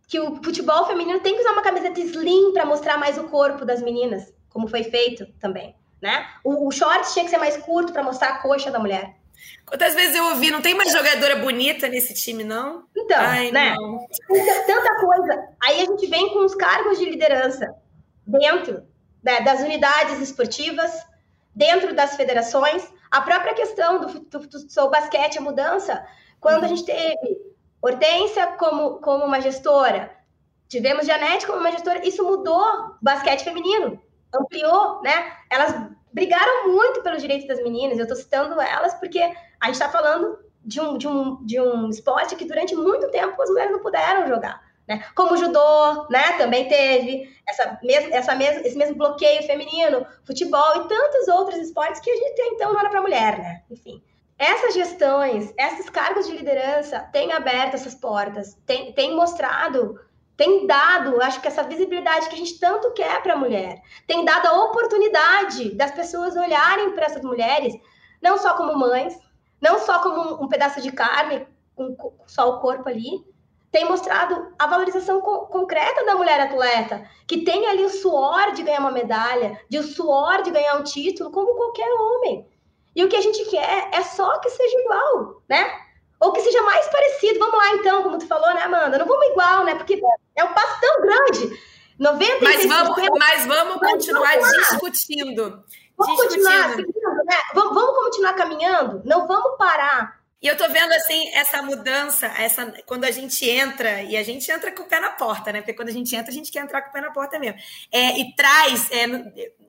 que 0.08 0.18
o 0.18 0.42
futebol 0.42 0.86
feminino 0.86 1.20
tem 1.20 1.34
que 1.34 1.40
usar 1.40 1.52
uma 1.52 1.62
camiseta 1.62 2.00
slim 2.00 2.52
para 2.52 2.66
mostrar 2.66 2.98
mais 2.98 3.16
o 3.16 3.28
corpo 3.28 3.64
das 3.64 3.80
meninas, 3.80 4.34
como 4.48 4.66
foi 4.66 4.82
feito 4.82 5.24
também, 5.38 5.76
né? 6.02 6.26
O, 6.42 6.66
o 6.66 6.72
short 6.72 7.12
tinha 7.12 7.24
que 7.24 7.30
ser 7.30 7.38
mais 7.38 7.56
curto 7.58 7.92
para 7.92 8.02
mostrar 8.02 8.30
a 8.30 8.38
coxa 8.38 8.72
da 8.72 8.80
mulher. 8.80 9.19
Quantas 9.70 9.94
vezes 9.94 10.16
eu 10.16 10.24
ouvi, 10.30 10.50
não 10.50 10.60
tem 10.60 10.74
mais 10.74 10.90
jogadora 10.90 11.36
bonita 11.36 11.86
nesse 11.86 12.12
time, 12.12 12.42
não? 12.42 12.82
Então, 12.96 13.16
Ai, 13.20 13.52
né? 13.52 13.76
Não. 13.76 14.04
Tanta 14.66 15.00
coisa. 15.00 15.48
Aí 15.62 15.80
a 15.80 15.84
gente 15.84 16.08
vem 16.08 16.28
com 16.30 16.44
os 16.44 16.56
cargos 16.56 16.98
de 16.98 17.04
liderança 17.04 17.72
dentro 18.26 18.82
né, 19.22 19.42
das 19.42 19.60
unidades 19.60 20.18
esportivas, 20.20 21.06
dentro 21.54 21.94
das 21.94 22.16
federações. 22.16 22.82
A 23.12 23.20
própria 23.20 23.54
questão 23.54 24.00
do, 24.00 24.06
do, 24.18 24.38
do 24.40 24.90
basquete, 24.90 25.38
a 25.38 25.42
mudança, 25.42 26.04
quando 26.40 26.64
a 26.64 26.68
gente 26.68 26.84
teve 26.84 27.50
Hortência 27.80 28.46
como, 28.58 28.98
como 28.98 29.24
uma 29.24 29.40
gestora, 29.40 30.14
tivemos 30.68 31.06
Janete 31.06 31.46
como 31.46 31.60
uma 31.60 31.70
gestora, 31.70 32.06
isso 32.06 32.22
mudou 32.24 32.62
basquete 33.00 33.44
feminino, 33.44 34.02
ampliou, 34.34 35.00
né? 35.00 35.32
Elas 35.48 35.74
brigaram 36.12 36.68
muito 36.68 37.02
pelos 37.02 37.22
direitos 37.22 37.48
das 37.48 37.62
meninas. 37.62 37.96
Eu 37.96 38.02
estou 38.02 38.16
citando 38.16 38.60
elas 38.60 38.94
porque 38.94 39.20
a 39.60 39.66
gente 39.66 39.74
está 39.74 39.88
falando 39.88 40.38
de 40.64 40.80
um, 40.80 40.98
de, 40.98 41.08
um, 41.08 41.44
de 41.44 41.60
um 41.60 41.88
esporte 41.88 42.36
que 42.36 42.44
durante 42.44 42.74
muito 42.74 43.10
tempo 43.10 43.40
as 43.40 43.50
mulheres 43.50 43.72
não 43.72 43.80
puderam 43.80 44.26
jogar. 44.28 44.60
Né? 44.86 45.04
Como 45.14 45.34
o 45.34 45.36
judô, 45.36 46.08
né? 46.10 46.32
Também 46.36 46.66
teve 46.66 47.30
essa 47.46 47.78
mesmo, 47.82 48.12
essa 48.12 48.34
esse 48.34 48.76
mesmo 48.76 48.96
bloqueio 48.96 49.42
feminino, 49.44 50.04
futebol 50.24 50.76
e 50.76 50.88
tantos 50.88 51.28
outros 51.28 51.58
esportes 51.60 52.00
que 52.00 52.10
a 52.10 52.16
gente 52.16 52.42
então 52.54 52.72
não 52.72 52.80
era 52.80 52.90
para 52.90 53.00
mulher, 53.00 53.38
né? 53.38 53.62
Enfim. 53.70 54.02
Essas 54.36 54.74
gestões, 54.74 55.52
esses 55.56 55.88
cargos 55.90 56.26
de 56.26 56.36
liderança 56.36 56.98
têm 57.12 57.30
aberto 57.30 57.74
essas 57.74 57.94
portas, 57.94 58.56
têm, 58.66 58.92
têm 58.92 59.14
mostrado 59.14 60.00
tem 60.40 60.66
dado, 60.66 61.20
acho 61.20 61.38
que 61.42 61.48
essa 61.48 61.62
visibilidade 61.62 62.26
que 62.30 62.34
a 62.34 62.38
gente 62.38 62.58
tanto 62.58 62.90
quer 62.94 63.22
para 63.22 63.34
a 63.34 63.36
mulher, 63.36 63.82
tem 64.06 64.24
dado 64.24 64.46
a 64.46 64.64
oportunidade 64.64 65.76
das 65.76 65.90
pessoas 65.90 66.34
olharem 66.34 66.92
para 66.92 67.04
essas 67.04 67.22
mulheres, 67.22 67.74
não 68.22 68.38
só 68.38 68.54
como 68.54 68.74
mães, 68.78 69.18
não 69.60 69.78
só 69.80 70.00
como 70.00 70.42
um, 70.42 70.48
pedaço 70.48 70.80
de 70.80 70.90
carne, 70.92 71.46
com 71.74 72.14
só 72.26 72.48
o 72.48 72.60
corpo 72.60 72.88
ali, 72.88 73.24
tem 73.70 73.84
mostrado 73.84 74.52
a 74.58 74.66
valorização 74.66 75.20
co 75.20 75.46
concreta 75.46 76.04
da 76.04 76.16
mulher 76.16 76.40
atleta, 76.40 77.08
que 77.26 77.44
tem 77.44 77.66
ali 77.66 77.84
o 77.84 77.90
suor 77.90 78.52
de 78.52 78.62
ganhar 78.62 78.80
uma 78.80 78.90
medalha, 78.90 79.60
de 79.68 79.78
o 79.78 79.82
suor 79.82 80.42
de 80.42 80.50
ganhar 80.50 80.76
um 80.76 80.82
título, 80.82 81.30
como 81.30 81.54
qualquer 81.54 81.88
homem. 81.92 82.48
E 82.94 83.04
o 83.04 83.08
que 83.08 83.16
a 83.16 83.20
gente 83.20 83.44
quer 83.44 83.88
é 83.92 84.02
só 84.02 84.38
que 84.40 84.50
seja 84.50 84.80
igual, 84.80 85.42
né? 85.48 85.72
Ou 86.18 86.32
que 86.32 86.40
seja 86.40 86.60
mais 86.62 86.86
parecido. 86.88 87.38
Vamos 87.38 87.56
lá, 87.56 87.74
então, 87.74 88.02
como 88.02 88.18
tu 88.18 88.26
falou, 88.26 88.52
né, 88.52 88.62
Amanda? 88.62 88.98
Não 88.98 89.06
vamos 89.06 89.26
igual, 89.28 89.64
né? 89.64 89.76
Porque 89.76 90.02
é 90.34 90.44
um 90.44 90.52
passo 90.52 90.80
tão 90.80 91.00
grande. 91.00 91.60
96%. 92.00 92.38
Mas 92.40 92.66
vamos, 92.66 93.08
mas 93.18 93.46
vamos 93.46 93.76
continuar 93.76 94.38
vamos 94.38 94.56
discutindo. 94.56 95.64
Vamos 96.00 96.22
continuar, 96.22 96.76
né? 96.76 96.84
vamos, 97.54 97.74
vamos 97.74 98.04
continuar 98.04 98.32
caminhando? 98.34 99.02
Não 99.04 99.26
vamos 99.26 99.56
parar. 99.58 100.20
E 100.42 100.46
eu 100.46 100.56
tô 100.56 100.66
vendo 100.70 100.90
assim 100.92 101.28
essa 101.34 101.60
mudança, 101.60 102.26
essa 102.26 102.72
quando 102.86 103.04
a 103.04 103.10
gente 103.10 103.46
entra 103.48 104.02
e 104.02 104.16
a 104.16 104.22
gente 104.22 104.50
entra 104.50 104.72
com 104.72 104.84
o 104.84 104.86
pé 104.86 104.98
na 104.98 105.10
porta, 105.10 105.52
né? 105.52 105.60
Porque 105.60 105.74
quando 105.74 105.90
a 105.90 105.92
gente 105.92 106.16
entra 106.16 106.30
a 106.30 106.34
gente 106.34 106.50
quer 106.50 106.60
entrar 106.60 106.80
com 106.80 106.88
o 106.88 106.92
pé 106.92 107.02
na 107.02 107.10
porta 107.10 107.38
mesmo. 107.38 107.58
É, 107.92 108.18
e 108.18 108.34
traz 108.34 108.90
é, 108.90 109.06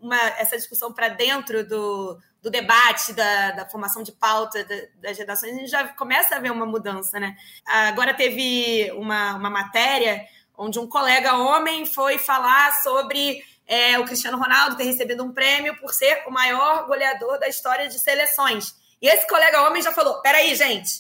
uma, 0.01 0.17
essa 0.39 0.55
discussão 0.55 0.93
para 0.93 1.09
dentro 1.09 1.67
do, 1.67 2.17
do 2.41 2.49
debate, 2.49 3.11
da, 3.11 3.51
da 3.51 3.69
formação 3.69 4.01
de 4.01 4.13
pauta 4.13 4.63
da, 4.63 4.75
das 4.95 5.17
redações, 5.17 5.53
a 5.53 5.57
gente 5.57 5.69
já 5.69 5.88
começa 5.89 6.38
a 6.38 6.39
ver 6.39 6.53
uma 6.53 6.65
mudança, 6.65 7.19
né? 7.19 7.36
Agora 7.65 8.13
teve 8.13 8.89
uma, 8.93 9.36
uma 9.36 9.49
matéria 9.49 10.25
onde 10.57 10.79
um 10.79 10.88
colega 10.88 11.36
homem 11.36 11.86
foi 11.86 12.17
falar 12.17 12.82
sobre 12.82 13.43
é, 13.72 13.97
o 13.97 14.03
Cristiano 14.03 14.38
Ronaldo 14.38 14.76
ter 14.76 14.84
recebido 14.84 15.24
um 15.24 15.32
prêmio 15.32 15.74
por 15.78 15.93
ser 15.93 16.24
o 16.28 16.30
maior 16.30 16.86
goleador 16.86 17.39
da 17.39 17.47
história 17.47 17.88
de 17.88 17.97
seleções. 17.97 18.76
E 19.01 19.07
esse 19.07 19.26
colega 19.26 19.65
homem 19.65 19.82
já 19.82 19.93
falou: 19.93 20.22
peraí, 20.22 20.53
gente, 20.55 20.91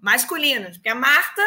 masculinos, 0.00 0.76
porque 0.76 0.88
a 0.88 0.94
Marta 0.94 1.42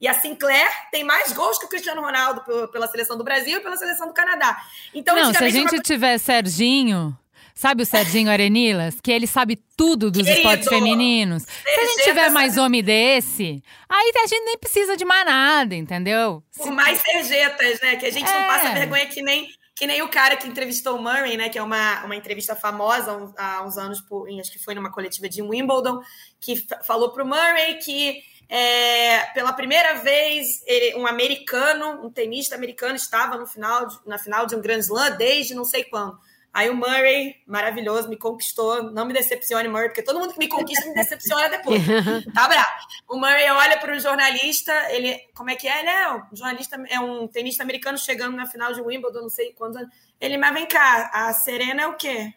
e 0.00 0.06
a 0.06 0.14
Sinclair 0.14 0.70
tem 0.92 1.02
mais 1.02 1.32
gols 1.32 1.58
que 1.58 1.66
o 1.66 1.68
Cristiano 1.68 2.00
Ronaldo 2.00 2.44
pela 2.70 2.86
seleção 2.86 3.18
do 3.18 3.24
Brasil 3.24 3.58
e 3.58 3.60
pela 3.60 3.76
seleção 3.76 4.06
do 4.06 4.14
Canadá. 4.14 4.56
Então, 4.94 5.16
Não, 5.16 5.34
se 5.34 5.42
a 5.42 5.48
gente 5.50 5.74
uma... 5.74 5.82
tiver 5.82 6.16
Serginho, 6.18 7.18
Sabe 7.58 7.82
o 7.82 7.86
Serginho 7.86 8.30
Arenilas? 8.30 9.00
Que 9.00 9.10
ele 9.10 9.26
sabe 9.26 9.58
tudo 9.76 10.12
dos 10.12 10.22
Querido, 10.22 10.38
esportes 10.38 10.68
femininos. 10.68 11.42
Se 11.42 11.80
a 11.80 11.84
gente 11.86 12.04
tiver 12.04 12.30
mais 12.30 12.56
homem 12.56 12.84
desse, 12.84 13.60
aí 13.88 14.12
a 14.14 14.26
gente 14.28 14.44
nem 14.44 14.56
precisa 14.56 14.96
de 14.96 15.04
mais 15.04 15.26
nada, 15.26 15.74
entendeu? 15.74 16.40
Por 16.56 16.70
mais 16.70 17.00
serjetas, 17.00 17.80
né? 17.80 17.96
Que 17.96 18.06
a 18.06 18.12
gente 18.12 18.30
é. 18.30 18.40
não 18.40 18.46
passa 18.46 18.72
vergonha 18.72 19.06
que 19.06 19.20
nem, 19.20 19.48
que 19.78 19.86
nem 19.86 20.02
o 20.02 20.08
cara 20.08 20.36
que 20.36 20.48
entrevistou 20.48 20.96
o 20.96 21.02
Murray, 21.02 21.36
né? 21.36 21.48
Que 21.48 21.56
é 21.56 21.62
uma, 21.62 22.04
uma 22.04 22.16
entrevista 22.16 22.56
famosa 22.56 23.32
há 23.36 23.62
uns 23.62 23.78
anos, 23.78 24.00
por, 24.00 24.28
acho 24.28 24.50
que 24.50 24.58
foi 24.58 24.74
numa 24.74 24.90
coletiva 24.90 25.28
de 25.28 25.40
Wimbledon, 25.40 26.00
que 26.40 26.66
falou 26.84 27.12
pro 27.12 27.24
Murray 27.24 27.76
que 27.76 28.20
é, 28.48 29.26
pela 29.34 29.52
primeira 29.52 29.94
vez, 30.00 30.64
ele, 30.66 30.96
um 30.96 31.06
americano, 31.06 32.04
um 32.04 32.10
tenista 32.10 32.56
americano, 32.56 32.96
estava 32.96 33.36
no 33.36 33.46
final 33.46 33.86
de, 33.86 33.98
na 34.04 34.18
final 34.18 34.46
de 34.46 34.56
um 34.56 34.60
Grand 34.60 34.80
Slam 34.80 35.16
desde 35.16 35.54
não 35.54 35.64
sei 35.64 35.84
quando. 35.84 36.18
Aí 36.52 36.70
o 36.70 36.74
Murray, 36.74 37.36
maravilhoso, 37.46 38.08
me 38.08 38.16
conquistou. 38.16 38.82
Não 38.90 39.04
me 39.04 39.12
decepcione, 39.12 39.68
Murray, 39.68 39.88
porque 39.88 40.02
todo 40.02 40.18
mundo 40.18 40.32
que 40.32 40.38
me 40.38 40.48
conquista 40.48 40.88
me 40.88 40.94
decepciona 40.94 41.48
depois. 41.48 41.82
Tá 42.34 42.48
bravo. 42.48 42.68
O 43.08 43.16
Murray 43.16 43.50
olha 43.50 43.78
para 43.78 43.94
o 43.94 44.00
jornalista, 44.00 44.72
ele. 44.90 45.18
Como 45.34 45.50
é 45.50 45.56
que 45.56 45.68
é? 45.68 45.80
Ele 45.80 45.88
é 45.88 46.12
um 46.12 46.22
jornalista, 46.32 46.76
é 46.88 47.00
um 47.00 47.28
tenista 47.28 47.62
americano 47.62 47.98
chegando 47.98 48.36
na 48.36 48.46
final 48.46 48.72
de 48.72 48.80
Wimbledon, 48.80 49.22
não 49.22 49.28
sei 49.28 49.52
quantos 49.52 49.76
anos. 49.76 49.90
Ele, 50.20 50.36
mas 50.36 50.52
vem 50.52 50.66
cá, 50.66 51.10
a 51.12 51.32
Serena 51.32 51.82
é 51.82 51.86
o 51.86 51.96
quê? 51.96 52.34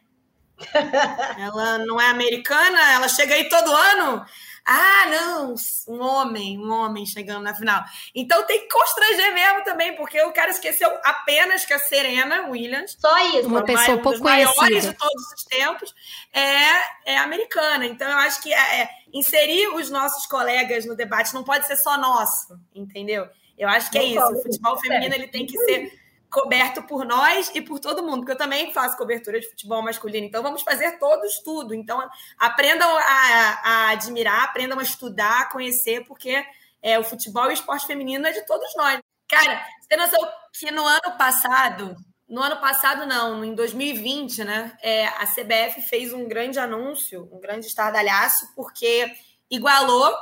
ela 1.40 1.80
não 1.80 2.00
é 2.00 2.10
americana? 2.10 2.92
Ela 2.94 3.08
chega 3.08 3.34
aí 3.34 3.50
todo 3.50 3.72
ano? 3.72 4.26
Ah, 4.66 5.06
não, 5.10 5.56
um 5.88 6.02
homem, 6.02 6.58
um 6.58 6.72
homem 6.72 7.06
chegando 7.06 7.44
na 7.44 7.56
final. 7.56 7.84
Então 8.14 8.46
tem 8.46 8.60
que 8.60 8.68
constranger 8.68 9.34
mesmo 9.34 9.64
também, 9.64 9.96
porque 9.96 10.22
o 10.22 10.32
cara 10.32 10.52
esqueceu 10.52 10.90
apenas 11.04 11.66
que 11.66 11.74
a 11.74 11.80
Serena 11.80 12.48
Williams, 12.48 12.96
só 13.00 13.18
isso, 13.38 13.48
uma 13.48 13.64
pessoa 13.64 13.98
um 13.98 14.02
pouco 14.02 14.20
dos 14.20 14.22
maiores 14.22 14.84
de 14.84 14.94
todos 14.94 15.24
os 15.36 15.44
tempos, 15.46 15.94
é, 16.32 17.14
é 17.14 17.18
americana. 17.18 17.86
Então 17.86 18.10
eu 18.10 18.18
acho 18.18 18.42
que 18.42 18.54
é, 18.54 18.82
é, 18.82 18.90
inserir 19.14 19.68
os 19.70 19.90
nossos 19.90 20.26
colegas 20.28 20.86
no 20.86 20.96
debate 20.96 21.34
não 21.34 21.44
pode 21.44 21.66
ser 21.66 21.78
só 21.78 21.98
nosso, 21.98 22.60
entendeu? 22.74 23.28
Eu 23.58 23.68
acho 23.68 23.92
que 23.92 23.98
é 23.98 24.04
isso. 24.04 24.26
O 24.26 24.42
futebol 24.42 24.80
feminino 24.80 25.14
ele 25.14 25.28
tem 25.28 25.46
que 25.46 25.58
ser 25.66 26.01
coberto 26.32 26.82
por 26.84 27.06
nós 27.06 27.52
e 27.54 27.62
por 27.62 27.80
todo 27.80 28.02
mundo, 28.02 28.20
porque 28.20 28.32
eu 28.32 28.38
também 28.38 28.72
faço 28.72 28.98
cobertura 28.98 29.40
de 29.40 29.50
futebol 29.50 29.84
masculino, 29.84 30.26
então 30.26 30.42
vamos 30.42 30.62
fazer 30.64 30.98
todos 30.98 31.40
tudo. 31.40 31.76
Então 31.76 32.02
aprendam 32.40 32.90
a, 32.98 33.62
a 33.64 33.90
admirar, 33.90 34.46
aprendam 34.46 34.80
a 34.80 34.84
estudar, 34.84 35.42
a 35.42 35.52
conhecer, 35.52 36.06
porque 36.06 36.44
é, 36.82 36.98
o 36.98 37.04
futebol 37.04 37.46
e 37.46 37.50
o 37.50 37.52
esporte 37.52 37.86
feminino 37.86 38.26
é 38.26 38.32
de 38.32 38.46
todos 38.46 38.74
nós. 38.76 39.00
Cara, 39.30 39.66
você 39.80 39.88
tem 39.90 39.98
noção 39.98 40.20
que 40.54 40.72
no 40.72 40.86
ano 40.86 41.18
passado, 41.18 41.96
no 42.28 42.42
ano 42.42 42.58
passado 42.62 43.06
não, 43.06 43.44
em 43.44 43.54
2020, 43.54 44.44
né, 44.44 44.78
é, 44.82 45.08
a 45.08 45.26
CBF 45.26 45.82
fez 45.82 46.14
um 46.14 46.28
grande 46.28 46.60
anúncio, 46.60 47.30
um 47.32 47.40
grande 47.40 47.66
estardalhaço, 47.66 48.54
porque 48.56 49.14
igualou 49.50 50.16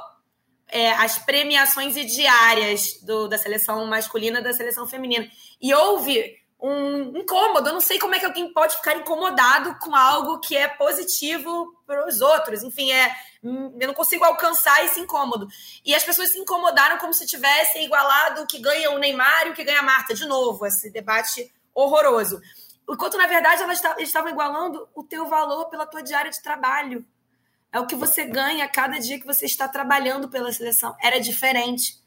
é, 0.71 0.91
as 0.91 1.17
premiações 1.17 1.93
diárias 1.93 2.99
do, 3.01 3.27
da 3.27 3.37
seleção 3.37 3.85
masculina 3.85 4.41
da 4.41 4.53
seleção 4.53 4.87
feminina. 4.87 5.29
E 5.61 5.73
houve 5.73 6.39
um 6.61 7.17
incômodo. 7.17 7.69
Eu 7.69 7.73
não 7.73 7.81
sei 7.81 7.97
como 7.97 8.15
é 8.15 8.19
que 8.19 8.25
alguém 8.25 8.51
pode 8.51 8.75
ficar 8.75 8.95
incomodado 8.95 9.75
com 9.79 9.95
algo 9.95 10.39
que 10.39 10.57
é 10.57 10.67
positivo 10.67 11.73
para 11.87 12.07
os 12.07 12.19
outros. 12.21 12.63
Enfim, 12.63 12.91
é, 12.91 13.15
eu 13.43 13.87
não 13.87 13.93
consigo 13.93 14.23
alcançar 14.25 14.83
esse 14.83 14.99
incômodo. 14.99 15.47
E 15.85 15.95
as 15.95 16.03
pessoas 16.03 16.31
se 16.31 16.39
incomodaram 16.39 16.97
como 16.97 17.13
se 17.13 17.25
tivessem 17.25 17.85
igualado 17.85 18.41
o 18.41 18.47
que 18.47 18.59
ganha 18.59 18.91
o 18.91 18.97
Neymar 18.97 19.47
e 19.47 19.49
o 19.51 19.53
que 19.53 19.63
ganha 19.63 19.79
a 19.79 19.83
Marta. 19.83 20.13
De 20.13 20.25
novo, 20.25 20.65
esse 20.65 20.91
debate 20.91 21.51
horroroso. 21.73 22.41
Enquanto, 22.89 23.17
na 23.17 23.27
verdade, 23.27 23.61
elas 23.61 23.81
estavam 23.99 24.31
igualando 24.31 24.87
o 24.95 25.03
teu 25.03 25.27
valor 25.27 25.69
pela 25.69 25.85
tua 25.85 26.01
diária 26.01 26.31
de 26.31 26.41
trabalho. 26.41 27.05
É 27.71 27.79
o 27.79 27.85
que 27.85 27.95
você 27.95 28.25
ganha 28.25 28.67
cada 28.67 28.97
dia 28.97 29.19
que 29.19 29.25
você 29.25 29.45
está 29.45 29.67
trabalhando 29.67 30.29
pela 30.29 30.51
seleção. 30.51 30.95
Era 31.01 31.19
diferente. 31.19 31.99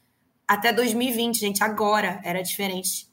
Até 0.47 0.73
2020, 0.73 1.39
gente, 1.39 1.63
agora 1.63 2.19
era 2.23 2.41
diferente. 2.41 3.07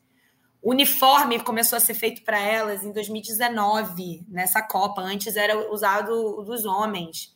O 0.62 0.72
uniforme 0.72 1.40
começou 1.40 1.76
a 1.76 1.80
ser 1.80 1.94
feito 1.94 2.22
para 2.22 2.38
elas 2.38 2.84
em 2.84 2.92
2019, 2.92 4.26
nessa 4.28 4.60
Copa. 4.60 5.00
Antes 5.00 5.36
era 5.36 5.72
usado 5.72 6.42
dos 6.42 6.64
homens. 6.64 7.32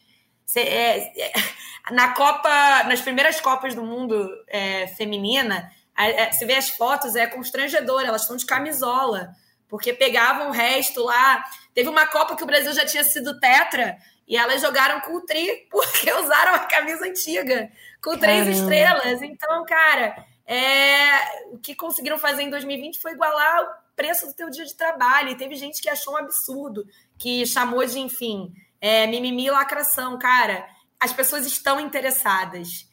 É, 0.57 1.23
é, 1.29 1.33
na 1.91 2.13
Copa, 2.13 2.51
nas 2.85 3.01
primeiras 3.01 3.41
Copas 3.41 3.75
do 3.75 3.83
Mundo 3.83 4.29
é, 4.49 4.89
feminina, 4.89 5.71
é, 5.97 6.31
você 6.31 6.45
vê 6.45 6.55
as 6.55 6.71
fotos, 6.71 7.15
é 7.15 7.27
constrangedor, 7.27 8.03
elas 8.03 8.23
estão 8.23 8.37
de 8.37 8.45
camisola, 8.45 9.31
porque 9.69 9.93
pegavam 9.93 10.49
o 10.49 10.53
resto 10.53 11.03
lá. 11.03 11.43
Teve 11.73 11.89
uma 11.89 12.07
Copa 12.07 12.37
que 12.37 12.43
o 12.43 12.47
Brasil 12.47 12.75
já 12.75 12.85
tinha 12.85 13.05
sido 13.05 13.41
tetra, 13.41 13.97
e 14.27 14.37
elas 14.37 14.61
jogaram 14.61 15.01
com 15.01 15.17
o 15.17 15.21
tri 15.21 15.67
porque 15.71 16.13
usaram 16.13 16.55
a 16.55 16.61
camisa 16.61 17.05
antiga, 17.05 17.71
com 18.03 18.17
três 18.19 18.45
Caramba. 18.45 18.51
estrelas. 18.51 19.23
Então, 19.23 19.65
cara, 19.65 20.27
é... 20.47 21.47
o 21.53 21.59
que 21.59 21.75
conseguiram 21.75 22.19
fazer 22.19 22.43
em 22.43 22.51
2020 22.51 23.01
foi 23.01 23.13
igualar 23.13 23.63
o 23.63 23.69
preço 23.95 24.27
do 24.27 24.35
teu 24.35 24.51
dia 24.51 24.65
de 24.65 24.75
trabalho. 24.75 25.31
E 25.31 25.37
teve 25.37 25.55
gente 25.55 25.81
que 25.81 25.89
achou 25.89 26.15
um 26.15 26.19
absurdo, 26.19 26.87
que 27.19 27.47
chamou 27.47 27.85
de, 27.85 27.99
enfim, 27.99 28.53
é, 28.81 29.07
mimimi 29.07 29.47
e 29.47 29.51
lacração. 29.51 30.19
Cara, 30.19 30.67
as 30.99 31.13
pessoas 31.13 31.47
estão 31.47 31.79
interessadas. 31.81 32.89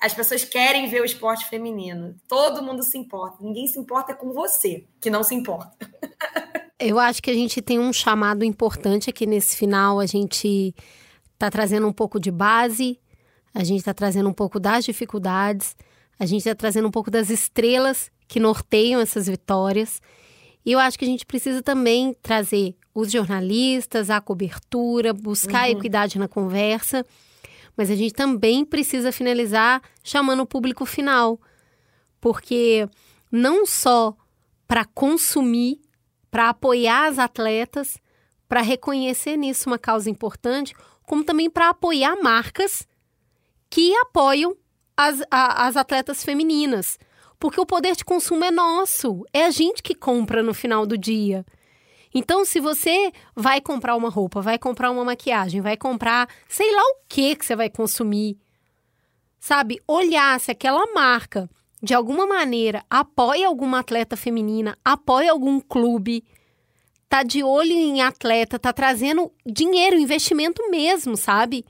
As 0.00 0.12
pessoas 0.12 0.44
querem 0.44 0.88
ver 0.88 1.00
o 1.00 1.04
esporte 1.04 1.46
feminino. 1.46 2.14
Todo 2.28 2.62
mundo 2.62 2.82
se 2.82 2.98
importa. 2.98 3.38
Ninguém 3.40 3.66
se 3.66 3.78
importa 3.78 4.14
com 4.14 4.32
você, 4.32 4.86
que 5.00 5.08
não 5.08 5.22
se 5.22 5.34
importa. 5.34 5.74
Eu 6.86 6.98
acho 6.98 7.22
que 7.22 7.30
a 7.30 7.34
gente 7.34 7.62
tem 7.62 7.78
um 7.78 7.94
chamado 7.94 8.44
importante 8.44 9.08
aqui 9.08 9.24
nesse 9.24 9.56
final. 9.56 9.98
A 9.98 10.04
gente 10.04 10.74
está 11.32 11.50
trazendo 11.50 11.88
um 11.88 11.92
pouco 11.92 12.20
de 12.20 12.30
base, 12.30 13.00
a 13.54 13.64
gente 13.64 13.78
está 13.78 13.94
trazendo 13.94 14.28
um 14.28 14.34
pouco 14.34 14.60
das 14.60 14.84
dificuldades, 14.84 15.74
a 16.18 16.26
gente 16.26 16.40
está 16.40 16.54
trazendo 16.54 16.86
um 16.86 16.90
pouco 16.90 17.10
das 17.10 17.30
estrelas 17.30 18.10
que 18.28 18.38
norteiam 18.38 19.00
essas 19.00 19.26
vitórias. 19.26 20.02
E 20.62 20.72
eu 20.72 20.78
acho 20.78 20.98
que 20.98 21.06
a 21.06 21.08
gente 21.08 21.24
precisa 21.24 21.62
também 21.62 22.14
trazer 22.20 22.76
os 22.94 23.10
jornalistas, 23.10 24.10
a 24.10 24.20
cobertura, 24.20 25.14
buscar 25.14 25.70
uhum. 25.70 25.78
equidade 25.78 26.18
na 26.18 26.28
conversa. 26.28 27.02
Mas 27.74 27.90
a 27.90 27.94
gente 27.94 28.12
também 28.12 28.62
precisa 28.62 29.10
finalizar 29.10 29.80
chamando 30.02 30.40
o 30.40 30.46
público 30.46 30.84
final. 30.84 31.40
Porque 32.20 32.86
não 33.32 33.64
só 33.64 34.14
para 34.68 34.84
consumir 34.84 35.83
para 36.34 36.48
apoiar 36.48 37.06
as 37.06 37.20
atletas, 37.20 37.96
para 38.48 38.60
reconhecer 38.60 39.36
nisso 39.36 39.70
uma 39.70 39.78
causa 39.78 40.10
importante, 40.10 40.74
como 41.06 41.22
também 41.22 41.48
para 41.48 41.68
apoiar 41.68 42.20
marcas 42.20 42.88
que 43.70 43.94
apoiam 43.98 44.56
as, 44.96 45.22
a, 45.30 45.64
as 45.68 45.76
atletas 45.76 46.24
femininas. 46.24 46.98
Porque 47.38 47.60
o 47.60 47.64
poder 47.64 47.94
de 47.94 48.04
consumo 48.04 48.44
é 48.44 48.50
nosso, 48.50 49.24
é 49.32 49.44
a 49.44 49.50
gente 49.52 49.80
que 49.80 49.94
compra 49.94 50.42
no 50.42 50.52
final 50.52 50.84
do 50.84 50.98
dia. 50.98 51.46
Então, 52.12 52.44
se 52.44 52.58
você 52.58 53.12
vai 53.36 53.60
comprar 53.60 53.94
uma 53.94 54.10
roupa, 54.10 54.40
vai 54.40 54.58
comprar 54.58 54.90
uma 54.90 55.04
maquiagem, 55.04 55.60
vai 55.60 55.76
comprar 55.76 56.28
sei 56.48 56.74
lá 56.74 56.82
o 56.82 56.96
que 57.08 57.36
que 57.36 57.46
você 57.46 57.54
vai 57.54 57.70
consumir, 57.70 58.36
sabe? 59.38 59.80
Olhar 59.86 60.40
se 60.40 60.50
aquela 60.50 60.84
marca 60.92 61.48
de 61.84 61.92
alguma 61.92 62.26
maneira, 62.26 62.82
apoia 62.88 63.46
alguma 63.46 63.80
atleta 63.80 64.16
feminina, 64.16 64.74
apoia 64.82 65.30
algum 65.30 65.60
clube, 65.60 66.24
tá 67.10 67.22
de 67.22 67.42
olho 67.42 67.72
em 67.72 68.00
atleta, 68.00 68.58
tá 68.58 68.72
trazendo 68.72 69.30
dinheiro, 69.44 69.98
investimento 69.98 70.62
mesmo, 70.70 71.14
sabe? 71.14 71.62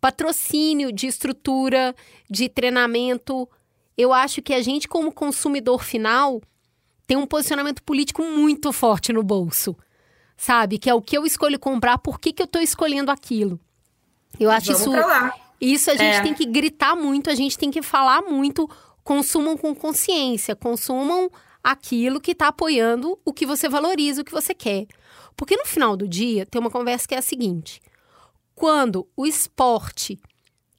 Patrocínio 0.00 0.90
de 0.90 1.06
estrutura, 1.06 1.94
de 2.28 2.48
treinamento. 2.48 3.48
Eu 3.96 4.12
acho 4.12 4.42
que 4.42 4.52
a 4.52 4.60
gente, 4.60 4.88
como 4.88 5.12
consumidor 5.12 5.84
final, 5.84 6.42
tem 7.06 7.16
um 7.16 7.24
posicionamento 7.24 7.80
político 7.80 8.24
muito 8.24 8.72
forte 8.72 9.12
no 9.12 9.22
bolso, 9.22 9.76
sabe? 10.36 10.80
Que 10.80 10.90
é 10.90 10.94
o 10.94 11.00
que 11.00 11.16
eu 11.16 11.24
escolho 11.24 11.60
comprar, 11.60 11.98
por 11.98 12.18
que, 12.18 12.32
que 12.32 12.42
eu 12.42 12.48
tô 12.48 12.58
escolhendo 12.58 13.12
aquilo. 13.12 13.60
Eu 14.40 14.50
acho 14.50 14.72
Vamos 14.72 14.80
isso. 14.80 15.44
Isso 15.60 15.90
a 15.92 15.94
gente 15.94 16.16
é. 16.16 16.22
tem 16.22 16.34
que 16.34 16.44
gritar 16.44 16.96
muito, 16.96 17.30
a 17.30 17.36
gente 17.36 17.56
tem 17.56 17.70
que 17.70 17.82
falar 17.82 18.20
muito 18.22 18.68
consumam 19.04 19.56
com 19.56 19.74
consciência, 19.74 20.56
consumam 20.56 21.30
aquilo 21.62 22.20
que 22.20 22.32
está 22.32 22.48
apoiando 22.48 23.18
o 23.24 23.32
que 23.32 23.46
você 23.46 23.68
valoriza, 23.68 24.22
o 24.22 24.24
que 24.24 24.32
você 24.32 24.54
quer. 24.54 24.86
Porque 25.36 25.56
no 25.56 25.66
final 25.66 25.96
do 25.96 26.08
dia, 26.08 26.46
tem 26.46 26.60
uma 26.60 26.70
conversa 26.70 27.06
que 27.06 27.14
é 27.14 27.18
a 27.18 27.22
seguinte: 27.22 27.80
quando 28.54 29.06
o 29.16 29.26
esporte, 29.26 30.18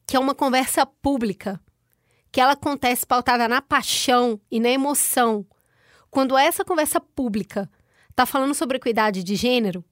que 0.07 0.17
é 0.17 0.19
uma 0.19 0.36
conversa 0.36 0.86
pública, 0.86 1.61
que 2.32 2.41
ela 2.41 2.53
acontece 2.53 3.05
pautada 3.05 3.47
na 3.47 3.61
paixão 3.61 4.41
e 4.51 4.59
na 4.59 4.69
emoção, 4.69 5.45
quando 6.09 6.38
essa 6.38 6.65
conversa 6.65 6.99
pública 6.99 7.69
está 8.09 8.26
falando 8.26 8.53
sobre 8.53 8.78
equidade 8.78 9.23
de 9.23 9.36
gênero, 9.36 9.84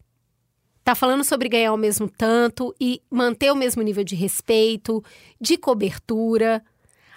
está 0.79 0.95
falando 0.95 1.23
sobre 1.23 1.49
ganhar 1.49 1.73
o 1.73 1.77
mesmo 1.77 2.09
tanto 2.09 2.73
e 2.79 3.01
manter 3.09 3.51
o 3.51 3.55
mesmo 3.55 3.81
nível 3.81 4.03
de 4.03 4.15
respeito, 4.15 5.03
de 5.39 5.57
cobertura, 5.57 6.63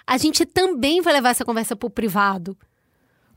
a 0.07 0.17
gente 0.17 0.45
também 0.45 1.01
vai 1.01 1.13
levar 1.13 1.31
essa 1.31 1.43
conversa 1.43 1.75
pro 1.75 1.89
privado. 1.89 2.57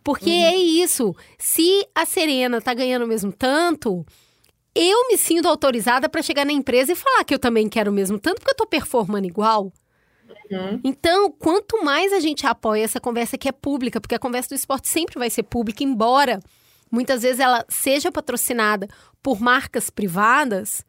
Porque 0.05 0.31
uhum. 0.31 0.45
é 0.45 0.57
isso. 0.57 1.15
Se 1.37 1.87
a 1.95 2.07
Serena 2.07 2.61
tá 2.61 2.73
ganhando 2.73 3.05
o 3.05 3.09
mesmo 3.09 3.33
tanto, 3.33 4.07
eu 4.75 5.09
me 5.09 5.19
sinto 5.19 5.49
autorizada 5.49 6.09
para 6.09 6.23
chegar 6.23 6.47
na 6.47 6.53
empresa 6.53 6.93
e 6.93 6.97
falar 6.97 7.25
que 7.25 7.35
eu 7.35 7.39
também 7.39 7.69
quero 7.69 7.91
o 7.91 7.95
mesmo 7.95 8.19
tanto, 8.19 8.37
porque 8.37 8.53
eu 8.53 8.57
tô 8.57 8.67
performando 8.67 9.27
igual. 9.27 9.73
Uhum. 10.51 10.81
Então, 10.85 11.31
quanto 11.31 11.85
mais 11.85 12.13
a 12.13 12.21
gente 12.21 12.47
apoia 12.47 12.85
essa 12.85 13.01
conversa 13.01 13.37
que 13.37 13.49
é 13.49 13.53
pública, 13.53 14.01
porque 14.01 14.15
a 14.15 14.19
conversa 14.19 14.51
do 14.51 14.55
esporte 14.55 14.89
sempre 14.89 15.19
vai 15.19 15.29
ser 15.29 15.43
pública, 15.43 15.85
embora 15.85 16.41
muitas 16.91 17.23
vezes 17.23 17.41
ela 17.41 17.65
seja 17.69 18.11
patrocinada 18.11 18.89
por 19.23 19.41
marcas 19.41 19.91
privadas, 19.91 20.85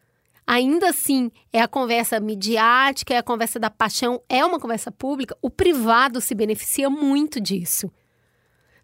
ainda 0.45 0.89
assim 0.89 1.31
é 1.51 1.61
a 1.61 1.67
conversa 1.67 2.19
midiática, 2.19 3.13
é 3.13 3.17
a 3.17 3.23
conversa 3.23 3.59
da 3.59 3.69
paixão, 3.69 4.21
é 4.27 4.45
uma 4.45 4.59
conversa 4.59 4.91
pública, 4.91 5.37
o 5.41 5.49
privado 5.49 6.19
se 6.21 6.35
beneficia 6.35 6.89
muito 6.89 7.39
disso. 7.39 7.91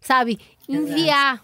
Sabe? 0.00 0.38
Enviar 0.68 1.42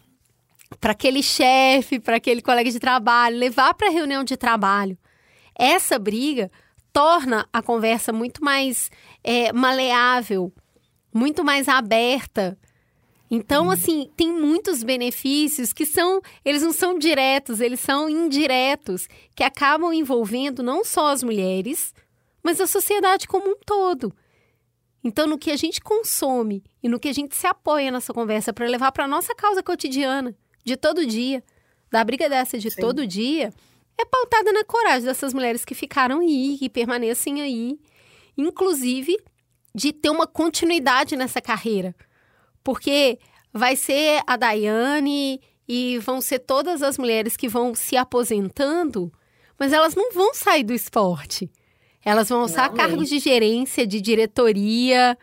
para 0.81 0.93
aquele 0.93 1.23
chefe, 1.23 1.99
para 1.99 2.17
aquele 2.17 2.43
colega 2.43 2.71
de 2.71 2.79
trabalho, 2.79 3.37
levar 3.37 3.75
para 3.75 3.89
a 3.89 3.93
reunião 3.93 4.25
de 4.25 4.37
trabalho. 4.37 4.99
Essa 5.57 5.99
briga 5.99 6.51
torna 6.93 7.49
a 7.53 7.61
conversa 7.61 8.13
muito 8.13 8.43
mais 8.43 8.91
é, 9.23 9.53
maleável, 9.53 10.53
muito 11.13 11.45
mais 11.45 11.69
aberta, 11.69 12.59
então, 13.31 13.65
uhum. 13.65 13.71
assim, 13.71 14.11
tem 14.17 14.33
muitos 14.33 14.83
benefícios 14.83 15.73
que 15.73 15.87
são, 15.87 16.21
eles 16.45 16.63
não 16.63 16.73
são 16.73 16.99
diretos, 16.99 17.61
eles 17.61 17.81
são 17.81 18.09
indiretos, 18.09 19.09
que 19.35 19.43
acabam 19.43 19.93
envolvendo 19.93 20.63
não 20.63 20.85
só 20.85 21.09
as 21.09 21.23
mulheres, 21.23 21.95
mas 22.43 22.61
a 22.61 22.67
sociedade 22.67 23.27
como 23.27 23.51
um 23.51 23.57
todo. 23.65 24.15
Então, 25.03 25.27
no 25.27 25.39
que 25.39 25.51
a 25.51 25.57
gente 25.57 25.81
consome 25.81 26.63
e 26.83 26.89
no 26.89 27.01
que 27.01 27.09
a 27.09 27.13
gente 27.13 27.35
se 27.35 27.47
apoia 27.47 27.91
nessa 27.91 28.13
conversa 28.13 28.53
para 28.53 28.67
levar 28.67 28.93
para 28.93 29.05
a 29.05 29.09
nossa 29.09 29.35
causa 29.35 29.63
cotidiana, 29.63 30.35
de 30.65 30.77
todo 30.77 31.07
dia, 31.07 31.43
da 31.91 32.03
briga 32.03 32.29
dessa 32.29 32.59
de 32.59 32.71
Sim. 32.71 32.81
todo 32.81 33.07
dia, 33.07 33.53
é 33.99 34.05
pautada 34.05 34.53
na 34.53 34.65
coragem 34.65 35.05
dessas 35.05 35.35
mulheres 35.35 35.65
que 35.65 35.75
ficaram 35.75 36.21
aí, 36.21 36.57
que 36.59 36.69
permanecem 36.69 37.43
aí, 37.43 37.79
inclusive 38.37 39.17
de 39.75 39.93
ter 39.93 40.11
uma 40.11 40.27
continuidade 40.27 41.17
nessa 41.17 41.41
carreira. 41.41 41.95
Porque 42.65 43.19
vai 43.53 43.77
ser 43.77 44.23
a 44.27 44.37
Daiane 44.37 45.41
e 45.69 45.99
vão 45.99 46.21
ser 46.21 46.41
todas 46.41 46.83
as 46.83 46.99
mulheres 46.99 47.37
que 47.37 47.49
vão 47.49 47.75
se 47.75 47.97
aposentando, 47.97 49.13
mas 49.59 49.73
elas 49.73 49.95
não 49.95 50.13
vão 50.13 50.35
sair 50.35 50.65
do 50.65 50.73
esporte. 50.73 51.51
Elas 52.05 52.29
vão 52.29 52.43
usar 52.43 52.69
cargos 52.71 53.09
de 53.09 53.19
gerência, 53.19 53.87
de 53.87 54.01
diretoria, 54.01 55.17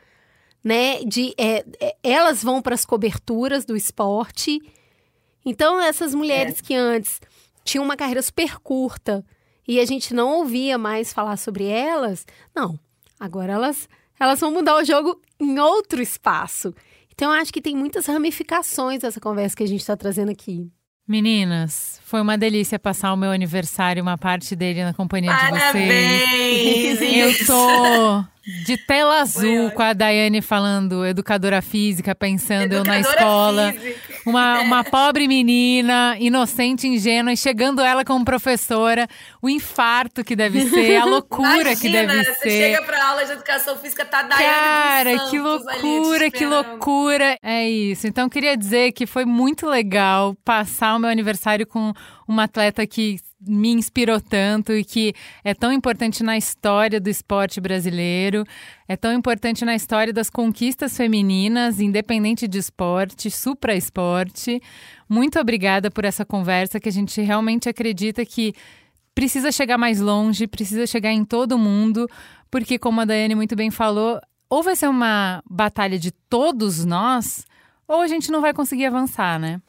né? 0.63 1.03
De, 1.03 1.33
é, 1.37 1.63
é, 1.79 1.95
elas 2.01 2.43
vão 2.43 2.61
para 2.61 2.73
as 2.73 2.85
coberturas 2.85 3.65
do 3.65 3.75
esporte. 3.75 4.59
Então, 5.45 5.79
essas 5.79 6.15
mulheres 6.15 6.59
é. 6.59 6.63
que 6.63 6.73
antes 6.73 7.19
tinham 7.63 7.83
uma 7.83 7.97
carreira 7.97 8.21
super 8.21 8.57
curta 8.59 9.23
e 9.67 9.79
a 9.79 9.85
gente 9.85 10.13
não 10.13 10.39
ouvia 10.39 10.77
mais 10.77 11.13
falar 11.13 11.37
sobre 11.37 11.65
elas, 11.65 12.25
não. 12.55 12.79
Agora 13.19 13.53
elas, 13.53 13.87
elas 14.19 14.39
vão 14.39 14.51
mudar 14.51 14.75
o 14.77 14.83
jogo 14.83 15.21
em 15.39 15.59
outro 15.59 16.01
espaço. 16.01 16.73
Então, 17.21 17.31
eu 17.31 17.39
acho 17.39 17.53
que 17.53 17.61
tem 17.61 17.75
muitas 17.75 18.07
ramificações 18.07 19.01
dessa 19.01 19.21
conversa 19.21 19.55
que 19.55 19.61
a 19.61 19.67
gente 19.67 19.81
está 19.81 19.95
trazendo 19.95 20.31
aqui. 20.31 20.67
Meninas, 21.07 22.01
foi 22.03 22.19
uma 22.19 22.35
delícia 22.35 22.79
passar 22.79 23.13
o 23.13 23.15
meu 23.15 23.29
aniversário, 23.29 24.01
uma 24.01 24.17
parte 24.17 24.55
dele 24.55 24.83
na 24.83 24.91
companhia 24.91 25.31
Parabéns! 25.31 26.97
de 26.97 26.97
vocês. 26.97 27.39
Eu 27.39 27.45
tô 27.45 28.25
de 28.43 28.75
tela 28.75 29.21
azul 29.21 29.69
com 29.71 29.83
a 29.83 29.93
Daiane 29.93 30.41
falando, 30.41 31.05
educadora 31.05 31.61
física, 31.61 32.15
pensando 32.15 32.73
educadora 32.73 32.89
eu 32.89 32.93
na 32.93 32.99
escola. 32.99 33.73
Uma, 34.25 34.59
é. 34.59 34.61
uma 34.61 34.83
pobre 34.83 35.27
menina, 35.27 36.15
inocente, 36.19 36.87
ingênua, 36.87 37.33
e 37.33 37.37
chegando 37.37 37.81
ela 37.81 38.03
como 38.03 38.25
professora, 38.25 39.07
o 39.41 39.49
infarto 39.49 40.23
que 40.23 40.35
deve 40.35 40.69
ser, 40.69 40.97
a 40.97 41.05
loucura 41.05 41.71
Imagina, 41.71 41.75
que 41.75 41.89
deve 41.89 42.23
você 42.23 42.33
ser. 42.33 42.39
Você 42.39 42.49
chega 42.49 42.81
pra 42.83 43.07
aula 43.09 43.25
de 43.25 43.31
educação 43.31 43.77
física, 43.77 44.05
tá 44.05 44.23
Daiane 44.23 44.43
Cara, 44.43 45.29
que 45.29 45.39
loucura, 45.39 46.31
que 46.31 46.45
loucura. 46.45 47.37
É 47.43 47.69
isso. 47.69 48.07
Então, 48.07 48.27
queria 48.27 48.57
dizer 48.57 48.91
que 48.91 49.05
foi 49.05 49.25
muito 49.25 49.67
legal 49.67 50.35
passar 50.43 50.95
o 50.95 50.99
meu 50.99 51.09
aniversário 51.09 51.65
com 51.67 51.93
uma 52.31 52.43
atleta 52.43 52.87
que 52.87 53.19
me 53.39 53.71
inspirou 53.71 54.21
tanto 54.21 54.71
e 54.71 54.83
que 54.85 55.13
é 55.43 55.53
tão 55.53 55.71
importante 55.71 56.23
na 56.23 56.37
história 56.37 56.99
do 56.99 57.09
esporte 57.09 57.59
brasileiro, 57.59 58.45
é 58.87 58.95
tão 58.95 59.11
importante 59.11 59.65
na 59.65 59.75
história 59.75 60.13
das 60.13 60.29
conquistas 60.29 60.95
femininas, 60.95 61.79
independente 61.79 62.47
de 62.47 62.57
esporte, 62.59 63.29
supra-esporte. 63.29 64.61
Muito 65.09 65.39
obrigada 65.39 65.89
por 65.91 66.05
essa 66.05 66.23
conversa 66.23 66.79
que 66.79 66.87
a 66.87 66.91
gente 66.91 67.19
realmente 67.21 67.67
acredita 67.67 68.25
que 68.25 68.53
precisa 69.13 69.51
chegar 69.51 69.77
mais 69.77 69.99
longe, 69.99 70.47
precisa 70.47 70.87
chegar 70.87 71.11
em 71.11 71.25
todo 71.25 71.57
mundo, 71.57 72.07
porque 72.49 72.79
como 72.79 73.01
a 73.01 73.05
Daiane 73.05 73.35
muito 73.35 73.55
bem 73.55 73.69
falou, 73.71 74.21
ou 74.49 74.63
vai 74.63 74.75
ser 74.75 74.87
uma 74.87 75.43
batalha 75.49 75.97
de 75.97 76.11
todos 76.11 76.85
nós, 76.85 77.45
ou 77.87 78.01
a 78.01 78.07
gente 78.07 78.31
não 78.31 78.39
vai 78.39 78.53
conseguir 78.53 78.85
avançar, 78.85 79.37
né? 79.39 79.59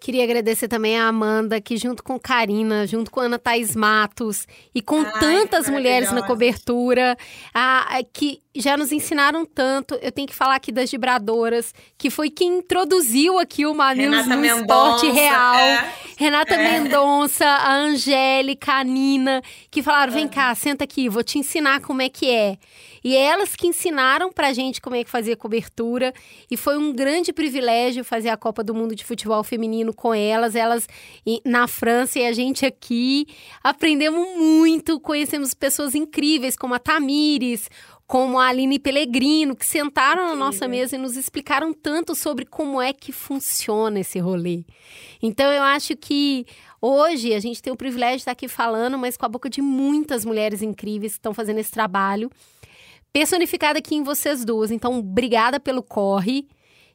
Queria 0.00 0.24
agradecer 0.24 0.66
também 0.66 0.98
a 0.98 1.08
Amanda, 1.08 1.60
que 1.60 1.76
junto 1.76 2.02
com 2.02 2.18
Karina, 2.18 2.86
junto 2.86 3.10
com 3.10 3.20
Ana 3.20 3.38
Thaís 3.38 3.76
Matos 3.76 4.46
e 4.74 4.80
com 4.80 5.00
Ai, 5.00 5.20
tantas 5.20 5.68
mulheres 5.68 6.10
na 6.10 6.22
cobertura, 6.22 7.14
a, 7.52 7.98
a, 7.98 8.02
que 8.02 8.40
já 8.56 8.78
nos 8.78 8.92
ensinaram 8.92 9.44
tanto. 9.44 9.94
Eu 9.96 10.10
tenho 10.10 10.26
que 10.26 10.34
falar 10.34 10.54
aqui 10.54 10.72
das 10.72 10.90
vibradoras, 10.90 11.74
que 11.98 12.08
foi 12.08 12.30
quem 12.30 12.60
introduziu 12.60 13.38
aqui 13.38 13.66
o 13.66 13.74
Mamilos 13.74 14.26
no 14.26 14.38
Mendonça, 14.38 14.60
esporte 14.62 15.10
real. 15.10 15.54
É, 15.56 15.92
Renata 16.16 16.54
é. 16.54 16.80
Mendonça, 16.80 17.44
a 17.44 17.74
Angélica, 17.74 18.72
a 18.72 18.84
Nina, 18.84 19.42
que 19.70 19.82
falaram: 19.82 20.14
vem 20.14 20.24
é. 20.24 20.28
cá, 20.28 20.54
senta 20.54 20.84
aqui, 20.84 21.10
vou 21.10 21.22
te 21.22 21.38
ensinar 21.38 21.82
como 21.82 22.00
é 22.00 22.08
que 22.08 22.30
é. 22.30 22.56
E 23.02 23.16
é 23.16 23.20
elas 23.22 23.56
que 23.56 23.66
ensinaram 23.66 24.32
pra 24.32 24.52
gente 24.52 24.80
como 24.80 24.96
é 24.96 25.04
que 25.04 25.10
fazia 25.10 25.36
cobertura. 25.36 26.12
E 26.50 26.56
foi 26.56 26.76
um 26.76 26.92
grande 26.92 27.32
privilégio 27.32 28.04
fazer 28.04 28.28
a 28.28 28.36
Copa 28.36 28.62
do 28.62 28.74
Mundo 28.74 28.94
de 28.94 29.04
Futebol 29.04 29.42
Feminino 29.42 29.94
com 29.94 30.14
elas. 30.14 30.54
Elas 30.54 30.86
na 31.44 31.66
França 31.66 32.18
e 32.18 32.26
a 32.26 32.32
gente 32.32 32.66
aqui. 32.66 33.26
Aprendemos 33.62 34.36
muito, 34.36 35.00
conhecemos 35.00 35.54
pessoas 35.54 35.94
incríveis 35.94 36.56
como 36.56 36.74
a 36.74 36.78
Tamires, 36.78 37.68
como 38.10 38.40
a 38.40 38.48
Aline 38.48 38.80
Pellegrino, 38.80 39.54
que 39.54 39.64
sentaram 39.64 40.26
na 40.26 40.34
nossa 40.34 40.66
mesa 40.66 40.96
e 40.96 40.98
nos 40.98 41.16
explicaram 41.16 41.72
tanto 41.72 42.12
sobre 42.16 42.44
como 42.44 42.82
é 42.82 42.92
que 42.92 43.12
funciona 43.12 44.00
esse 44.00 44.18
rolê. 44.18 44.64
Então, 45.22 45.52
eu 45.52 45.62
acho 45.62 45.96
que 45.96 46.44
hoje 46.82 47.32
a 47.32 47.38
gente 47.38 47.62
tem 47.62 47.72
o 47.72 47.76
privilégio 47.76 48.16
de 48.16 48.22
estar 48.22 48.32
aqui 48.32 48.48
falando, 48.48 48.98
mas 48.98 49.16
com 49.16 49.26
a 49.26 49.28
boca 49.28 49.48
de 49.48 49.62
muitas 49.62 50.24
mulheres 50.24 50.60
incríveis 50.60 51.12
que 51.12 51.18
estão 51.18 51.32
fazendo 51.32 51.58
esse 51.58 51.70
trabalho 51.70 52.28
personificada 53.12 53.78
aqui 53.78 53.94
em 53.94 54.02
vocês 54.02 54.44
duas. 54.44 54.70
Então, 54.70 54.98
obrigada 54.98 55.60
pelo 55.60 55.82
corre. 55.82 56.48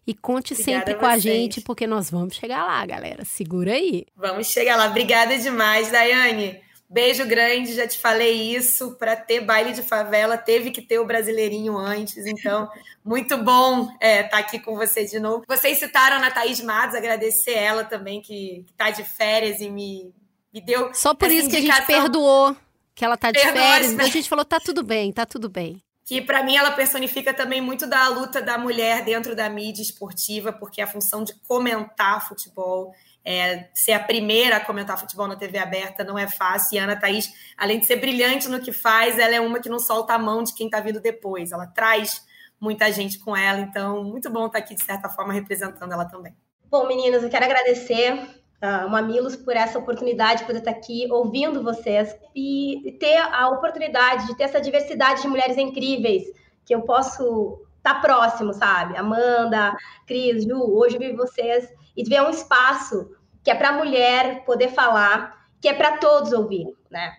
E 0.07 0.13
conte 0.13 0.53
Obrigada 0.53 0.79
sempre 0.79 0.93
a 0.93 0.97
com 0.97 1.05
a 1.07 1.17
gente, 1.17 1.61
porque 1.61 1.87
nós 1.87 2.11
vamos 2.11 2.35
chegar 2.35 2.63
lá, 2.63 2.85
galera. 2.85 3.25
Segura 3.25 3.73
aí. 3.73 4.05
Vamos 4.15 4.47
chegar 4.47 4.75
lá. 4.75 4.87
Obrigada 4.87 5.35
demais, 5.37 5.91
Daiane. 5.91 6.61
Beijo 6.87 7.25
grande, 7.25 7.73
já 7.73 7.87
te 7.87 7.97
falei 7.97 8.55
isso. 8.55 8.95
Para 8.99 9.15
ter 9.15 9.41
baile 9.41 9.73
de 9.73 9.81
favela, 9.81 10.37
teve 10.37 10.69
que 10.69 10.81
ter 10.81 10.99
o 10.99 11.05
brasileirinho 11.05 11.75
antes. 11.75 12.23
Então, 12.27 12.69
muito 13.03 13.35
bom 13.37 13.89
estar 13.93 13.97
é, 13.99 14.23
tá 14.23 14.37
aqui 14.37 14.59
com 14.59 14.75
você 14.75 15.05
de 15.05 15.19
novo. 15.19 15.43
Vocês 15.47 15.79
citaram 15.79 16.23
a 16.23 16.29
Thaís 16.29 16.61
Matos, 16.61 16.95
agradecer 16.95 17.55
ela 17.55 17.83
também, 17.83 18.21
que, 18.21 18.63
está 18.69 18.91
de 18.91 19.03
férias 19.03 19.59
e 19.59 19.71
me, 19.71 20.13
me 20.53 20.61
deu. 20.61 20.93
Só 20.93 21.15
por 21.15 21.31
isso 21.31 21.47
indicação. 21.47 21.65
que 21.65 21.71
a 21.71 21.75
gente 21.77 21.87
perdoou 21.87 22.55
que 22.93 23.03
ela 23.03 23.17
tá 23.17 23.31
de 23.31 23.39
férias. 23.39 23.91
Então 23.91 24.05
a 24.05 24.09
gente 24.11 24.29
falou: 24.29 24.45
tá 24.45 24.59
tudo 24.59 24.83
bem, 24.83 25.11
tá 25.11 25.25
tudo 25.25 25.49
bem 25.49 25.81
que 26.05 26.21
para 26.21 26.43
mim 26.43 26.55
ela 26.55 26.71
personifica 26.71 27.33
também 27.33 27.59
muito 27.59 27.87
da 27.87 28.07
luta 28.09 28.39
da 28.39 28.59
mulher 28.59 29.03
dentro 29.03 29.35
da 29.35 29.49
mídia 29.49 29.81
esportiva, 29.81 30.53
porque 30.53 30.79
a 30.79 30.85
função 30.85 31.23
de 31.23 31.33
comentar 31.47 32.27
futebol, 32.27 32.93
é, 33.25 33.69
ser 33.73 33.93
a 33.93 33.99
primeira 33.99 34.57
a 34.57 34.59
comentar 34.63 34.99
futebol 34.99 35.27
na 35.27 35.35
TV 35.35 35.57
aberta 35.57 36.03
não 36.03 36.17
é 36.17 36.27
fácil. 36.27 36.75
E 36.75 36.77
Ana 36.77 36.95
Thaís, 36.95 37.33
além 37.57 37.79
de 37.79 37.87
ser 37.87 37.95
brilhante 37.95 38.47
no 38.47 38.61
que 38.61 38.71
faz, 38.71 39.17
ela 39.17 39.33
é 39.33 39.41
uma 39.41 39.59
que 39.59 39.67
não 39.67 39.79
solta 39.79 40.13
a 40.13 40.19
mão 40.19 40.43
de 40.43 40.53
quem 40.53 40.67
está 40.67 40.79
vindo 40.79 41.01
depois. 41.01 41.51
Ela 41.51 41.65
traz 41.65 42.23
muita 42.61 42.91
gente 42.91 43.17
com 43.17 43.35
ela, 43.35 43.59
então 43.59 44.03
muito 44.03 44.29
bom 44.29 44.45
estar 44.45 44.59
tá 44.59 44.63
aqui, 44.63 44.75
de 44.75 44.83
certa 44.83 45.09
forma, 45.09 45.33
representando 45.33 45.91
ela 45.91 46.05
também. 46.05 46.35
Bom, 46.69 46.87
meninas, 46.87 47.23
eu 47.23 47.29
quero 47.31 47.45
agradecer 47.45 48.44
uh, 48.65 48.89
Mamilos 48.89 49.35
por 49.35 49.55
essa 49.55 49.77
oportunidade 49.77 50.41
de 50.41 50.45
poder 50.45 50.59
estar 50.59 50.71
aqui 50.71 51.07
ouvindo 51.11 51.63
vocês 51.63 52.15
e 52.35 52.97
ter 52.99 53.17
a 53.17 53.49
oportunidade 53.49 54.27
de 54.27 54.35
ter 54.35 54.43
essa 54.43 54.61
diversidade 54.61 55.21
de 55.21 55.27
mulheres 55.27 55.57
incríveis 55.57 56.23
que 56.65 56.73
eu 56.73 56.81
posso 56.81 57.61
estar 57.77 58.01
próximo, 58.01 58.53
sabe? 58.53 58.97
Amanda, 58.97 59.75
Cris, 60.07 60.43
Ju, 60.43 60.59
hoje 60.75 60.97
vi 60.97 61.13
vocês 61.13 61.71
e 61.95 62.03
ver 62.03 62.21
um 62.21 62.29
espaço 62.29 63.15
que 63.43 63.51
é 63.51 63.55
para 63.55 63.69
a 63.69 63.73
mulher 63.73 64.43
poder 64.43 64.69
falar, 64.69 65.47
que 65.61 65.67
é 65.67 65.73
para 65.73 65.97
todos 65.97 66.33
ouvir, 66.33 66.65
né? 66.89 67.13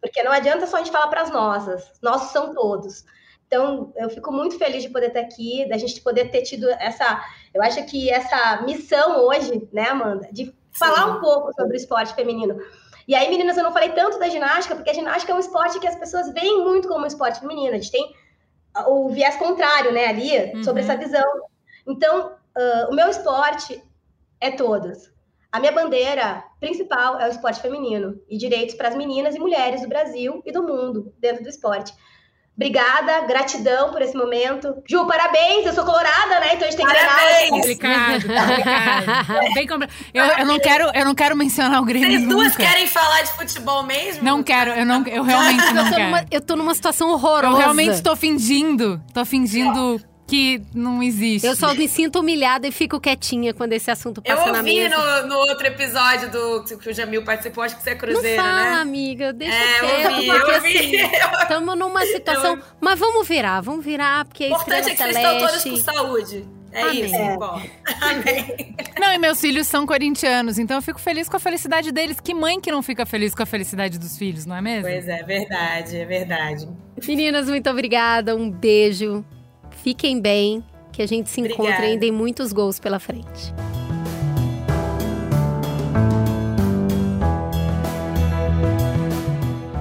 Porque 0.00 0.22
não 0.22 0.30
adianta 0.30 0.66
só 0.66 0.76
a 0.76 0.78
gente 0.78 0.92
falar 0.92 1.08
para 1.08 1.22
as 1.22 1.30
nossas, 1.30 1.90
nossos 2.00 2.30
são 2.30 2.54
todos. 2.54 3.04
Então, 3.46 3.92
eu 3.96 4.08
fico 4.08 4.32
muito 4.32 4.58
feliz 4.58 4.82
de 4.82 4.88
poder 4.88 5.08
estar 5.08 5.20
aqui, 5.20 5.68
da 5.68 5.76
gente 5.76 6.00
poder 6.00 6.30
ter 6.30 6.42
tido 6.42 6.68
essa. 6.70 7.24
Eu 7.52 7.62
acho 7.62 7.84
que 7.86 8.10
essa 8.10 8.62
missão 8.62 9.26
hoje, 9.26 9.68
né, 9.72 9.88
Amanda, 9.88 10.28
de 10.32 10.54
falar 10.78 11.06
um 11.06 11.20
pouco 11.20 11.52
sobre 11.54 11.76
o 11.76 11.76
esporte 11.76 12.14
feminino. 12.14 12.58
E 13.06 13.14
aí, 13.14 13.28
meninas, 13.28 13.56
eu 13.56 13.62
não 13.62 13.72
falei 13.72 13.90
tanto 13.90 14.18
da 14.18 14.28
ginástica, 14.28 14.74
porque 14.74 14.90
a 14.90 14.94
ginástica 14.94 15.32
é 15.32 15.36
um 15.36 15.40
esporte 15.40 15.78
que 15.78 15.86
as 15.86 15.96
pessoas 15.96 16.32
veem 16.32 16.64
muito 16.64 16.88
como 16.88 17.04
um 17.04 17.06
esporte 17.06 17.40
feminino. 17.40 17.72
A 17.72 17.78
gente 17.78 17.90
tem 17.90 18.14
o 18.86 19.10
viés 19.10 19.36
contrário, 19.36 19.92
né, 19.92 20.06
ali, 20.06 20.54
uhum. 20.54 20.64
sobre 20.64 20.82
essa 20.82 20.96
visão. 20.96 21.24
Então, 21.86 22.32
uh, 22.56 22.90
o 22.90 22.94
meu 22.94 23.08
esporte 23.08 23.82
é 24.40 24.50
todos. 24.50 25.12
A 25.52 25.60
minha 25.60 25.70
bandeira 25.70 26.42
principal 26.58 27.20
é 27.20 27.28
o 27.28 27.30
esporte 27.30 27.60
feminino 27.60 28.20
e 28.28 28.36
direitos 28.36 28.74
para 28.74 28.88
as 28.88 28.96
meninas 28.96 29.36
e 29.36 29.38
mulheres 29.38 29.82
do 29.82 29.88
Brasil 29.88 30.42
e 30.44 30.50
do 30.50 30.62
mundo 30.62 31.14
dentro 31.18 31.44
do 31.44 31.48
esporte. 31.48 31.94
Obrigada, 32.56 33.26
gratidão 33.26 33.90
por 33.90 34.00
esse 34.00 34.16
momento. 34.16 34.76
Ju, 34.88 35.04
parabéns, 35.06 35.66
eu 35.66 35.72
sou 35.72 35.84
colorada, 35.84 36.38
né? 36.38 36.54
Então 36.54 36.68
a 36.68 36.70
gente 36.70 36.76
tem 36.76 36.86
que 36.86 36.94
parabéns. 36.94 37.50
Complicado, 37.50 38.22
complicado. 38.22 39.54
Bem 39.54 39.66
complicado. 39.66 39.92
Eu, 40.14 40.24
eu, 40.24 40.46
não 40.46 40.58
quero, 40.60 40.90
eu 40.94 41.04
não 41.04 41.14
quero 41.16 41.36
mencionar 41.36 41.82
o 41.82 41.84
Grêmio 41.84 42.10
Vocês 42.10 42.28
duas 42.28 42.52
nunca. 42.52 42.62
querem 42.64 42.86
falar 42.86 43.22
de 43.22 43.32
futebol 43.32 43.82
mesmo? 43.82 44.22
Não 44.22 44.40
quero, 44.42 44.70
eu, 44.70 44.86
não, 44.86 45.04
eu 45.06 45.24
realmente 45.24 45.64
não 45.74 45.84
eu 45.84 45.92
quero. 45.92 46.04
Numa, 46.04 46.24
eu 46.30 46.40
tô 46.40 46.54
numa 46.54 46.74
situação 46.74 47.10
horrorosa. 47.10 47.54
Eu 47.54 47.56
realmente 47.56 48.00
tô 48.00 48.14
fingindo, 48.14 49.02
tô 49.12 49.24
fingindo 49.24 50.00
que 50.26 50.62
não 50.74 51.02
existe. 51.02 51.46
Eu 51.46 51.54
só 51.54 51.74
me 51.74 51.86
sinto 51.88 52.20
humilhada 52.20 52.66
e 52.66 52.72
fico 52.72 52.98
quietinha 52.98 53.52
quando 53.52 53.72
esse 53.74 53.90
assunto 53.90 54.22
Eu 54.24 54.36
passa 54.36 54.52
na 54.52 54.58
ouvi 54.58 54.74
mesa. 54.74 55.22
no, 55.22 55.28
no 55.28 55.36
outro 55.36 55.66
episódio 55.66 56.30
do 56.30 56.64
que 56.78 56.88
o 56.88 56.94
Jamil 56.94 57.22
participou, 57.24 57.62
acho 57.62 57.76
que 57.76 57.82
você 57.82 57.90
é 57.90 57.92
Não 57.94 58.00
cruzeiro, 58.00 58.42
fala, 58.42 58.62
né? 58.64 58.72
amiga, 58.80 59.32
deixa 59.32 59.54
É, 59.54 59.80
eu 59.80 59.86
quieto, 59.86 60.12
ouvi, 60.12 60.26
porque 60.26 60.50
eu 60.50 60.54
ouvi. 60.54 60.76
assim, 61.02 61.40
estamos 61.42 61.78
numa 61.78 62.06
situação... 62.06 62.58
Mas 62.80 62.98
vamos 62.98 63.28
virar, 63.28 63.60
vamos 63.60 63.84
virar, 63.84 64.24
porque 64.24 64.44
O 64.44 64.46
a 64.46 64.50
importante 64.50 64.88
é 64.88 64.90
que 64.92 64.96
vocês 64.96 65.16
estão 65.16 65.38
todos 65.38 65.62
Celeste... 65.62 65.84
com 65.84 65.92
saúde. 65.92 66.48
É 66.72 66.82
Amém. 66.82 67.04
isso, 67.04 67.14
importa. 67.14 67.70
Amém. 68.00 68.76
Não, 68.98 69.12
e 69.12 69.18
meus 69.18 69.40
filhos 69.40 69.68
são 69.68 69.86
corintianos, 69.86 70.58
então 70.58 70.78
eu 70.78 70.82
fico 70.82 70.98
feliz 70.98 71.28
com 71.28 71.36
a 71.36 71.40
felicidade 71.40 71.92
deles. 71.92 72.18
Que 72.18 72.34
mãe 72.34 72.60
que 72.60 72.72
não 72.72 72.82
fica 72.82 73.06
feliz 73.06 73.32
com 73.32 73.42
a 73.44 73.46
felicidade 73.46 73.96
dos 73.96 74.18
filhos, 74.18 74.44
não 74.44 74.56
é 74.56 74.60
mesmo? 74.60 74.82
Pois 74.82 75.06
é, 75.06 75.22
verdade, 75.22 75.96
é 75.98 76.04
verdade. 76.04 76.68
Meninas, 77.06 77.48
muito 77.48 77.70
obrigada, 77.70 78.34
um 78.34 78.50
beijo. 78.50 79.24
Fiquem 79.84 80.18
bem, 80.18 80.64
que 80.90 81.02
a 81.02 81.06
gente 81.06 81.28
se 81.28 81.42
encontre 81.42 81.60
Obrigada. 81.60 81.84
ainda 81.84 82.06
em 82.06 82.10
muitos 82.10 82.54
gols 82.54 82.80
pela 82.80 82.98
frente. 82.98 83.52